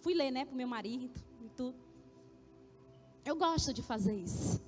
Fui 0.01 0.13
ler, 0.13 0.31
né, 0.31 0.45
para 0.45 0.53
o 0.53 0.57
meu 0.57 0.69
marido 0.69 1.19
e 1.41 1.49
tudo. 1.49 1.79
Eu 3.25 3.37
gosto 3.37 3.73
de 3.73 3.83
fazer 3.83 4.15
isso. 4.15 4.63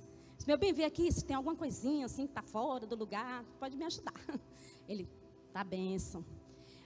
Meu 0.47 0.57
bem, 0.57 0.71
vem 0.71 0.85
aqui, 0.85 1.11
se 1.11 1.25
tem 1.25 1.35
alguma 1.35 1.57
coisinha 1.57 2.05
assim 2.05 2.25
que 2.25 2.31
está 2.31 2.41
fora 2.41 2.87
do 2.87 2.95
lugar, 2.95 3.43
pode 3.59 3.75
me 3.75 3.83
ajudar. 3.83 4.13
Ele, 4.87 5.05
tá 5.51 5.61
benção. 5.61 6.23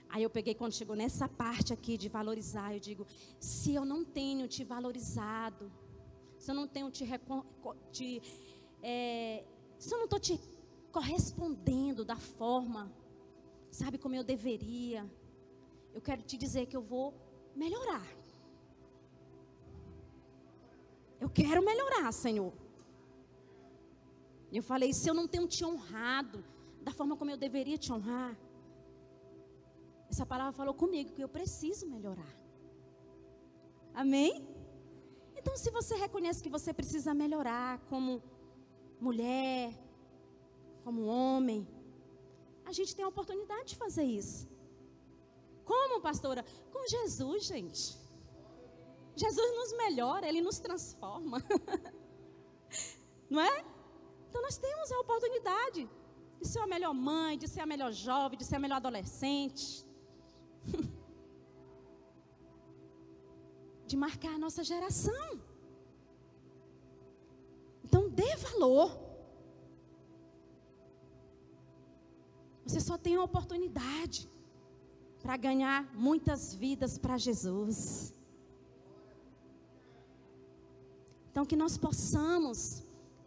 Aí 0.08 0.24
eu 0.24 0.28
peguei 0.28 0.52
quando 0.52 0.72
chegou 0.72 0.96
nessa 0.96 1.28
parte 1.28 1.72
aqui 1.72 1.96
de 1.96 2.08
valorizar, 2.08 2.74
eu 2.74 2.80
digo, 2.80 3.06
se 3.38 3.72
eu 3.72 3.84
não 3.84 4.04
tenho 4.04 4.48
te 4.48 4.64
valorizado, 4.64 5.70
se 6.36 6.50
eu 6.50 6.56
não 6.56 6.66
tenho 6.66 6.90
te, 6.90 7.04
te 7.92 8.20
é, 8.82 9.44
se 9.78 9.94
eu 9.94 9.98
não 9.98 10.06
estou 10.06 10.18
te 10.18 10.40
correspondendo 10.90 12.04
da 12.04 12.16
forma, 12.16 12.92
sabe 13.70 13.96
como 13.96 14.16
eu 14.16 14.24
deveria, 14.24 15.08
eu 15.94 16.00
quero 16.00 16.22
te 16.22 16.36
dizer 16.36 16.66
que 16.66 16.76
eu 16.76 16.82
vou 16.82 17.14
melhorar. 17.54 18.04
Eu 21.20 21.30
quero 21.30 21.64
melhorar, 21.64 22.10
Senhor. 22.10 22.61
Eu 24.58 24.62
falei, 24.62 24.92
se 24.92 25.08
eu 25.08 25.14
não 25.14 25.26
tenho 25.26 25.46
te 25.46 25.64
honrado 25.64 26.44
da 26.82 26.92
forma 26.92 27.16
como 27.16 27.30
eu 27.30 27.36
deveria 27.36 27.78
te 27.78 27.92
honrar, 27.92 28.36
essa 30.10 30.26
palavra 30.26 30.52
falou 30.52 30.74
comigo 30.74 31.12
que 31.12 31.24
eu 31.24 31.28
preciso 31.28 31.86
melhorar. 31.88 32.34
Amém? 33.94 34.46
Então, 35.34 35.56
se 35.56 35.70
você 35.70 35.94
reconhece 35.96 36.42
que 36.42 36.50
você 36.50 36.72
precisa 36.72 37.14
melhorar 37.14 37.78
como 37.88 38.22
mulher, 39.00 39.72
como 40.84 41.06
homem, 41.06 41.66
a 42.64 42.72
gente 42.72 42.94
tem 42.94 43.04
a 43.04 43.08
oportunidade 43.08 43.70
de 43.70 43.76
fazer 43.76 44.04
isso. 44.04 44.48
Como, 45.64 46.00
pastora? 46.00 46.44
Com 46.72 46.86
Jesus, 46.86 47.44
gente. 47.44 47.98
Jesus 49.16 49.56
nos 49.56 49.76
melhora, 49.76 50.28
ele 50.28 50.40
nos 50.40 50.58
transforma. 50.58 51.42
Não 53.30 53.40
é? 53.40 53.71
Então 54.32 54.40
nós 54.40 54.56
temos 54.56 54.90
a 54.90 54.98
oportunidade 54.98 55.80
de 56.40 56.46
ser 56.48 56.60
a 56.60 56.66
melhor 56.66 56.94
mãe, 56.94 57.32
de 57.36 57.46
ser 57.46 57.60
a 57.60 57.66
melhor 57.66 57.92
jovem, 57.92 58.38
de 58.38 58.46
ser 58.46 58.56
a 58.56 58.58
melhor 58.64 58.76
adolescente. 58.76 59.66
de 63.86 63.94
marcar 64.04 64.32
a 64.36 64.38
nossa 64.38 64.64
geração. 64.64 65.28
Então 67.84 68.08
dê 68.08 68.34
valor. 68.36 68.88
Você 72.64 72.80
só 72.80 72.96
tem 72.96 73.16
a 73.16 73.22
oportunidade 73.22 74.30
para 75.22 75.36
ganhar 75.36 75.78
muitas 75.94 76.54
vidas 76.54 76.96
para 76.96 77.18
Jesus. 77.18 78.14
Então 81.28 81.44
que 81.44 81.60
nós 81.64 81.76
possamos 81.76 82.82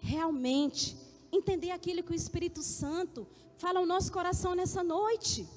realmente 0.06 0.96
entender 1.32 1.72
aquilo 1.72 2.04
que 2.04 2.12
o 2.12 2.22
Espírito 2.24 2.62
Santo 2.62 3.28
fala 3.58 3.80
ao 3.80 3.86
nosso 3.86 4.12
coração 4.12 4.54
nessa 4.54 4.84
noite. 4.84 5.48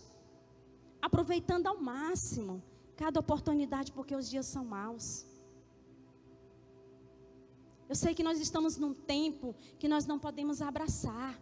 Aproveitando 1.01 1.67
ao 1.67 1.79
máximo 1.81 2.63
cada 2.97 3.21
oportunidade, 3.21 3.93
porque 3.93 4.15
os 4.17 4.29
dias 4.29 4.47
são 4.47 4.65
maus. 4.65 5.25
Eu 7.89 7.95
sei 7.95 8.15
que 8.15 8.23
nós 8.23 8.41
estamos 8.41 8.77
num 8.77 8.93
tempo 8.93 9.55
que 9.79 9.89
nós 9.89 10.07
não 10.07 10.19
podemos 10.19 10.61
abraçar. 10.61 11.39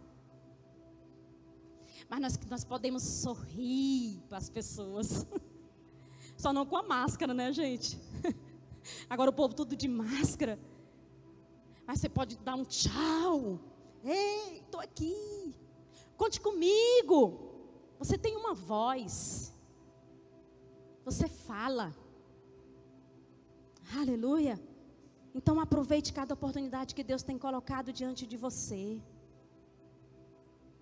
Mas 2.09 2.19
nós, 2.21 2.39
nós 2.49 2.63
podemos 2.63 3.03
sorrir 3.03 4.21
para 4.29 4.37
as 4.37 4.49
pessoas. 4.49 5.25
Só 6.37 6.53
não 6.53 6.65
com 6.65 6.77
a 6.77 6.83
máscara, 6.83 7.33
né, 7.33 7.51
gente? 7.51 7.99
Agora 9.09 9.31
o 9.31 9.33
povo 9.33 9.53
tudo 9.55 9.75
de 9.75 9.87
máscara. 9.87 10.59
Mas 11.87 12.01
você 12.01 12.09
pode 12.09 12.37
dar 12.37 12.55
um 12.55 12.65
tchau. 12.65 13.57
Ei, 14.03 14.57
estou 14.57 14.81
aqui. 14.81 15.55
Conte 16.17 16.41
comigo. 16.41 17.17
Você 17.97 18.17
tem 18.17 18.35
uma 18.35 18.53
voz. 18.53 19.53
Você 21.05 21.29
fala. 21.29 21.95
Aleluia. 23.95 24.59
Então 25.33 25.61
aproveite 25.61 26.11
cada 26.11 26.33
oportunidade 26.33 26.93
que 26.93 27.03
Deus 27.03 27.23
tem 27.23 27.37
colocado 27.37 27.93
diante 27.93 28.27
de 28.27 28.35
você. 28.35 29.01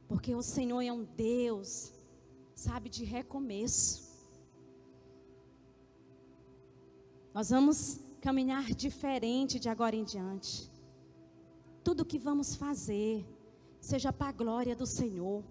Porque 0.08 0.34
o 0.34 0.42
Senhor 0.42 0.82
é 0.82 0.92
um 0.92 1.04
Deus, 1.04 1.94
sabe, 2.56 2.90
de 2.90 3.04
recomeço. 3.04 4.06
Nós 7.34 7.50
vamos 7.50 8.00
caminhar 8.22 8.64
diferente 8.74 9.60
de 9.60 9.70
agora 9.70 9.96
em 9.96 10.04
diante. 10.04 10.74
Tudo 11.86 12.04
que 12.12 12.18
vamos 12.18 12.56
fazer, 12.56 13.24
seja 13.80 14.12
para 14.12 14.30
a 14.30 14.38
glória 14.42 14.76
do 14.76 14.88
Senhor. 14.88 15.44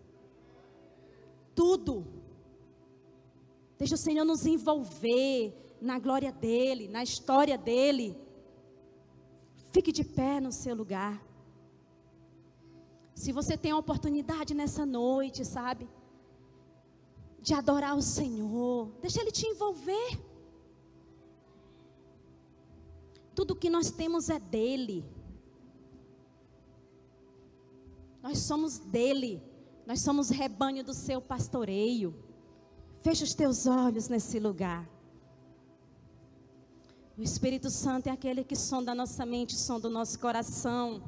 Tudo. 1.55 2.05
Deixa 3.79 3.95
o 3.95 4.03
Senhor 4.07 4.25
nos 4.25 4.45
envolver 4.45 5.39
na 5.81 5.97
glória 6.01 6.33
dEle, 6.33 6.89
na 6.89 7.05
história 7.05 7.57
dEle. 7.57 8.09
Fique 9.73 9.93
de 9.93 10.05
pé 10.05 10.41
no 10.41 10.51
seu 10.51 10.75
lugar. 10.75 11.25
Se 13.15 13.31
você 13.31 13.57
tem 13.57 13.71
a 13.71 13.79
oportunidade 13.79 14.55
nessa 14.55 14.85
noite, 14.85 15.45
sabe? 15.45 15.89
De 17.41 17.55
adorar 17.55 17.97
o 17.97 18.03
Senhor, 18.03 18.91
deixa 19.01 19.21
Ele 19.21 19.31
te 19.31 19.47
envolver. 19.47 20.21
Tudo 23.37 23.55
que 23.55 23.71
nós 23.71 23.93
temos 23.93 24.29
é 24.29 24.41
dEle. 24.41 25.05
Nós 28.25 28.39
somos 28.39 28.79
dEle. 28.79 29.43
Nós 29.87 30.01
somos 30.01 30.31
rebanho 30.31 30.83
do 30.83 30.95
seu 30.95 31.21
pastoreio. 31.21 32.15
Feche 33.01 33.23
os 33.23 33.35
teus 33.35 33.67
olhos 33.67 34.09
nesse 34.09 34.41
lugar. 34.41 34.89
O 37.19 37.23
Espírito 37.23 37.69
Santo 37.69 38.07
é 38.07 38.11
aquele 38.11 38.43
que 38.43 38.57
sonda 38.57 38.93
a 38.93 38.95
nossa 38.95 39.27
mente, 39.27 39.55
sonda 39.55 39.89
o 39.89 39.91
nosso 39.91 40.19
coração. 40.19 41.03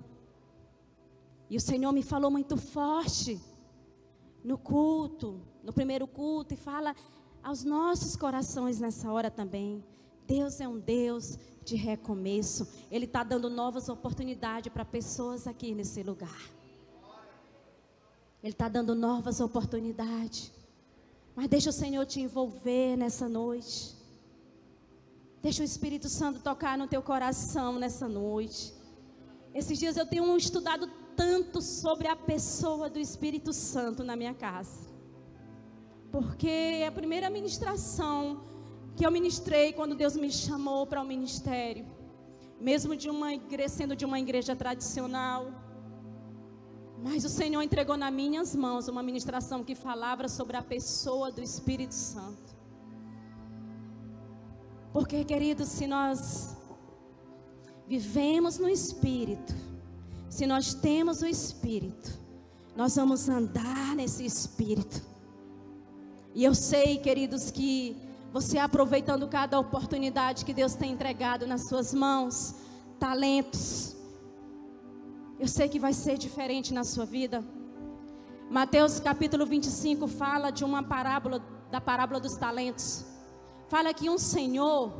E 1.49 1.57
o 1.57 1.61
Senhor 1.61 1.91
me 1.91 2.03
falou 2.03 2.31
muito 2.31 2.59
forte 2.59 3.41
no 4.45 4.59
culto, 4.59 5.41
no 5.65 5.73
primeiro 5.73 6.07
culto, 6.07 6.53
e 6.53 6.57
fala 6.59 6.95
aos 7.43 7.65
nossos 7.65 8.15
corações 8.15 8.79
nessa 8.79 9.11
hora 9.11 9.31
também. 9.31 9.83
Deus 10.27 10.61
é 10.61 10.69
um 10.69 10.79
Deus 10.79 11.39
de 11.65 11.77
recomeço. 11.77 12.69
Ele 12.91 13.07
está 13.07 13.25
dando 13.25 13.49
novas 13.49 13.89
oportunidades 13.89 14.71
para 14.71 14.85
pessoas 14.85 15.47
aqui 15.47 15.75
nesse 15.75 16.03
lugar. 16.03 16.56
Ele 18.47 18.53
está 18.53 18.69
dando 18.69 18.95
novas 18.95 19.41
oportunidades. 19.41 20.53
Mas 21.35 21.49
deixa 21.49 21.71
o 21.71 21.73
Senhor 21.73 22.07
te 22.07 22.21
envolver 22.21 22.97
nessa 22.97 23.29
noite. 23.29 23.93
Deixa 25.43 25.63
o 25.63 25.65
Espírito 25.65 26.09
Santo 26.09 26.39
tocar 26.39 26.79
no 26.79 26.87
teu 26.87 27.03
coração 27.03 27.77
nessa 27.77 28.07
noite. 28.09 28.73
Esses 29.53 29.77
dias 29.77 29.97
eu 29.97 30.07
tenho 30.07 30.37
estudado 30.37 30.89
tanto 31.17 31.61
sobre 31.61 32.07
a 32.07 32.15
pessoa 32.15 32.89
do 32.89 33.01
Espírito 33.01 33.53
Santo 33.53 34.05
na 34.05 34.15
minha 34.15 34.33
casa. 34.33 34.87
Porque 36.13 36.85
a 36.87 36.93
primeira 36.93 37.29
ministração 37.29 38.45
que 38.95 39.05
eu 39.05 39.11
ministrei 39.11 39.73
quando 39.73 39.97
Deus 39.97 40.15
me 40.15 40.31
chamou 40.31 40.87
para 40.87 41.03
o 41.03 41.05
ministério, 41.05 41.85
mesmo 42.61 42.95
de 42.95 43.11
uma 43.11 43.35
igreja, 43.35 43.71
sendo 43.71 43.97
de 43.97 44.05
uma 44.05 44.21
igreja 44.21 44.55
tradicional, 44.55 45.66
mas 47.03 47.25
o 47.25 47.29
Senhor 47.29 47.63
entregou 47.63 47.97
nas 47.97 48.13
minhas 48.13 48.55
mãos 48.57 48.89
uma 48.89 49.03
ministração 49.03 49.63
que 49.63 49.75
falava 49.75 50.29
sobre 50.29 50.57
a 50.57 50.63
pessoa 50.63 51.31
do 51.31 51.43
Espírito 51.43 51.95
Santo. 51.95 52.57
Porque, 54.93 55.25
queridos, 55.25 55.69
se 55.69 55.87
nós 55.87 56.57
vivemos 57.87 58.59
no 58.59 58.69
Espírito, 58.69 59.55
se 60.29 60.47
nós 60.47 60.75
temos 60.75 61.23
o 61.23 61.27
Espírito, 61.27 62.19
nós 62.75 62.97
vamos 62.97 63.29
andar 63.29 63.95
nesse 63.95 64.25
Espírito. 64.25 65.03
E 66.35 66.45
eu 66.45 66.55
sei, 66.55 66.99
queridos, 66.99 67.51
que 67.51 67.97
Você 68.33 68.59
aproveitando 68.59 69.27
cada 69.29 69.59
oportunidade 69.59 70.45
que 70.45 70.53
Deus 70.53 70.75
tem 70.75 70.93
entregado 70.93 71.47
nas 71.47 71.69
suas 71.69 71.95
mãos, 71.95 72.55
talentos. 72.99 73.96
Eu 75.47 75.49
sei 75.49 75.69
que 75.69 75.79
vai 75.79 75.93
ser 75.93 76.19
diferente 76.19 76.75
na 76.75 76.83
sua 76.83 77.05
vida. 77.07 77.45
Mateus 78.51 78.99
capítulo 78.99 79.47
25 79.47 80.09
fala 80.09 80.51
de 80.51 80.65
uma 80.65 80.83
parábola, 80.83 81.41
da 81.71 81.81
parábola 81.81 82.19
dos 82.19 82.37
talentos. 82.37 83.07
Fala 83.69 83.95
que 83.95 84.11
um 84.11 84.19
senhor 84.19 84.93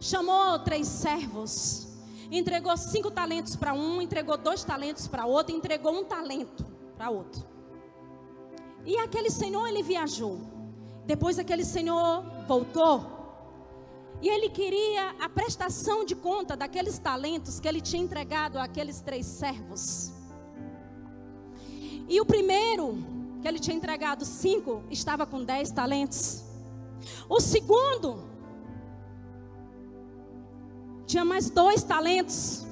chamou 0.00 0.58
três 0.58 0.88
servos, 0.88 1.86
entregou 2.32 2.76
cinco 2.76 3.12
talentos 3.12 3.54
para 3.54 3.72
um, 3.72 4.02
entregou 4.02 4.36
dois 4.36 4.64
talentos 4.64 5.06
para 5.06 5.24
outro, 5.24 5.54
entregou 5.54 5.92
um 5.92 6.02
talento 6.02 6.66
para 6.96 7.08
outro. 7.08 7.46
E 8.84 8.98
aquele 8.98 9.30
senhor 9.30 9.68
ele 9.68 9.84
viajou. 9.84 10.40
Depois 11.06 11.38
aquele 11.38 11.64
senhor 11.64 12.24
voltou. 12.48 13.17
E 14.20 14.28
ele 14.28 14.48
queria 14.48 15.14
a 15.20 15.28
prestação 15.28 16.04
de 16.04 16.16
conta 16.16 16.56
daqueles 16.56 16.98
talentos 16.98 17.60
que 17.60 17.68
ele 17.68 17.80
tinha 17.80 18.02
entregado 18.02 18.58
àqueles 18.58 19.00
três 19.00 19.26
servos. 19.26 20.12
E 22.08 22.20
o 22.20 22.24
primeiro, 22.24 22.98
que 23.40 23.46
ele 23.46 23.60
tinha 23.60 23.76
entregado 23.76 24.24
cinco, 24.24 24.82
estava 24.90 25.24
com 25.24 25.44
dez 25.44 25.70
talentos. 25.70 26.42
O 27.28 27.40
segundo, 27.40 28.24
tinha 31.06 31.24
mais 31.24 31.48
dois 31.48 31.84
talentos. 31.84 32.66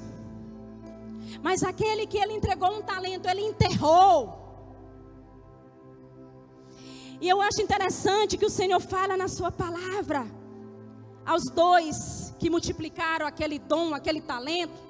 Mas 1.42 1.62
aquele 1.62 2.08
que 2.08 2.18
ele 2.18 2.32
entregou 2.32 2.72
um 2.76 2.82
talento, 2.82 3.28
ele 3.28 3.42
enterrou. 3.42 4.36
E 7.20 7.28
eu 7.28 7.40
acho 7.40 7.62
interessante 7.62 8.36
que 8.36 8.44
o 8.44 8.50
Senhor 8.50 8.80
fala 8.80 9.16
na 9.16 9.28
sua 9.28 9.52
palavra 9.52 10.26
aos 11.26 11.44
dois 11.44 12.32
que 12.38 12.48
multiplicaram 12.48 13.26
aquele 13.26 13.58
dom, 13.58 13.92
aquele 13.92 14.20
talento. 14.20 14.86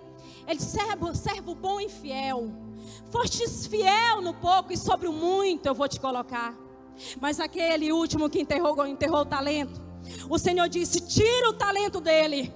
Ele 0.46 0.60
servo, 0.60 1.14
servo 1.14 1.54
bom 1.54 1.80
e 1.80 1.88
fiel. 1.88 2.52
Fostes 3.10 3.66
fiel 3.66 4.20
no 4.20 4.34
pouco 4.34 4.72
e 4.72 4.76
sobre 4.76 5.08
o 5.08 5.12
muito 5.12 5.66
eu 5.66 5.74
vou 5.74 5.88
te 5.88 5.98
colocar. 5.98 6.54
Mas 7.20 7.40
aquele 7.40 7.92
último 7.92 8.28
que 8.28 8.40
enterrou, 8.40 8.86
enterrou 8.86 9.20
o 9.20 9.26
talento, 9.26 9.80
o 10.28 10.38
Senhor 10.38 10.68
disse: 10.68 11.00
tira 11.00 11.48
o 11.48 11.52
talento 11.54 12.00
dele 12.00 12.52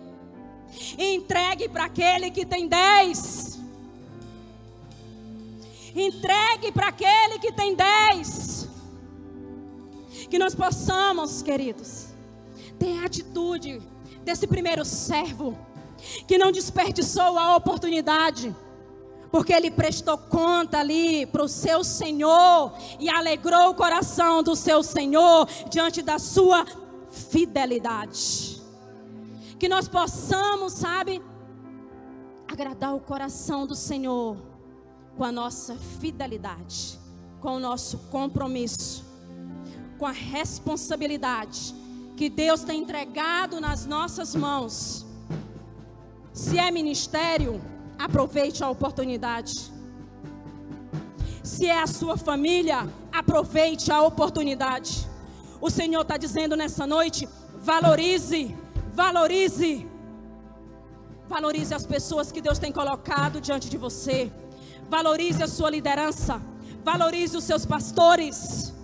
e 0.97 1.15
entregue 1.15 1.69
para 1.69 1.85
aquele 1.85 2.31
que 2.31 2.47
tem 2.47 2.69
dez. 2.69 3.59
Entregue 5.95 6.71
para 6.71 6.89
aquele 6.89 7.39
que 7.41 7.53
tem 7.53 7.75
dez. 7.75 8.69
Que 10.29 10.39
nós 10.39 10.55
possamos, 10.55 11.43
queridos, 11.43 12.10
ter 12.81 12.99
a 12.99 13.07
atitude 13.07 13.81
desse 14.25 14.47
primeiro 14.47 14.85
servo, 14.85 15.57
que 16.27 16.37
não 16.39 16.51
desperdiçou 16.51 17.39
a 17.39 17.55
oportunidade, 17.55 18.57
porque 19.31 19.53
ele 19.53 19.71
prestou 19.71 20.19
conta 20.19 20.79
ali 20.79 21.27
para 21.27 21.45
o 21.45 21.49
seu 21.49 21.85
Senhor 21.85 22.73
e 22.99 23.09
alegrou 23.09 23.71
o 23.71 23.75
coração 23.75 24.43
do 24.43 24.57
seu 24.57 24.83
Senhor 24.83 25.47
diante 25.71 26.03
da 26.03 26.19
sua 26.19 26.67
fidelidade. 27.11 28.61
Que 29.59 29.69
nós 29.69 29.87
possamos, 29.87 30.73
sabe, 30.73 31.23
agradar 32.49 32.97
o 32.97 33.01
coração 33.01 33.67
do 33.67 33.77
Senhor 33.77 34.37
com 35.17 35.23
a 35.23 35.31
nossa 35.31 35.77
fidelidade, 36.01 36.99
com 37.41 37.57
o 37.57 37.61
nosso 37.61 37.99
compromisso 38.11 39.11
com 40.01 40.07
a 40.07 40.13
responsabilidade 40.13 41.75
que 42.21 42.29
Deus 42.29 42.63
tem 42.63 42.83
entregado 42.83 43.63
nas 43.63 43.87
nossas 43.87 44.35
mãos. 44.35 45.07
Se 46.35 46.59
é 46.59 46.71
ministério, 46.71 47.53
aproveite 47.99 48.63
a 48.63 48.69
oportunidade. 48.69 49.73
Se 51.43 51.65
é 51.65 51.81
a 51.81 51.87
sua 51.87 52.19
família, 52.19 52.87
aproveite 53.11 53.91
a 53.91 54.03
oportunidade. 54.03 55.09
O 55.63 55.71
Senhor 55.71 56.03
está 56.03 56.19
dizendo 56.19 56.55
nessa 56.55 56.87
noite: 56.87 57.27
valorize, 57.71 58.55
valorize. 58.93 59.89
Valorize 61.27 61.73
as 61.73 61.87
pessoas 61.87 62.31
que 62.31 62.43
Deus 62.43 62.59
tem 62.59 62.71
colocado 62.71 63.41
diante 63.41 63.71
de 63.71 63.79
você. 63.79 64.31
Valorize 64.91 65.43
a 65.43 65.49
sua 65.49 65.71
liderança. 65.71 66.43
Valorize 66.85 67.35
os 67.35 67.45
seus 67.45 67.65
pastores. 67.65 68.75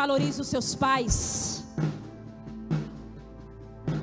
Valorize 0.00 0.40
os 0.40 0.48
seus 0.48 0.74
pais. 0.74 1.62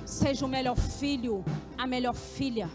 Seja 0.06 0.45
o 0.45 0.48
melhor 0.48 0.76
filho, 0.76 1.43
a 1.76 1.88
melhor 1.88 2.14
filha. 2.14 2.70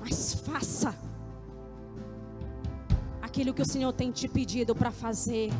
Mas 0.00 0.34
faça 0.34 0.94
aquilo 3.20 3.52
que 3.52 3.60
o 3.60 3.66
Senhor 3.66 3.92
tem 3.92 4.12
te 4.12 4.28
pedido 4.28 4.72
para 4.72 4.92
fazer, 4.92 5.50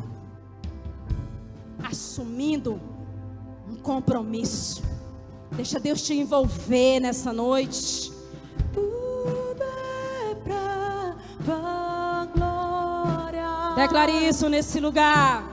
assumindo 1.83 2.79
um 3.69 3.75
compromisso. 3.75 4.81
Deixa 5.51 5.81
Deus 5.81 6.01
te 6.01 6.13
envolver 6.13 7.01
nessa 7.01 7.33
noite. 7.33 8.12
Declare 13.75 14.11
isso 14.27 14.47
nesse 14.49 14.79
lugar. 14.79 15.52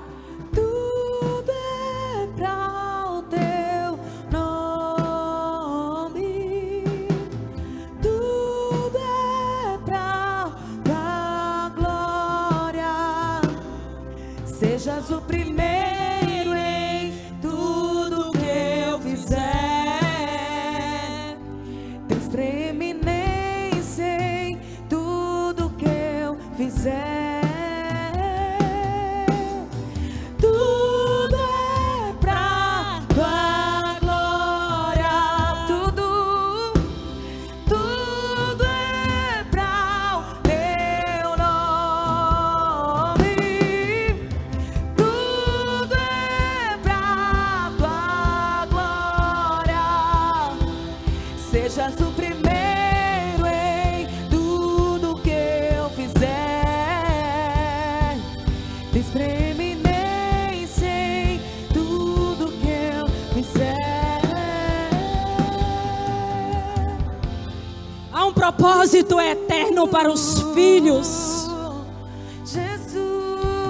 Propósito 69.01 69.21
eterno 69.21 69.89
para 69.89 70.11
os 70.11 70.43
filhos. 70.55 71.49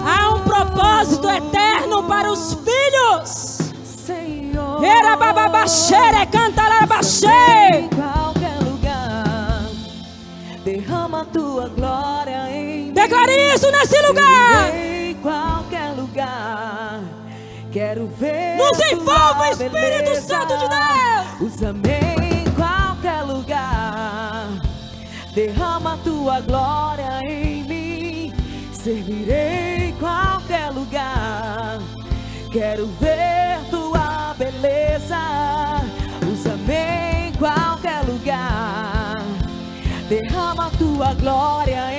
Há 0.04 0.34
um 0.34 0.40
propósito 0.40 1.28
eterno 1.28 2.02
para 2.04 2.32
os 2.32 2.54
filhos. 2.54 3.58
Era 4.82 5.16
bababaxere, 5.16 6.26
qualquer 7.94 8.58
lugar, 8.64 9.68
derrama 10.64 11.26
tua 11.26 11.68
glória 11.68 12.50
em 12.50 12.92
Declare 12.92 13.54
isso 13.54 13.70
nesse 13.70 14.00
lugar. 14.06 14.74
Em 14.74 15.14
qualquer 15.16 15.92
lugar, 15.96 17.00
quero 17.70 18.06
ver. 18.18 18.56
Nos 18.56 18.80
envolva, 18.90 19.50
Espírito 19.50 20.22
Santo 20.26 20.56
de 20.56 20.68
Deus. 20.68 21.52
Usa-me 21.54 22.09
derrama 25.34 25.98
tua 26.04 26.40
glória 26.40 27.20
em 27.22 27.62
mim. 27.64 28.32
Servirei 28.72 29.88
em 29.88 29.92
qualquer 29.94 30.70
lugar. 30.72 31.78
Quero 32.52 32.86
ver 33.00 33.60
tua 33.70 34.34
beleza. 34.38 35.18
Usa-me 36.32 37.28
em 37.28 37.32
qualquer 37.34 38.04
lugar. 38.06 39.22
Derrama 40.08 40.70
tua 40.78 41.14
glória 41.14 41.89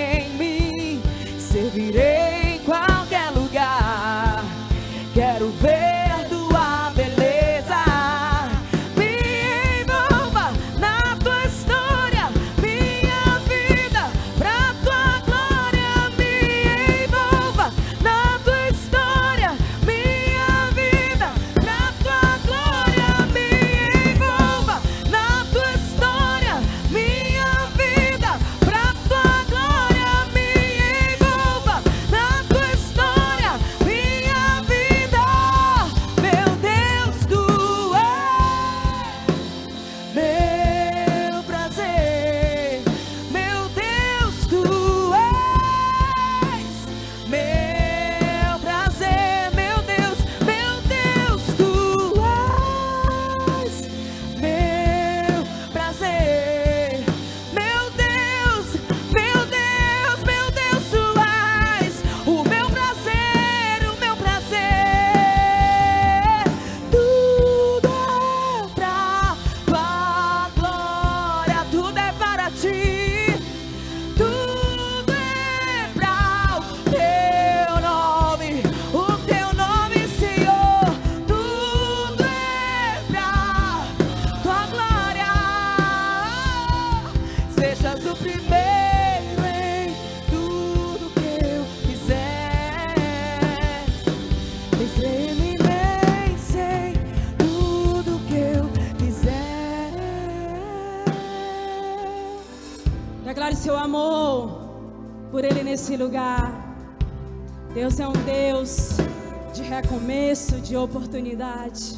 oportunidade. 110.84 111.96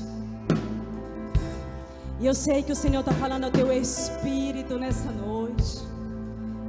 E 2.19 2.25
eu 2.25 2.33
sei 2.33 2.63
que 2.63 2.71
o 2.71 2.75
Senhor 2.75 3.01
está 3.01 3.13
falando 3.13 3.45
ao 3.45 3.51
teu 3.51 3.71
espírito 3.71 4.77
nessa 4.79 5.11
noite. 5.11 5.93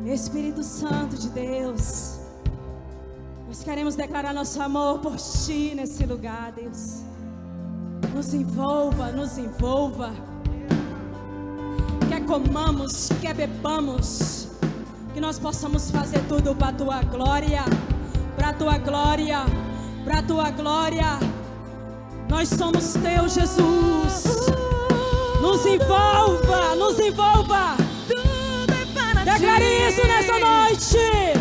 Espírito 0.06 0.62
Santo 0.62 1.16
de 1.16 1.28
Deus. 1.30 2.18
Nós 3.48 3.62
queremos 3.62 3.94
declarar 3.94 4.34
nosso 4.34 4.60
amor 4.60 4.98
por 4.98 5.16
Ti 5.16 5.74
nesse 5.74 6.04
lugar, 6.04 6.52
Deus. 6.52 7.02
Nos 8.14 8.34
envolva, 8.34 9.12
nos 9.12 9.38
envolva. 9.38 10.12
Quer 12.08 12.24
comamos, 12.26 13.08
quer 13.20 13.34
bebamos. 13.34 14.48
Que 15.14 15.20
nós 15.20 15.38
possamos 15.38 15.90
fazer 15.90 16.20
tudo 16.28 16.54
para 16.54 16.68
a 16.68 16.72
Tua 16.72 17.02
glória. 17.02 17.62
Para 18.36 18.48
a 18.48 18.52
Tua 18.52 18.78
glória. 18.78 19.38
Para 20.04 20.18
a 20.18 20.22
Tua 20.22 20.50
glória. 20.50 21.18
Nós 22.34 22.48
somos 22.48 22.94
Teu, 22.94 23.28
Jesus. 23.28 24.24
Nos 25.40 25.64
envolva, 25.64 26.74
nos 26.74 26.98
envolva. 26.98 27.76
Declare 29.24 29.88
isso 29.88 30.04
nessa 30.04 30.40
noite. 30.40 31.33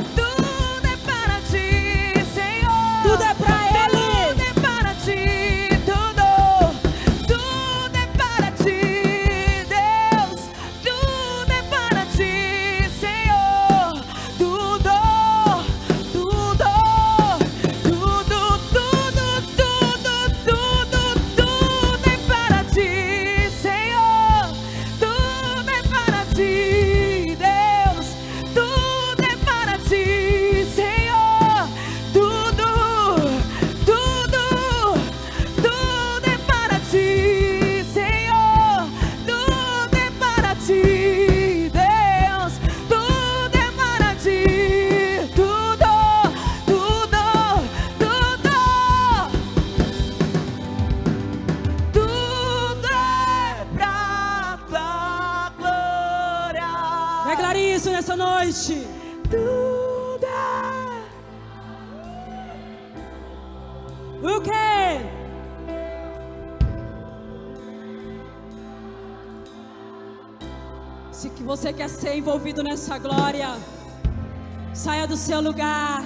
Nessa 72.84 72.98
glória, 72.98 73.56
saia 74.74 75.08
do 75.08 75.16
seu 75.16 75.40
lugar. 75.40 76.04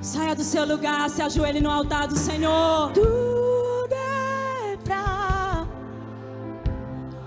Saia 0.00 0.34
do 0.34 0.42
seu 0.42 0.64
lugar, 0.64 1.10
se 1.10 1.20
ajoelhe 1.20 1.60
no 1.60 1.70
altar 1.70 2.08
do 2.08 2.16
Senhor. 2.16 2.90
Tudo 2.92 3.92
é 3.92 4.76
pra. 4.82 5.66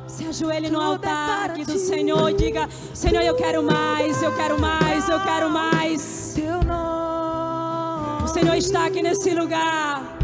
Se 0.07 0.25
ajoelhe 0.25 0.71
no 0.71 0.81
altar 0.81 1.51
aqui 1.51 1.63
do 1.63 1.77
Senhor 1.77 2.27
e 2.31 2.33
diga: 2.33 2.67
Senhor, 2.91 3.21
eu 3.21 3.35
quero 3.35 3.61
mais, 3.61 4.23
eu 4.23 4.35
quero 4.35 4.59
mais, 4.59 5.07
eu 5.07 5.19
quero 5.19 5.47
mais. 5.47 6.33
Teu 6.33 6.63
nome. 6.63 8.23
O 8.23 8.27
Senhor 8.27 8.55
está 8.55 8.87
aqui 8.87 9.03
nesse 9.03 9.29
lugar. 9.35 10.17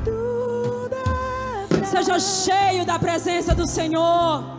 É 1.80 1.86
Seja 1.86 2.20
cheio 2.20 2.84
da 2.86 2.98
presença 2.98 3.54
do 3.54 3.68
Senhor. 3.68 4.57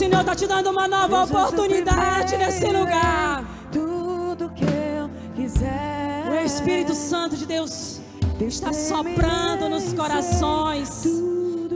O 0.00 0.02
Senhor 0.02 0.20
está 0.20 0.34
te 0.34 0.46
dando 0.46 0.70
uma 0.70 0.88
nova 0.88 1.24
oportunidade 1.24 2.34
nesse 2.38 2.64
lugar. 2.64 3.44
Tudo 3.70 4.48
que 4.48 4.64
eu 4.64 5.10
quiser. 5.36 6.24
O 6.30 6.42
Espírito 6.42 6.94
Santo 6.94 7.36
de 7.36 7.44
Deus 7.44 8.00
está 8.40 8.72
soprando 8.72 9.68
nos 9.68 9.92
corações 9.92 10.88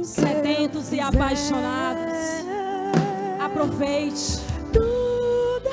sedentos 0.02 0.90
e 0.90 1.00
apaixonados. 1.00 2.16
Aproveite. 3.38 4.40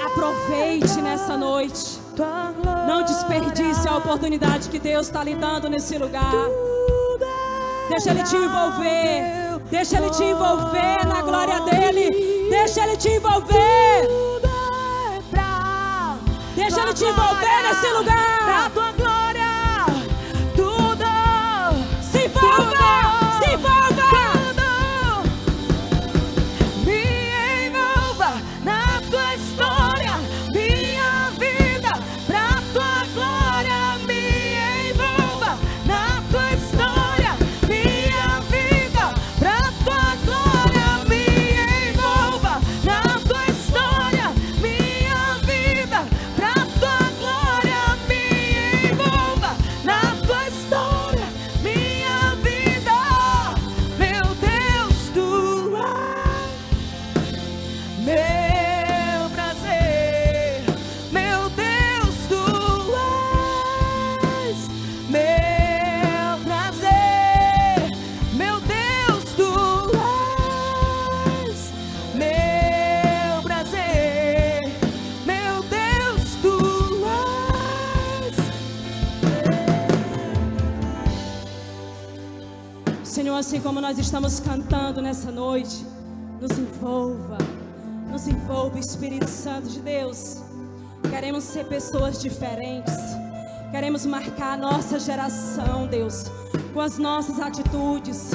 Aproveite 0.07 0.99
nessa 1.01 1.37
noite. 1.37 2.01
Não 2.85 3.05
desperdice 3.05 3.87
a 3.87 3.95
oportunidade 3.95 4.67
que 4.67 4.77
Deus 4.77 5.07
está 5.07 5.23
lhe 5.23 5.35
dando 5.35 5.69
nesse 5.69 5.97
lugar. 5.97 6.49
Deixa 7.87 8.09
Ele 8.09 8.23
te 8.23 8.35
envolver. 8.35 9.61
Deixa 9.69 9.97
Ele 9.99 10.09
te 10.09 10.23
envolver 10.25 11.07
na 11.07 11.21
glória 11.21 11.61
dele. 11.61 12.40
Deixa 12.51 12.83
Ele 12.83 12.97
te 12.97 13.07
envolver. 13.07 14.09
Deixa 16.53 16.81
Ele 16.81 16.93
te 16.93 17.05
envolver 17.05 17.63
nesse 17.63 17.87
lugar. 17.93 19.00
Assim 83.51 83.59
como 83.59 83.81
nós 83.81 83.99
estamos 83.99 84.39
cantando 84.39 85.01
nessa 85.01 85.29
noite, 85.29 85.85
nos 86.39 86.57
envolva, 86.57 87.37
nos 88.09 88.25
envolva, 88.25 88.79
Espírito 88.79 89.29
Santo 89.29 89.67
de 89.67 89.81
Deus. 89.81 90.37
Queremos 91.09 91.43
ser 91.43 91.65
pessoas 91.65 92.21
diferentes, 92.21 92.93
queremos 93.69 94.05
marcar 94.05 94.53
a 94.53 94.55
nossa 94.55 94.97
geração, 94.97 95.85
Deus, 95.85 96.31
com 96.73 96.79
as 96.79 96.97
nossas 96.97 97.41
atitudes, 97.41 98.31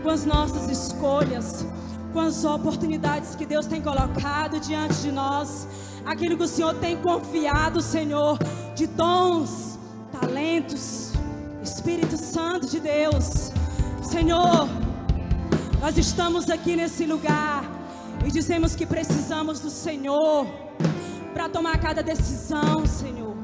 com 0.00 0.10
as 0.10 0.24
nossas 0.24 0.70
escolhas, 0.70 1.66
com 2.12 2.20
as 2.20 2.44
oportunidades 2.44 3.34
que 3.34 3.44
Deus 3.44 3.66
tem 3.66 3.82
colocado 3.82 4.60
diante 4.60 4.94
de 5.02 5.10
nós, 5.10 5.66
aquilo 6.06 6.36
que 6.36 6.44
o 6.44 6.48
Senhor 6.48 6.74
tem 6.74 6.96
confiado, 6.98 7.82
Senhor, 7.82 8.38
de 8.76 8.86
dons, 8.86 9.76
talentos, 10.12 11.10
Espírito 11.64 12.16
Santo 12.16 12.68
de 12.68 12.78
Deus. 12.78 13.41
Senhor, 14.12 14.68
nós 15.80 15.96
estamos 15.96 16.50
aqui 16.50 16.76
nesse 16.76 17.06
lugar 17.06 17.64
e 18.26 18.30
dizemos 18.30 18.76
que 18.76 18.84
precisamos 18.84 19.58
do 19.58 19.70
Senhor 19.70 20.46
para 21.32 21.48
tomar 21.48 21.80
cada 21.80 22.02
decisão, 22.02 22.84
Senhor. 22.84 23.34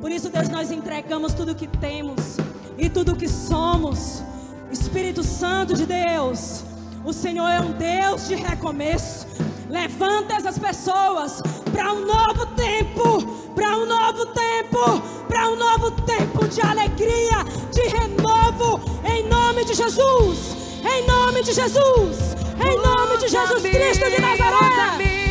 Por 0.00 0.12
isso, 0.12 0.30
Deus, 0.30 0.48
nós 0.48 0.70
entregamos 0.70 1.34
tudo 1.34 1.50
o 1.50 1.54
que 1.56 1.66
temos 1.66 2.36
e 2.78 2.88
tudo 2.88 3.14
o 3.14 3.16
que 3.16 3.28
somos. 3.28 4.22
Espírito 4.70 5.24
Santo 5.24 5.74
de 5.74 5.84
Deus, 5.84 6.62
o 7.04 7.12
Senhor 7.12 7.48
é 7.48 7.60
um 7.60 7.72
Deus 7.72 8.28
de 8.28 8.36
recomeço. 8.36 9.26
Levanta 9.68 10.34
essas 10.34 10.56
pessoas 10.56 11.42
para 11.72 11.92
um 11.92 12.06
novo 12.06 12.46
tempo, 12.54 13.50
para 13.56 13.76
um 13.76 13.84
novo 13.84 14.26
tempo, 14.26 15.02
para 15.26 15.50
um 15.50 15.56
novo 15.56 15.90
tempo 16.02 16.46
de 16.46 16.60
alegria, 16.60 17.42
de 17.72 17.88
renovo, 17.88 18.95
em 19.16 19.22
nome 19.28 19.64
de 19.64 19.74
Jesus, 19.74 20.56
em 20.84 21.06
nome 21.06 21.42
de 21.42 21.52
Jesus, 21.52 22.36
em 22.60 22.76
nome 22.76 23.16
de 23.16 23.28
Jesus 23.28 23.62
Cristo 23.62 24.10
de 24.10 24.20
Nazaré. 24.20 25.25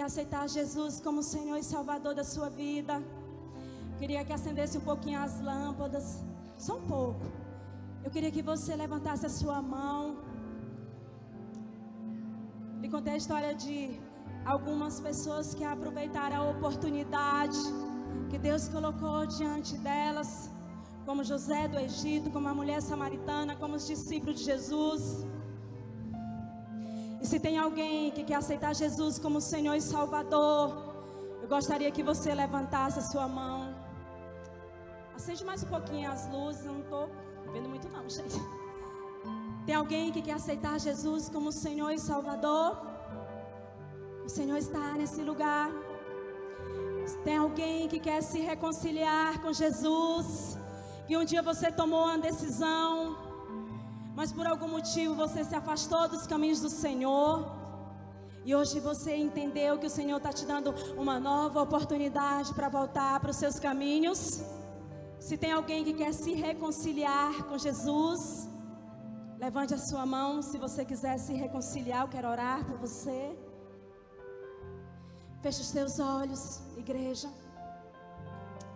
Quer 0.00 0.06
aceitar 0.06 0.48
Jesus 0.48 0.98
como 1.06 1.22
Senhor 1.22 1.58
e 1.58 1.62
Salvador 1.62 2.12
da 2.18 2.24
sua 2.24 2.48
vida, 2.48 2.94
queria 3.98 4.24
que 4.26 4.32
acendesse 4.36 4.78
um 4.78 4.84
pouquinho 4.90 5.18
as 5.20 5.34
lâmpadas, 5.48 6.06
só 6.66 6.76
um 6.78 6.84
pouco. 6.92 7.26
Eu 8.04 8.10
queria 8.14 8.30
que 8.36 8.42
você 8.50 8.74
levantasse 8.74 9.26
a 9.26 9.32
sua 9.40 9.60
mão. 9.60 10.02
Lhe 12.80 12.88
contei 12.94 13.12
a 13.12 13.20
história 13.22 13.52
de 13.64 14.00
algumas 14.52 14.94
pessoas 15.08 15.52
que 15.56 15.64
aproveitaram 15.64 16.36
a 16.38 16.50
oportunidade 16.54 17.60
que 18.30 18.38
Deus 18.38 18.68
colocou 18.76 19.18
diante 19.26 19.76
delas, 19.88 20.30
como 21.04 21.28
José 21.32 21.68
do 21.68 21.78
Egito, 21.78 22.30
como 22.30 22.48
a 22.48 22.54
mulher 22.54 22.80
samaritana, 22.80 23.54
como 23.54 23.74
os 23.74 23.86
discípulos 23.86 24.38
de 24.38 24.46
Jesus. 24.46 25.02
E 27.20 27.26
se 27.26 27.38
tem 27.38 27.58
alguém 27.58 28.10
que 28.10 28.24
quer 28.24 28.36
aceitar 28.36 28.74
Jesus 28.74 29.18
como 29.18 29.40
Senhor 29.40 29.74
e 29.74 29.80
Salvador, 29.80 30.94
eu 31.42 31.48
gostaria 31.48 31.90
que 31.90 32.02
você 32.02 32.34
levantasse 32.34 32.98
a 32.98 33.02
sua 33.02 33.28
mão. 33.28 33.74
Acende 35.14 35.44
mais 35.44 35.62
um 35.62 35.66
pouquinho 35.66 36.10
as 36.10 36.26
luzes, 36.30 36.64
eu 36.64 36.72
não 36.72 36.80
estou 36.80 37.10
vendo 37.52 37.68
muito 37.68 37.88
não, 37.90 38.08
gente. 38.08 38.40
Tem 39.66 39.74
alguém 39.74 40.10
que 40.10 40.22
quer 40.22 40.32
aceitar 40.32 40.80
Jesus 40.80 41.28
como 41.28 41.52
Senhor 41.52 41.90
e 41.90 41.98
Salvador? 41.98 42.76
O 44.24 44.28
Senhor 44.28 44.56
está 44.56 44.94
nesse 44.94 45.22
lugar. 45.22 45.70
Tem 47.24 47.36
alguém 47.36 47.86
que 47.86 48.00
quer 48.00 48.22
se 48.22 48.40
reconciliar 48.40 49.40
com 49.42 49.52
Jesus? 49.52 50.56
Que 51.06 51.16
um 51.16 51.24
dia 51.24 51.42
você 51.42 51.70
tomou 51.70 52.04
uma 52.04 52.18
decisão, 52.18 53.16
mas 54.20 54.32
por 54.32 54.46
algum 54.46 54.68
motivo 54.68 55.14
você 55.14 55.42
se 55.42 55.54
afastou 55.54 56.06
dos 56.06 56.26
caminhos 56.26 56.60
do 56.60 56.68
Senhor. 56.68 57.50
E 58.44 58.54
hoje 58.54 58.78
você 58.78 59.16
entendeu 59.16 59.78
que 59.78 59.86
o 59.86 59.94
Senhor 59.98 60.18
está 60.18 60.30
te 60.30 60.44
dando 60.44 60.74
uma 60.94 61.18
nova 61.18 61.62
oportunidade 61.62 62.52
para 62.52 62.68
voltar 62.68 63.18
para 63.18 63.30
os 63.30 63.38
seus 63.38 63.58
caminhos. 63.58 64.42
Se 65.18 65.38
tem 65.38 65.52
alguém 65.52 65.84
que 65.84 65.94
quer 65.94 66.12
se 66.12 66.34
reconciliar 66.34 67.44
com 67.44 67.56
Jesus, 67.56 68.46
levante 69.38 69.72
a 69.72 69.78
sua 69.78 70.04
mão. 70.04 70.42
Se 70.42 70.58
você 70.58 70.84
quiser 70.84 71.16
se 71.18 71.32
reconciliar, 71.32 72.02
eu 72.02 72.08
quero 72.08 72.28
orar 72.28 72.62
por 72.66 72.76
você. 72.76 73.34
Feche 75.40 75.62
os 75.62 75.68
seus 75.68 75.98
olhos, 75.98 76.60
igreja. 76.76 77.30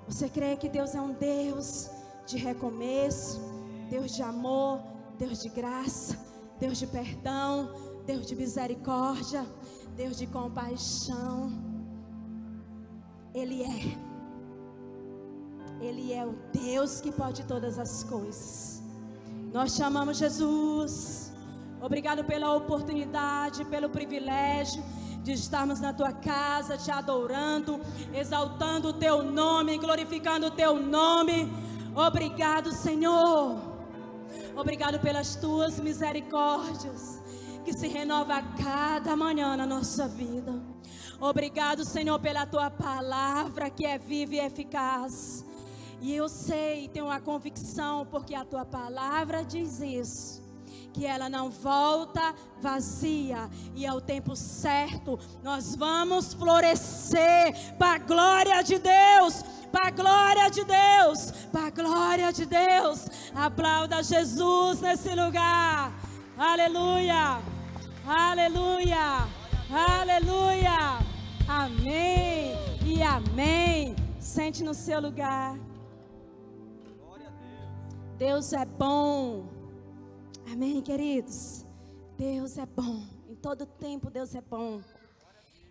Você 0.09 0.31
crê 0.31 0.57
que 0.57 0.71
Deus 0.71 0.95
é 0.95 1.03
um 1.03 1.13
Deus 1.13 1.91
de 2.25 2.39
recomeço, 2.39 3.43
Deus 3.91 4.11
de 4.11 4.23
amor, 4.23 4.94
Deus 5.19 5.43
de 5.43 5.49
graça, 5.49 6.19
Deus 6.59 6.79
de 6.79 6.87
perdão, 6.87 7.71
Deus 8.07 8.27
de 8.27 8.35
misericórdia, 8.35 9.47
Deus 9.97 10.17
de 10.17 10.27
compaixão. 10.27 11.53
Ele 13.33 13.63
é. 13.63 13.99
Ele 15.81 16.13
é 16.13 16.25
o 16.25 16.35
Deus 16.53 17.01
que 17.01 17.13
pode 17.13 17.45
todas 17.45 17.79
as 17.79 18.05
coisas. 18.05 18.83
Nós 19.53 19.75
te 19.75 19.83
amamos, 19.83 20.17
Jesus. 20.19 21.33
Obrigado 21.81 22.25
pela 22.25 22.55
oportunidade, 22.55 23.65
pelo 23.67 23.91
privilégio 23.91 24.83
de 25.23 25.33
estarmos 25.33 25.81
na 25.81 25.93
tua 25.93 26.13
casa, 26.13 26.77
te 26.77 26.91
adorando, 26.91 27.81
exaltando 28.13 28.89
o 28.89 28.93
teu 28.93 29.23
nome, 29.23 29.79
glorificando 29.79 30.47
o 30.47 30.51
teu 30.51 30.81
nome. 30.81 31.51
Obrigado, 31.95 32.73
Senhor. 32.73 33.74
Obrigado 34.57 35.01
pelas 35.01 35.35
tuas 35.35 35.81
misericórdias 35.81 37.21
que 37.65 37.73
se 37.73 37.89
renova 37.89 38.37
a 38.37 38.43
cada 38.43 39.17
manhã 39.17 39.57
na 39.57 39.67
nossa 39.67 40.07
vida. 40.07 40.53
Obrigado, 41.19 41.85
Senhor, 41.85 42.21
pela 42.21 42.47
tua 42.47 42.71
palavra 42.71 43.71
que 43.71 43.85
é 43.87 43.99
viva 43.99 44.35
e 44.35 44.41
eficaz. 44.41 45.45
E 46.01 46.15
eu 46.15 46.29
sei, 46.29 46.89
tenho 46.89 47.07
uma 47.07 47.21
convicção, 47.21 48.07
porque 48.07 48.35
a 48.35 48.45
tua 48.45 48.65
palavra 48.65 49.45
diz 49.45 49.81
isso 49.81 50.44
que 50.93 51.05
ela 51.05 51.29
não 51.29 51.51
volta 51.51 52.35
vazia 52.61 53.51
e 53.75 53.87
ao 53.87 54.01
tempo 54.01 54.37
certo 54.37 55.19
nós 55.43 55.75
vamos 55.75 56.35
florescer 56.35 57.75
para 57.79 57.95
a 57.95 57.99
glória 57.99 58.63
de 58.63 58.79
Deus, 58.79 59.43
para 59.73 59.89
a 59.89 59.91
glória 59.91 60.51
de 60.51 60.65
Deus, 60.65 61.31
para 61.53 61.67
a 61.67 61.71
glória 61.71 62.33
de 62.33 62.47
Deus. 62.47 63.07
Aplauda 63.35 64.03
Jesus 64.03 64.81
nesse 64.81 65.15
lugar. 65.15 65.93
Aleluia. 66.37 67.41
Aleluia. 68.07 69.27
Aleluia. 69.71 70.99
Amém 71.49 72.55
e 72.85 73.03
amém. 73.03 73.97
Sente 74.19 74.63
no 74.63 74.75
seu 74.75 75.01
lugar. 75.01 75.59
Deus 78.17 78.53
é 78.53 78.65
bom. 78.65 79.54
Amém, 80.55 80.81
queridos. 80.81 81.67
Deus 82.17 82.57
é 82.59 82.65
bom. 82.65 83.05
Em 83.29 83.35
todo 83.35 83.67
tempo 83.67 84.09
Deus 84.09 84.37
é 84.37 84.41
bom. 84.41 84.81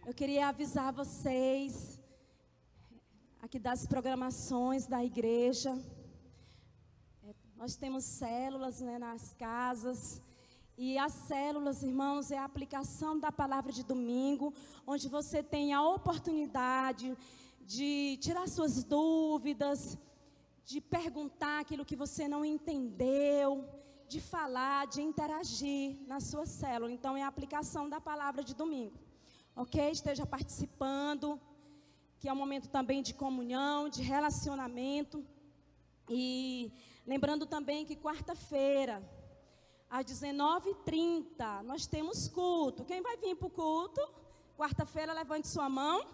Eu 0.06 0.14
queria 0.14 0.50
avisar 0.50 0.92
vocês 0.92 1.98
aqui 3.42 3.58
das 3.58 3.88
programações 3.88 4.86
da 4.86 5.02
igreja. 5.02 5.72
É, 7.26 7.34
nós 7.56 7.78
temos 7.78 8.04
células 8.04 8.82
né, 8.82 9.00
nas 9.00 9.34
casas. 9.36 10.22
E 10.78 10.98
as 10.98 11.14
células, 11.14 11.82
irmãos, 11.82 12.30
é 12.30 12.38
a 12.38 12.44
aplicação 12.44 13.18
da 13.18 13.32
palavra 13.32 13.72
de 13.72 13.86
domingo, 13.86 14.54
onde 14.86 15.08
você 15.08 15.42
tem 15.42 15.72
a 15.72 15.82
oportunidade 15.82 17.18
de 17.62 18.18
tirar 18.20 18.50
suas 18.50 18.84
dúvidas, 18.84 19.98
de 20.66 20.82
perguntar 20.82 21.62
aquilo 21.62 21.86
que 21.86 21.96
você 21.96 22.28
não 22.28 22.44
entendeu, 22.44 23.66
de 24.14 24.22
falar, 24.22 24.86
de 24.86 25.02
interagir 25.02 25.98
na 26.06 26.20
sua 26.20 26.46
célula. 26.46 26.92
Então, 26.92 27.18
é 27.18 27.24
a 27.24 27.28
aplicação 27.28 27.90
da 27.90 28.00
palavra 28.00 28.44
de 28.44 28.54
domingo. 28.54 29.00
Ok? 29.56 29.76
Esteja 29.90 30.24
participando, 30.24 31.42
que 32.20 32.30
é 32.30 32.34
um 32.34 32.36
momento 32.36 32.68
também 32.70 33.02
de 33.02 33.12
comunhão, 33.16 33.90
de 33.90 34.04
relacionamento. 34.04 35.26
E 36.08 36.72
lembrando 37.08 37.48
também 37.48 37.86
que 37.88 37.96
quarta-feira, 37.96 39.02
às 39.90 40.06
19h30, 40.06 41.64
nós 41.64 41.88
temos 41.88 42.28
culto. 42.28 42.86
Quem 42.86 43.02
vai 43.02 43.18
vir 43.18 43.36
para 43.36 43.48
o 43.48 43.50
culto? 43.50 44.02
Quarta-feira, 44.56 45.12
levante 45.12 45.48
sua 45.48 45.68
mão. 45.68 46.06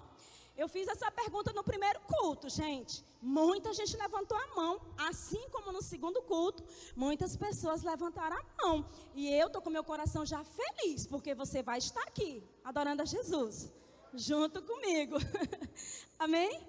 Eu 0.62 0.68
fiz 0.68 0.89
essa 0.89 1.10
pergunta 1.10 1.53
no 1.53 1.64
primeiro 1.64 2.01
culto, 2.01 2.49
gente. 2.49 3.05
Muita 3.22 3.72
gente 3.74 3.95
levantou 3.95 4.38
a 4.38 4.47
mão, 4.53 4.82
assim 4.97 5.47
como 5.53 5.72
no 5.72 5.82
segundo 5.82 6.22
culto, 6.22 6.62
muitas 6.97 7.38
pessoas 7.38 7.82
levantaram 7.82 8.36
a 8.36 8.43
mão. 8.62 8.86
E 9.16 9.34
eu 9.34 9.47
estou 9.47 9.62
com 9.62 9.70
meu 9.70 9.86
coração 9.86 10.26
já 10.26 10.43
feliz, 10.43 11.07
porque 11.07 11.34
você 11.34 11.64
vai 11.64 11.78
estar 11.78 12.03
aqui, 12.03 12.43
adorando 12.62 13.01
a 13.01 13.05
Jesus, 13.05 13.72
junto 14.14 14.62
comigo. 14.62 15.16
Amém? 16.20 16.68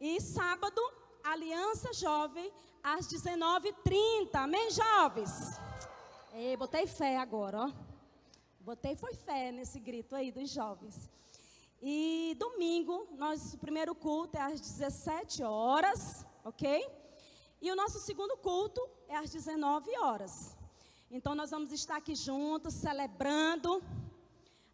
E 0.00 0.20
sábado, 0.20 0.80
Aliança 1.24 1.92
Jovem, 1.92 2.48
às 2.80 3.08
19h30. 3.08 4.34
Amém, 4.34 4.70
jovens? 4.70 5.32
Ei, 6.32 6.56
botei 6.56 6.86
fé 6.86 7.18
agora, 7.18 7.66
ó. 7.66 7.72
Botei 8.60 8.94
foi 8.94 9.14
fé 9.14 9.50
nesse 9.50 9.80
grito 9.80 10.14
aí 10.14 10.30
dos 10.30 10.48
jovens. 10.48 11.10
E 11.84 12.36
domingo, 12.38 13.08
nós, 13.18 13.54
o 13.54 13.58
primeiro 13.58 13.92
culto 13.92 14.36
é 14.36 14.40
às 14.40 14.60
17 14.60 15.42
horas, 15.42 16.24
ok? 16.44 16.88
E 17.60 17.72
o 17.72 17.74
nosso 17.74 17.98
segundo 17.98 18.36
culto 18.36 18.80
é 19.08 19.16
às 19.16 19.30
19 19.30 19.90
horas. 19.98 20.56
Então 21.10 21.34
nós 21.34 21.50
vamos 21.50 21.72
estar 21.72 21.96
aqui 21.96 22.14
juntos, 22.14 22.74
celebrando 22.74 23.82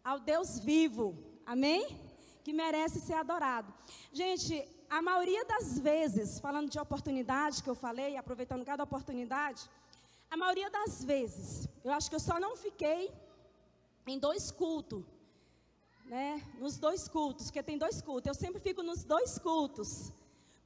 ao 0.03 0.19
Deus 0.19 0.59
vivo, 0.59 1.17
amém? 1.47 1.99
Que 2.43 2.53
merece 2.53 3.01
ser 3.01 3.15
adorado. 3.15 3.73
Gente, 4.13 4.63
a 4.87 5.01
maioria 5.01 5.43
das 5.45 5.79
vezes, 5.79 6.39
falando 6.39 6.69
de 6.69 6.77
oportunidade 6.77 7.63
que 7.63 7.69
eu 7.71 7.75
falei, 7.75 8.17
aproveitando 8.17 8.63
cada 8.63 8.83
oportunidade, 8.83 9.67
a 10.29 10.37
maioria 10.37 10.69
das 10.69 11.03
vezes, 11.03 11.67
eu 11.83 11.91
acho 11.91 12.07
que 12.07 12.15
eu 12.15 12.19
só 12.19 12.39
não 12.39 12.55
fiquei 12.55 13.11
em 14.05 14.19
dois 14.19 14.51
cultos, 14.51 15.03
né? 16.09 16.43
Nos 16.57 16.77
dois 16.77 17.07
cultos, 17.07 17.45
porque 17.45 17.61
tem 17.61 17.77
dois 17.77 18.01
cultos. 18.01 18.27
Eu 18.27 18.33
sempre 18.33 18.59
fico 18.59 18.81
nos 18.81 19.03
dois 19.03 19.37
cultos. 19.37 20.11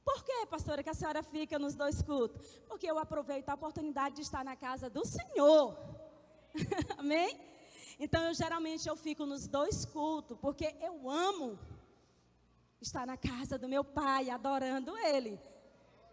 Por 0.02 0.24
que, 0.24 0.46
pastora, 0.46 0.82
que 0.82 0.90
a 0.90 0.94
senhora 0.94 1.22
fica 1.22 1.58
nos 1.58 1.74
dois 1.74 2.02
cultos? 2.02 2.60
Porque 2.66 2.90
eu 2.90 2.98
aproveito 2.98 3.50
a 3.50 3.54
oportunidade 3.54 4.16
de 4.16 4.22
estar 4.22 4.44
na 4.44 4.56
casa 4.56 4.88
do 4.88 5.04
Senhor. 5.04 5.78
Amém? 6.96 7.38
Então, 8.00 8.22
eu 8.24 8.34
geralmente 8.34 8.88
eu 8.88 8.96
fico 8.96 9.26
nos 9.26 9.46
dois 9.46 9.84
cultos, 9.84 10.36
porque 10.40 10.74
eu 10.80 11.08
amo 11.08 11.58
estar 12.80 13.06
na 13.06 13.16
casa 13.16 13.58
do 13.58 13.68
meu 13.68 13.84
pai, 13.84 14.30
adorando 14.30 14.96
Ele. 14.98 15.38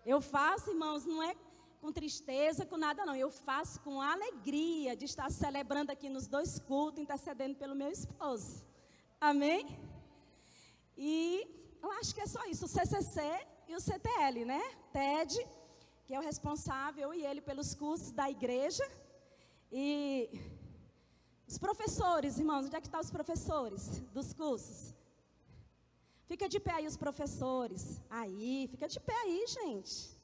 Eu 0.06 0.20
faço, 0.22 0.72
irmãos, 0.72 1.06
não 1.06 1.24
é 1.24 1.36
com 1.80 1.92
tristeza, 1.92 2.66
com 2.66 2.78
nada 2.78 3.06
não. 3.06 3.16
Eu 3.16 3.32
faço 3.32 3.80
com 3.80 4.02
alegria 4.02 4.96
de 4.96 5.06
estar 5.06 5.30
celebrando 5.32 5.92
aqui 5.92 6.10
nos 6.10 6.28
dois 6.28 6.60
cultos, 6.60 7.02
intercedendo 7.02 7.56
pelo 7.56 7.76
meu 7.76 7.90
esposo. 7.90 8.71
Amém? 9.30 9.78
E 10.98 11.48
eu 11.80 11.92
acho 12.00 12.16
que 12.16 12.22
é 12.22 12.26
só 12.26 12.44
isso. 12.46 12.66
O 12.66 12.68
CCC 12.68 13.22
e 13.68 13.76
o 13.76 13.80
CTL, 13.80 14.46
né? 14.46 14.60
TED, 14.92 15.48
que 16.06 16.16
é 16.16 16.20
o 16.20 16.24
responsável, 16.24 17.14
e 17.14 17.24
ele, 17.24 17.40
pelos 17.40 17.76
cursos 17.76 18.12
da 18.12 18.28
igreja. 18.32 18.84
E 19.72 20.28
os 21.48 21.60
professores, 21.60 22.40
irmãos, 22.40 22.66
onde 22.66 22.76
é 22.76 22.82
que 22.82 22.88
estão 22.88 23.00
os 23.00 23.12
professores 23.12 24.00
dos 24.12 24.34
cursos? 24.34 24.96
Fica 26.26 26.50
de 26.50 26.60
pé 26.60 26.72
aí 26.72 26.88
os 26.88 26.98
professores. 26.98 28.02
Aí, 28.10 28.68
fica 28.72 28.88
de 28.88 29.00
pé 29.00 29.14
aí, 29.22 29.46
gente. 29.48 30.18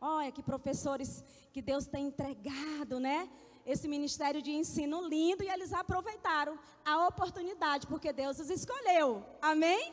Olha 0.00 0.30
que 0.30 0.44
professores 0.44 1.24
que 1.52 1.60
Deus 1.60 1.86
tem 1.88 2.06
entregado, 2.06 3.00
né? 3.00 3.28
Esse 3.64 3.86
ministério 3.86 4.42
de 4.42 4.50
ensino 4.50 5.06
lindo 5.06 5.44
e 5.44 5.48
eles 5.48 5.72
aproveitaram 5.72 6.58
a 6.84 7.06
oportunidade, 7.06 7.86
porque 7.86 8.12
Deus 8.12 8.38
os 8.38 8.50
escolheu. 8.50 9.24
Amém? 9.40 9.92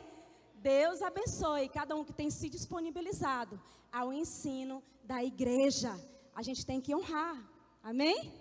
Deus 0.54 1.00
abençoe 1.00 1.68
cada 1.68 1.94
um 1.94 2.04
que 2.04 2.12
tem 2.12 2.30
se 2.30 2.48
disponibilizado 2.48 3.60
ao 3.92 4.12
ensino 4.12 4.82
da 5.04 5.22
igreja. 5.24 5.98
A 6.34 6.42
gente 6.42 6.66
tem 6.66 6.80
que 6.80 6.94
honrar. 6.94 7.36
Amém? 7.82 8.32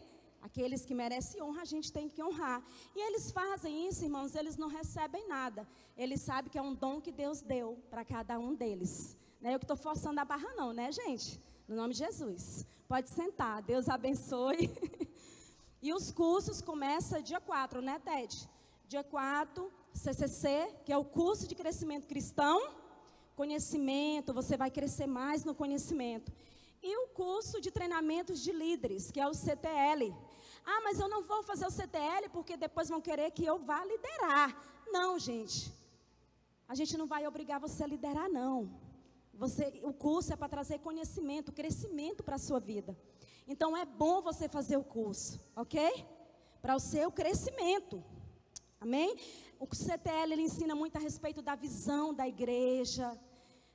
Aqueles 0.41 0.85
que 0.85 0.95
merecem 0.95 1.41
honra, 1.41 1.61
a 1.61 1.65
gente 1.65 1.91
tem 1.91 2.09
que 2.09 2.23
honrar. 2.23 2.63
E 2.95 2.99
eles 2.99 3.31
fazem 3.31 3.87
isso, 3.87 4.03
irmãos, 4.03 4.35
eles 4.35 4.57
não 4.57 4.67
recebem 4.67 5.27
nada. 5.27 5.67
Eles 5.97 6.21
sabem 6.21 6.49
que 6.49 6.57
é 6.57 6.61
um 6.61 6.73
dom 6.73 6.99
que 6.99 7.11
Deus 7.11 7.41
deu 7.41 7.77
para 7.89 8.03
cada 8.03 8.39
um 8.39 8.55
deles. 8.55 9.17
Não 9.41 9.49
é 9.49 9.55
eu 9.55 9.59
que 9.59 9.65
estou 9.65 9.77
forçando 9.77 10.19
a 10.19 10.25
barra, 10.25 10.53
não, 10.55 10.73
né, 10.73 10.91
gente? 10.91 11.39
No 11.67 11.75
nome 11.75 11.93
de 11.93 11.99
Jesus. 11.99 12.65
Pode 12.87 13.09
sentar. 13.09 13.61
Deus 13.61 13.87
abençoe. 13.87 14.69
e 15.81 15.93
os 15.93 16.11
cursos 16.11 16.61
começam 16.61 17.21
dia 17.21 17.39
4, 17.39 17.81
né, 17.81 17.99
Ted? 17.99 18.49
Dia 18.87 19.03
4, 19.03 19.71
CCC, 19.93 20.75
que 20.85 20.91
é 20.91 20.97
o 20.97 21.05
curso 21.05 21.47
de 21.47 21.55
crescimento 21.55 22.07
cristão. 22.07 22.73
Conhecimento, 23.35 24.33
você 24.33 24.57
vai 24.57 24.69
crescer 24.69 25.07
mais 25.07 25.45
no 25.45 25.55
conhecimento. 25.55 26.31
E 26.81 26.97
o 27.03 27.07
curso 27.09 27.61
de 27.61 27.71
treinamentos 27.71 28.41
de 28.41 28.51
líderes, 28.51 29.09
que 29.11 29.19
é 29.19 29.27
o 29.27 29.33
CTL. 29.33 30.13
Ah, 30.65 30.81
mas 30.83 30.99
eu 30.99 31.07
não 31.07 31.21
vou 31.23 31.43
fazer 31.43 31.65
o 31.65 31.71
CTL 31.71 32.29
porque 32.29 32.57
depois 32.57 32.89
vão 32.89 33.01
querer 33.01 33.31
que 33.31 33.45
eu 33.45 33.57
vá 33.59 33.83
liderar. 33.85 34.55
Não, 34.87 35.17
gente. 35.17 35.73
A 36.67 36.75
gente 36.75 36.97
não 36.97 37.07
vai 37.07 37.25
obrigar 37.25 37.59
você 37.59 37.83
a 37.83 37.87
liderar, 37.87 38.29
não. 38.29 38.69
Você, 39.39 39.79
o 39.83 39.93
curso 39.93 40.33
é 40.33 40.35
para 40.35 40.49
trazer 40.49 40.79
conhecimento, 40.79 41.53
crescimento 41.53 42.21
para 42.21 42.35
a 42.35 42.45
sua 42.47 42.59
vida. 42.59 42.95
Então 43.47 43.75
é 43.75 43.85
bom 43.85 44.21
você 44.21 44.49
fazer 44.49 44.75
o 44.75 44.83
curso, 44.83 45.39
ok? 45.55 46.05
Para 46.61 46.75
o 46.75 46.79
seu 46.79 47.09
crescimento. 47.09 48.03
Amém? 48.81 49.15
O 49.57 49.65
CTL 49.73 50.33
ele 50.33 50.41
ensina 50.41 50.75
muito 50.75 50.97
a 50.97 50.99
respeito 50.99 51.41
da 51.41 51.55
visão 51.55 52.13
da 52.13 52.27
igreja, 52.27 53.17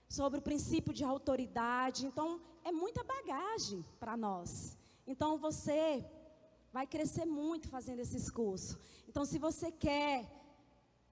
sobre 0.07 0.39
o 0.39 0.43
princípio 0.43 0.93
de 0.93 1.03
autoridade. 1.03 2.05
Então, 2.05 2.43
é 2.63 2.71
muita 2.71 3.03
bagagem 3.03 3.83
para 3.99 4.19
nós. 4.19 4.77
Então, 5.07 5.39
você 5.39 6.05
vai 6.73 6.87
crescer 6.87 7.25
muito 7.25 7.69
fazendo 7.69 8.01
esses 8.01 8.29
cursos. 8.29 8.77
Então, 9.09 9.25
se 9.25 9.39
você 9.39 9.73
quer 9.73 10.31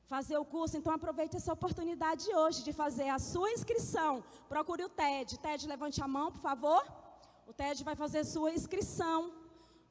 fazer 0.06 0.36
o 0.36 0.44
curso, 0.44 0.76
então 0.76 0.92
aproveite 0.92 1.36
essa 1.36 1.52
oportunidade 1.52 2.32
hoje 2.34 2.62
de 2.62 2.72
fazer 2.72 3.08
a 3.08 3.18
sua 3.18 3.50
inscrição. 3.50 4.22
Procure 4.48 4.84
o 4.84 4.88
TED. 4.88 5.38
TED, 5.38 5.66
levante 5.66 6.02
a 6.02 6.08
mão, 6.08 6.30
por 6.30 6.40
favor. 6.40 6.84
O 7.46 7.52
TED 7.52 7.82
vai 7.84 7.94
fazer 7.94 8.24
sua 8.24 8.52
inscrição 8.52 9.32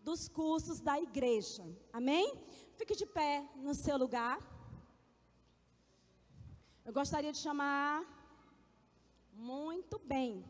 dos 0.04 0.28
cursos 0.28 0.80
da 0.80 1.00
igreja. 1.00 1.64
Amém? 1.94 2.34
Fique 2.76 2.96
de 2.96 3.06
pé 3.06 3.48
no 3.56 3.74
seu 3.74 3.98
lugar. 3.98 4.40
Eu 6.84 6.94
gostaria 6.94 7.32
de 7.32 7.38
chamar 7.38 8.04
muito 9.34 10.00
bem 10.00 10.44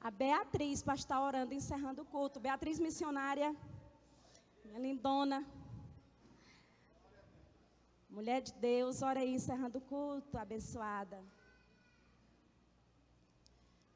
a 0.00 0.10
Beatriz 0.10 0.82
para 0.82 0.94
estar 0.94 1.20
orando, 1.20 1.52
encerrando 1.52 2.02
o 2.02 2.04
culto. 2.04 2.38
Beatriz 2.38 2.78
missionária, 2.78 3.54
minha 4.64 4.78
lindona. 4.78 5.44
Mulher 8.08 8.40
de 8.40 8.52
Deus, 8.54 9.02
ora 9.02 9.20
aí, 9.20 9.34
encerrando 9.34 9.78
o 9.78 9.82
culto, 9.82 10.38
abençoada. 10.38 11.22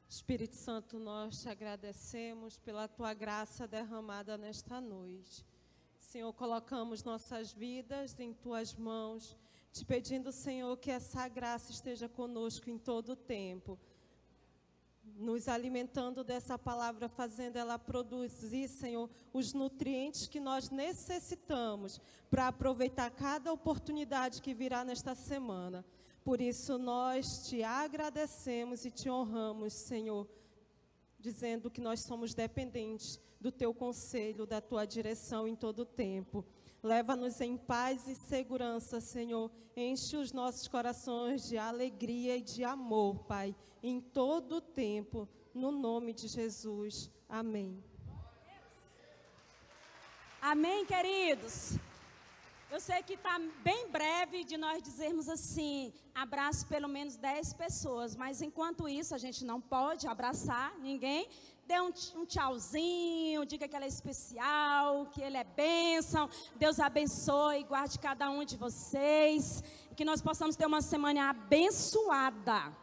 Espírito 0.07 0.55
Santo, 0.55 0.99
nós 0.99 1.41
te 1.41 1.49
agradecemos 1.49 2.59
pela 2.59 2.87
tua 2.87 3.13
graça 3.15 3.67
derramada 3.67 4.37
nesta 4.37 4.79
noite. 4.79 5.43
Senhor, 5.99 6.31
colocamos 6.33 7.03
nossas 7.03 7.51
vidas 7.51 8.19
em 8.19 8.31
tuas 8.31 8.75
mãos, 8.75 9.35
te 9.71 9.83
pedindo, 9.83 10.31
Senhor, 10.31 10.77
que 10.77 10.91
essa 10.91 11.27
graça 11.27 11.71
esteja 11.71 12.07
conosco 12.07 12.69
em 12.69 12.77
todo 12.77 13.13
o 13.13 13.15
tempo, 13.15 13.79
nos 15.03 15.47
alimentando 15.47 16.23
dessa 16.23 16.57
palavra, 16.57 17.07
fazendo 17.07 17.57
ela 17.57 17.77
produzir, 17.77 18.67
Senhor, 18.67 19.09
os 19.31 19.53
nutrientes 19.53 20.27
que 20.27 20.39
nós 20.39 20.69
necessitamos 20.69 22.01
para 22.29 22.47
aproveitar 22.47 23.11
cada 23.11 23.51
oportunidade 23.51 24.41
que 24.41 24.53
virá 24.53 24.83
nesta 24.83 25.13
semana. 25.15 25.85
Por 26.23 26.39
isso 26.41 26.77
nós 26.77 27.47
te 27.47 27.63
agradecemos 27.63 28.85
e 28.85 28.91
te 28.91 29.09
honramos, 29.09 29.73
Senhor, 29.73 30.27
dizendo 31.19 31.69
que 31.69 31.81
nós 31.81 32.01
somos 32.01 32.33
dependentes 32.33 33.19
do 33.39 33.51
teu 33.51 33.73
conselho, 33.73 34.45
da 34.45 34.61
tua 34.61 34.85
direção 34.85 35.47
em 35.47 35.55
todo 35.55 35.79
o 35.79 35.85
tempo. 35.85 36.45
Leva-nos 36.83 37.39
em 37.39 37.55
paz 37.55 38.09
e 38.09 38.13
segurança, 38.13 38.99
Senhor. 38.99 39.49
Enche 39.73 40.17
os 40.17 40.33
nossos 40.33 40.67
corações 40.67 41.47
de 41.47 41.57
alegria 41.57 42.35
e 42.35 42.41
de 42.41 42.65
amor, 42.65 43.19
Pai, 43.23 43.55
em 43.81 44.01
todo 44.01 44.57
o 44.57 44.61
tempo, 44.61 45.29
no 45.53 45.71
nome 45.71 46.11
de 46.11 46.27
Jesus. 46.27 47.09
Amém. 47.29 47.81
Amém, 50.41 50.85
queridos. 50.85 51.79
Eu 52.69 52.81
sei 52.81 53.01
que 53.01 53.13
está 53.13 53.39
bem 53.63 53.87
breve 53.89 54.43
de 54.43 54.57
nós 54.57 54.83
dizermos 54.83 55.29
assim, 55.29 55.93
abraço 56.13 56.67
pelo 56.67 56.89
menos 56.89 57.15
10 57.15 57.53
pessoas, 57.53 58.15
mas 58.15 58.41
enquanto 58.41 58.89
isso 58.89 59.15
a 59.15 59.17
gente 59.17 59.45
não 59.45 59.61
pode 59.61 60.07
abraçar 60.07 60.77
ninguém. 60.79 61.29
Dê 61.65 61.79
um, 61.79 61.91
um 62.15 62.25
tchauzinho, 62.25 63.45
diga 63.45 63.67
que 63.67 63.75
ela 63.75 63.85
é 63.85 63.87
especial, 63.87 65.05
que 65.07 65.21
ele 65.21 65.37
é 65.37 65.43
bênção. 65.43 66.29
Deus 66.55 66.79
abençoe 66.79 67.63
guarde 67.63 67.97
cada 67.99 68.29
um 68.29 68.43
de 68.43 68.57
vocês. 68.57 69.63
E 69.89 69.95
que 69.95 70.03
nós 70.03 70.21
possamos 70.21 70.55
ter 70.55 70.65
uma 70.65 70.81
semana 70.81 71.29
abençoada. 71.29 72.82